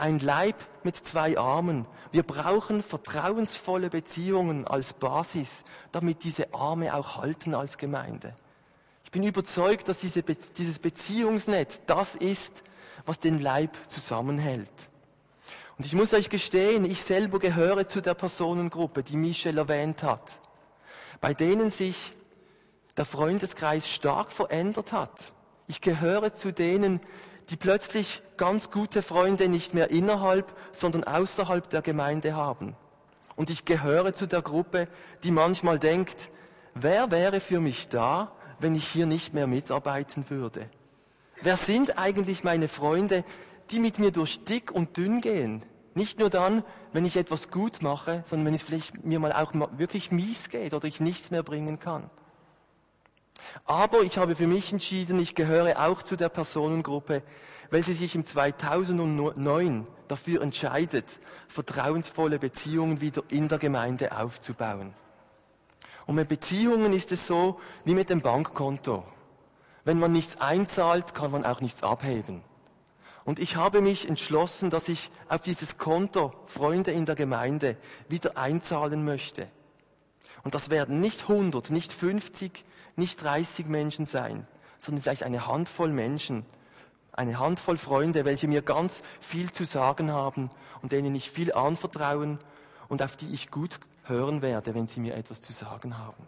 ein 0.00 0.18
Leib 0.18 0.56
mit 0.82 0.96
zwei 0.96 1.38
Armen. 1.38 1.86
Wir 2.10 2.22
brauchen 2.22 2.82
vertrauensvolle 2.82 3.90
Beziehungen 3.90 4.66
als 4.66 4.94
Basis, 4.94 5.64
damit 5.92 6.24
diese 6.24 6.52
Arme 6.54 6.94
auch 6.94 7.18
halten 7.18 7.54
als 7.54 7.78
Gemeinde. 7.78 8.34
Ich 9.04 9.10
bin 9.10 9.22
überzeugt, 9.22 9.88
dass 9.88 10.00
diese 10.00 10.22
Be 10.22 10.36
dieses 10.56 10.78
Beziehungsnetz 10.78 11.82
das 11.86 12.16
ist, 12.16 12.62
was 13.04 13.20
den 13.20 13.40
Leib 13.40 13.76
zusammenhält. 13.88 14.88
Und 15.78 15.86
ich 15.86 15.94
muss 15.94 16.12
euch 16.12 16.28
gestehen, 16.30 16.84
ich 16.84 17.00
selber 17.00 17.38
gehöre 17.38 17.86
zu 17.86 18.00
der 18.00 18.14
Personengruppe, 18.14 19.02
die 19.02 19.16
Michel 19.16 19.58
erwähnt 19.58 20.02
hat, 20.02 20.39
bei 21.20 21.34
denen 21.34 21.70
sich 21.70 22.14
der 22.96 23.04
Freundeskreis 23.04 23.88
stark 23.88 24.32
verändert 24.32 24.92
hat. 24.92 25.32
Ich 25.66 25.80
gehöre 25.80 26.34
zu 26.34 26.52
denen, 26.52 27.00
die 27.50 27.56
plötzlich 27.56 28.22
ganz 28.36 28.70
gute 28.70 29.02
Freunde 29.02 29.48
nicht 29.48 29.74
mehr 29.74 29.90
innerhalb, 29.90 30.52
sondern 30.72 31.04
außerhalb 31.04 31.68
der 31.68 31.82
Gemeinde 31.82 32.34
haben. 32.34 32.76
Und 33.36 33.50
ich 33.50 33.64
gehöre 33.64 34.12
zu 34.12 34.26
der 34.26 34.42
Gruppe, 34.42 34.88
die 35.24 35.30
manchmal 35.30 35.78
denkt, 35.78 36.30
wer 36.74 37.10
wäre 37.10 37.40
für 37.40 37.60
mich 37.60 37.88
da, 37.88 38.32
wenn 38.58 38.74
ich 38.74 38.86
hier 38.86 39.06
nicht 39.06 39.34
mehr 39.34 39.46
mitarbeiten 39.46 40.26
würde? 40.28 40.68
Wer 41.42 41.56
sind 41.56 41.98
eigentlich 41.98 42.44
meine 42.44 42.68
Freunde, 42.68 43.24
die 43.70 43.80
mit 43.80 43.98
mir 43.98 44.10
durch 44.10 44.44
dick 44.44 44.70
und 44.70 44.96
dünn 44.96 45.20
gehen? 45.20 45.62
Nicht 45.94 46.18
nur 46.18 46.30
dann, 46.30 46.62
wenn 46.92 47.04
ich 47.04 47.16
etwas 47.16 47.50
gut 47.50 47.82
mache, 47.82 48.22
sondern 48.26 48.46
wenn 48.46 48.54
es 48.54 48.62
vielleicht 48.62 49.04
mir 49.04 49.18
mal 49.18 49.32
auch 49.32 49.52
wirklich 49.76 50.12
mies 50.12 50.48
geht 50.48 50.72
oder 50.72 50.86
ich 50.86 51.00
nichts 51.00 51.30
mehr 51.30 51.42
bringen 51.42 51.80
kann. 51.80 52.08
Aber 53.64 54.02
ich 54.02 54.18
habe 54.18 54.36
für 54.36 54.46
mich 54.46 54.72
entschieden, 54.72 55.18
ich 55.18 55.34
gehöre 55.34 55.80
auch 55.84 56.02
zu 56.02 56.16
der 56.16 56.28
Personengruppe, 56.28 57.22
welche 57.70 57.94
sich 57.94 58.14
im 58.14 58.24
2009 58.24 59.86
dafür 60.08 60.42
entscheidet, 60.42 61.20
vertrauensvolle 61.48 62.38
Beziehungen 62.38 63.00
wieder 63.00 63.22
in 63.30 63.48
der 63.48 63.58
Gemeinde 63.58 64.16
aufzubauen. 64.16 64.94
Und 66.06 66.16
mit 66.16 66.28
Beziehungen 66.28 66.92
ist 66.92 67.12
es 67.12 67.26
so 67.26 67.60
wie 67.84 67.94
mit 67.94 68.10
dem 68.10 68.20
Bankkonto. 68.20 69.04
Wenn 69.84 69.98
man 69.98 70.12
nichts 70.12 70.40
einzahlt, 70.40 71.14
kann 71.14 71.30
man 71.30 71.44
auch 71.44 71.60
nichts 71.60 71.82
abheben. 71.82 72.42
Und 73.30 73.38
ich 73.38 73.54
habe 73.54 73.80
mich 73.80 74.08
entschlossen, 74.08 74.70
dass 74.70 74.88
ich 74.88 75.08
auf 75.28 75.40
dieses 75.40 75.78
Konto 75.78 76.34
Freunde 76.46 76.90
in 76.90 77.06
der 77.06 77.14
Gemeinde 77.14 77.76
wieder 78.08 78.36
einzahlen 78.36 79.04
möchte. 79.04 79.46
Und 80.42 80.56
das 80.56 80.68
werden 80.68 80.98
nicht 80.98 81.28
100, 81.28 81.70
nicht 81.70 81.92
50, 81.92 82.64
nicht 82.96 83.22
30 83.22 83.66
Menschen 83.66 84.04
sein, 84.04 84.48
sondern 84.78 85.02
vielleicht 85.02 85.22
eine 85.22 85.46
Handvoll 85.46 85.90
Menschen, 85.90 86.44
eine 87.12 87.38
Handvoll 87.38 87.76
Freunde, 87.76 88.24
welche 88.24 88.48
mir 88.48 88.62
ganz 88.62 89.04
viel 89.20 89.52
zu 89.52 89.62
sagen 89.62 90.10
haben 90.10 90.50
und 90.82 90.90
denen 90.90 91.14
ich 91.14 91.30
viel 91.30 91.52
anvertrauen 91.52 92.40
und 92.88 93.00
auf 93.00 93.16
die 93.16 93.32
ich 93.32 93.52
gut 93.52 93.78
hören 94.06 94.42
werde, 94.42 94.74
wenn 94.74 94.88
sie 94.88 94.98
mir 94.98 95.14
etwas 95.14 95.40
zu 95.40 95.52
sagen 95.52 95.98
haben. 95.98 96.26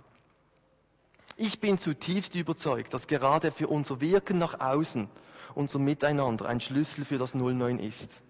Ich 1.36 1.58
bin 1.58 1.78
zutiefst 1.78 2.36
überzeugt, 2.36 2.94
dass 2.94 3.08
gerade 3.08 3.50
für 3.50 3.66
unser 3.66 4.00
Wirken 4.00 4.38
nach 4.38 4.60
außen, 4.60 5.08
unser 5.54 5.78
Miteinander 5.78 6.46
ein 6.46 6.60
Schlüssel 6.60 7.04
für 7.04 7.18
das 7.18 7.34
09 7.34 7.78
ist. 7.78 8.22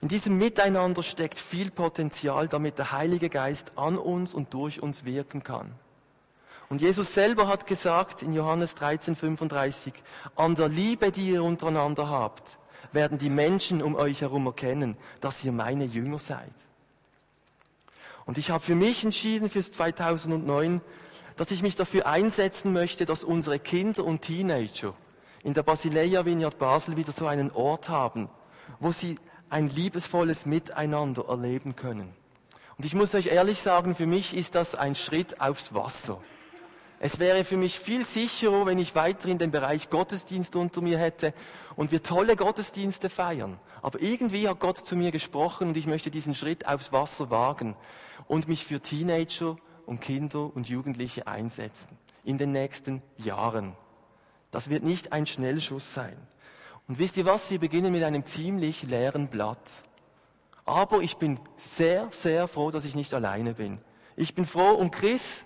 In 0.00 0.08
diesem 0.08 0.36
Miteinander 0.36 1.02
steckt 1.02 1.38
viel 1.38 1.70
Potenzial, 1.70 2.48
damit 2.48 2.78
der 2.78 2.92
Heilige 2.92 3.28
Geist 3.28 3.78
an 3.78 3.96
uns 3.96 4.34
und 4.34 4.52
durch 4.52 4.82
uns 4.82 5.04
wirken 5.04 5.44
kann. 5.44 5.72
Und 6.68 6.80
Jesus 6.80 7.14
selber 7.14 7.48
hat 7.48 7.66
gesagt 7.66 8.22
in 8.22 8.32
Johannes 8.32 8.74
13, 8.74 9.14
35, 9.14 9.92
an 10.36 10.54
der 10.54 10.68
Liebe, 10.68 11.12
die 11.12 11.30
ihr 11.30 11.44
untereinander 11.44 12.08
habt, 12.08 12.58
werden 12.92 13.18
die 13.18 13.30
Menschen 13.30 13.82
um 13.82 13.94
euch 13.94 14.22
herum 14.22 14.46
erkennen, 14.46 14.96
dass 15.20 15.44
ihr 15.44 15.52
meine 15.52 15.84
Jünger 15.84 16.18
seid. 16.18 16.52
Und 18.24 18.38
ich 18.38 18.50
habe 18.50 18.64
für 18.64 18.74
mich 18.74 19.04
entschieden 19.04 19.50
fürs 19.50 19.72
2009, 19.72 20.80
dass 21.36 21.50
ich 21.50 21.62
mich 21.62 21.76
dafür 21.76 22.06
einsetzen 22.06 22.72
möchte, 22.72 23.04
dass 23.04 23.24
unsere 23.24 23.58
Kinder 23.58 24.04
und 24.04 24.22
Teenager 24.22 24.94
in 25.44 25.54
der 25.54 25.62
Basileia 25.62 26.24
Vineyard 26.24 26.58
Basel 26.58 26.96
wieder 26.96 27.12
so 27.12 27.26
einen 27.26 27.50
Ort 27.52 27.88
haben, 27.88 28.28
wo 28.80 28.92
sie 28.92 29.16
ein 29.50 29.68
liebesvolles 29.68 30.46
Miteinander 30.46 31.26
erleben 31.28 31.76
können. 31.76 32.14
Und 32.78 32.86
ich 32.86 32.94
muss 32.94 33.14
euch 33.14 33.26
ehrlich 33.26 33.58
sagen, 33.58 33.94
für 33.94 34.06
mich 34.06 34.36
ist 34.36 34.54
das 34.54 34.74
ein 34.74 34.94
Schritt 34.94 35.40
aufs 35.40 35.74
Wasser. 35.74 36.20
Es 37.04 37.18
wäre 37.18 37.44
für 37.44 37.56
mich 37.56 37.78
viel 37.80 38.04
sicherer, 38.04 38.64
wenn 38.64 38.78
ich 38.78 38.94
weiterhin 38.94 39.38
den 39.38 39.50
Bereich 39.50 39.90
Gottesdienst 39.90 40.54
unter 40.54 40.80
mir 40.80 40.98
hätte 40.98 41.34
und 41.74 41.90
wir 41.90 42.02
tolle 42.02 42.36
Gottesdienste 42.36 43.10
feiern. 43.10 43.58
Aber 43.82 44.00
irgendwie 44.00 44.48
hat 44.48 44.60
Gott 44.60 44.78
zu 44.78 44.94
mir 44.94 45.10
gesprochen 45.10 45.68
und 45.68 45.76
ich 45.76 45.88
möchte 45.88 46.12
diesen 46.12 46.36
Schritt 46.36 46.66
aufs 46.66 46.92
Wasser 46.92 47.30
wagen 47.30 47.74
und 48.28 48.46
mich 48.46 48.64
für 48.64 48.80
Teenager 48.80 49.56
und 49.84 50.00
Kinder 50.00 50.54
und 50.54 50.68
Jugendliche 50.68 51.26
einsetzen 51.26 51.98
in 52.24 52.38
den 52.38 52.52
nächsten 52.52 53.02
Jahren. 53.16 53.76
Das 54.52 54.70
wird 54.70 54.84
nicht 54.84 55.12
ein 55.12 55.26
Schnellschuss 55.26 55.92
sein. 55.92 56.16
Und 56.86 57.00
wisst 57.00 57.16
ihr 57.16 57.24
was? 57.24 57.50
Wir 57.50 57.58
beginnen 57.58 57.90
mit 57.90 58.04
einem 58.04 58.24
ziemlich 58.24 58.84
leeren 58.84 59.26
Blatt. 59.26 59.82
Aber 60.64 61.00
ich 61.00 61.16
bin 61.16 61.40
sehr, 61.56 62.06
sehr 62.10 62.46
froh, 62.46 62.70
dass 62.70 62.84
ich 62.84 62.94
nicht 62.94 63.12
alleine 63.14 63.54
bin. 63.54 63.78
Ich 64.14 64.34
bin 64.34 64.46
froh 64.46 64.74
um 64.74 64.90
Chris, 64.90 65.44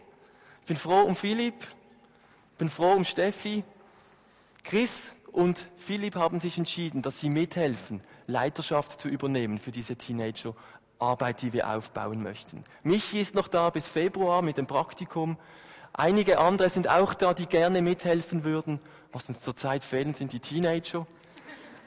ich 0.60 0.66
bin 0.66 0.76
froh 0.76 1.02
um 1.02 1.16
Philipp, 1.16 1.54
ich 2.52 2.58
bin 2.58 2.68
froh 2.68 2.92
um 2.92 3.04
Steffi. 3.04 3.64
Chris 4.64 5.14
und 5.30 5.66
Philipp 5.76 6.16
haben 6.16 6.40
sich 6.40 6.58
entschieden, 6.58 7.00
dass 7.00 7.20
sie 7.20 7.30
mithelfen, 7.30 8.00
Leiterschaft 8.26 9.00
zu 9.00 9.08
übernehmen 9.08 9.60
für 9.60 9.70
diese 9.70 9.94
Teenager-Arbeit, 9.94 11.42
die 11.42 11.52
wir 11.52 11.70
aufbauen 11.70 12.22
möchten. 12.22 12.64
Michi 12.82 13.20
ist 13.20 13.36
noch 13.36 13.46
da 13.46 13.70
bis 13.70 13.86
Februar 13.86 14.42
mit 14.42 14.58
dem 14.58 14.66
Praktikum. 14.66 15.38
Einige 15.92 16.40
andere 16.40 16.68
sind 16.68 16.88
auch 16.88 17.14
da, 17.14 17.32
die 17.32 17.46
gerne 17.46 17.80
mithelfen 17.80 18.44
würden. 18.44 18.80
Was 19.12 19.28
uns 19.28 19.40
zurzeit 19.40 19.84
fehlen, 19.84 20.14
sind 20.14 20.32
die 20.32 20.40
Teenager. 20.40 21.06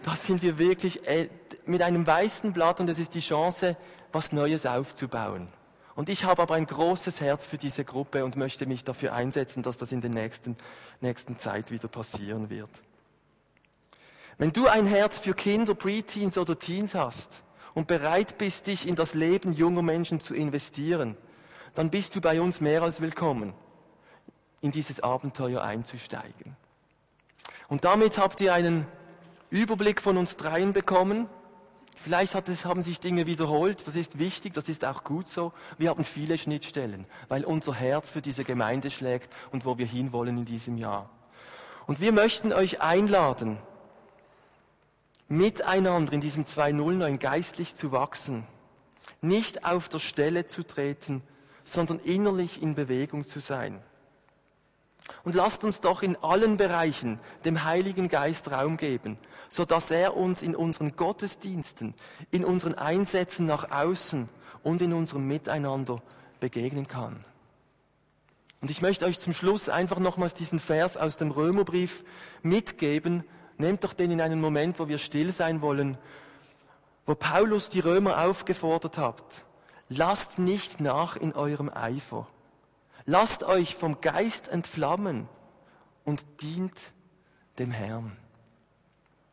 Da 0.03 0.15
sind 0.15 0.41
wir 0.41 0.57
wirklich 0.57 1.05
äh, 1.07 1.29
mit 1.65 1.81
einem 1.81 2.07
weißen 2.07 2.53
Blatt 2.53 2.79
und 2.79 2.89
es 2.89 2.99
ist 2.99 3.15
die 3.15 3.19
Chance, 3.19 3.75
was 4.11 4.31
Neues 4.31 4.65
aufzubauen. 4.65 5.49
Und 5.95 6.07
ich 6.07 6.23
habe 6.23 6.41
aber 6.41 6.55
ein 6.55 6.65
großes 6.65 7.19
Herz 7.19 7.45
für 7.45 7.57
diese 7.57 7.83
Gruppe 7.83 8.23
und 8.23 8.37
möchte 8.37 8.65
mich 8.65 8.85
dafür 8.85 9.13
einsetzen, 9.13 9.63
dass 9.63 9.77
das 9.77 9.91
in 9.91 9.99
der 9.99 10.09
nächsten, 10.09 10.55
nächsten 11.01 11.37
Zeit 11.37 11.71
wieder 11.71 11.89
passieren 11.89 12.49
wird. 12.49 12.69
Wenn 14.37 14.53
du 14.53 14.67
ein 14.67 14.87
Herz 14.87 15.17
für 15.17 15.33
Kinder, 15.33 15.75
Preteens 15.75 16.37
oder 16.37 16.57
Teens 16.57 16.95
hast 16.95 17.43
und 17.73 17.87
bereit 17.87 18.37
bist, 18.37 18.67
dich 18.67 18.87
in 18.87 18.95
das 18.95 19.13
Leben 19.13 19.51
junger 19.51 19.81
Menschen 19.81 20.21
zu 20.21 20.33
investieren, 20.33 21.17
dann 21.75 21.89
bist 21.89 22.15
du 22.15 22.21
bei 22.21 22.39
uns 22.39 22.61
mehr 22.61 22.81
als 22.81 23.01
willkommen, 23.01 23.53
in 24.61 24.71
dieses 24.71 25.01
Abenteuer 25.01 25.61
einzusteigen. 25.61 26.55
Und 27.67 27.85
damit 27.85 28.17
habt 28.17 28.41
ihr 28.41 28.53
einen 28.53 28.85
Überblick 29.49 30.01
von 30.01 30.17
uns 30.17 30.37
dreien 30.37 30.73
bekommen. 30.73 31.27
Vielleicht 31.95 32.35
es, 32.47 32.65
haben 32.65 32.81
sich 32.81 32.99
Dinge 32.99 33.25
wiederholt, 33.25 33.85
das 33.85 33.95
ist 33.95 34.19
wichtig, 34.19 34.53
das 34.53 34.69
ist 34.69 34.85
auch 34.85 35.03
gut 35.03 35.27
so. 35.27 35.51
Wir 35.77 35.89
haben 35.89 36.05
viele 36.05 36.37
Schnittstellen, 36.37 37.05
weil 37.27 37.43
unser 37.43 37.73
Herz 37.73 38.09
für 38.09 38.21
diese 38.21 38.45
Gemeinde 38.45 38.89
schlägt 38.89 39.33
und 39.51 39.65
wo 39.65 39.77
wir 39.77 39.85
hinwollen 39.85 40.37
in 40.37 40.45
diesem 40.45 40.77
Jahr. 40.77 41.09
Und 41.87 41.99
wir 41.99 42.13
möchten 42.13 42.53
euch 42.53 42.81
einladen, 42.81 43.59
miteinander 45.27 46.13
in 46.13 46.21
diesem 46.21 46.45
209 46.45 47.19
geistlich 47.19 47.75
zu 47.75 47.91
wachsen, 47.91 48.47
nicht 49.21 49.65
auf 49.65 49.89
der 49.89 49.99
Stelle 49.99 50.47
zu 50.47 50.63
treten, 50.63 51.21
sondern 51.63 51.99
innerlich 51.99 52.61
in 52.61 52.75
Bewegung 52.75 53.25
zu 53.25 53.39
sein. 53.39 53.81
Und 55.23 55.35
lasst 55.35 55.63
uns 55.63 55.81
doch 55.81 56.01
in 56.01 56.15
allen 56.23 56.57
Bereichen 56.57 57.19
dem 57.45 57.63
Heiligen 57.63 58.09
Geist 58.09 58.51
Raum 58.51 58.77
geben, 58.77 59.17
so 59.49 59.65
dass 59.65 59.91
er 59.91 60.15
uns 60.15 60.41
in 60.41 60.55
unseren 60.55 60.95
Gottesdiensten, 60.95 61.93
in 62.31 62.45
unseren 62.45 62.75
Einsätzen 62.75 63.45
nach 63.45 63.71
außen 63.71 64.29
und 64.63 64.81
in 64.81 64.93
unserem 64.93 65.27
Miteinander 65.27 66.01
begegnen 66.39 66.87
kann. 66.87 67.23
Und 68.61 68.69
ich 68.69 68.81
möchte 68.81 69.05
euch 69.05 69.19
zum 69.19 69.33
Schluss 69.33 69.69
einfach 69.69 69.99
nochmals 69.99 70.33
diesen 70.33 70.59
Vers 70.59 70.97
aus 70.97 71.17
dem 71.17 71.31
Römerbrief 71.31 72.03
mitgeben. 72.43 73.23
Nehmt 73.57 73.83
doch 73.83 73.93
den 73.93 74.11
in 74.11 74.21
einen 74.21 74.41
Moment, 74.41 74.79
wo 74.79 74.87
wir 74.87 74.97
still 74.97 75.31
sein 75.31 75.61
wollen, 75.61 75.97
wo 77.05 77.15
Paulus 77.15 77.69
die 77.69 77.79
Römer 77.79 78.25
aufgefordert 78.25 78.97
hat. 78.97 79.43
lasst 79.87 80.37
nicht 80.37 80.79
nach 80.79 81.15
in 81.15 81.33
eurem 81.33 81.69
Eifer. 81.73 82.27
Lasst 83.11 83.41
euch 83.41 83.75
vom 83.75 84.01
Geist 84.01 84.49
entflammen 84.49 85.27
und 86.05 86.27
dient 86.43 86.91
dem 87.57 87.71
Herrn. 87.71 88.15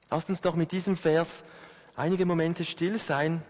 Lasst 0.09 0.31
uns 0.31 0.41
doch 0.41 0.55
mit 0.55 0.73
diesem 0.73 0.97
Vers 0.97 1.45
einige 1.95 2.25
Momente 2.25 2.65
still 2.65 2.97
sein 2.97 3.43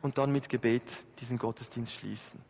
und 0.00 0.16
dann 0.16 0.32
mit 0.32 0.48
Gebet 0.48 1.04
diesen 1.20 1.36
Gottesdienst 1.36 1.92
schließen. 1.92 2.40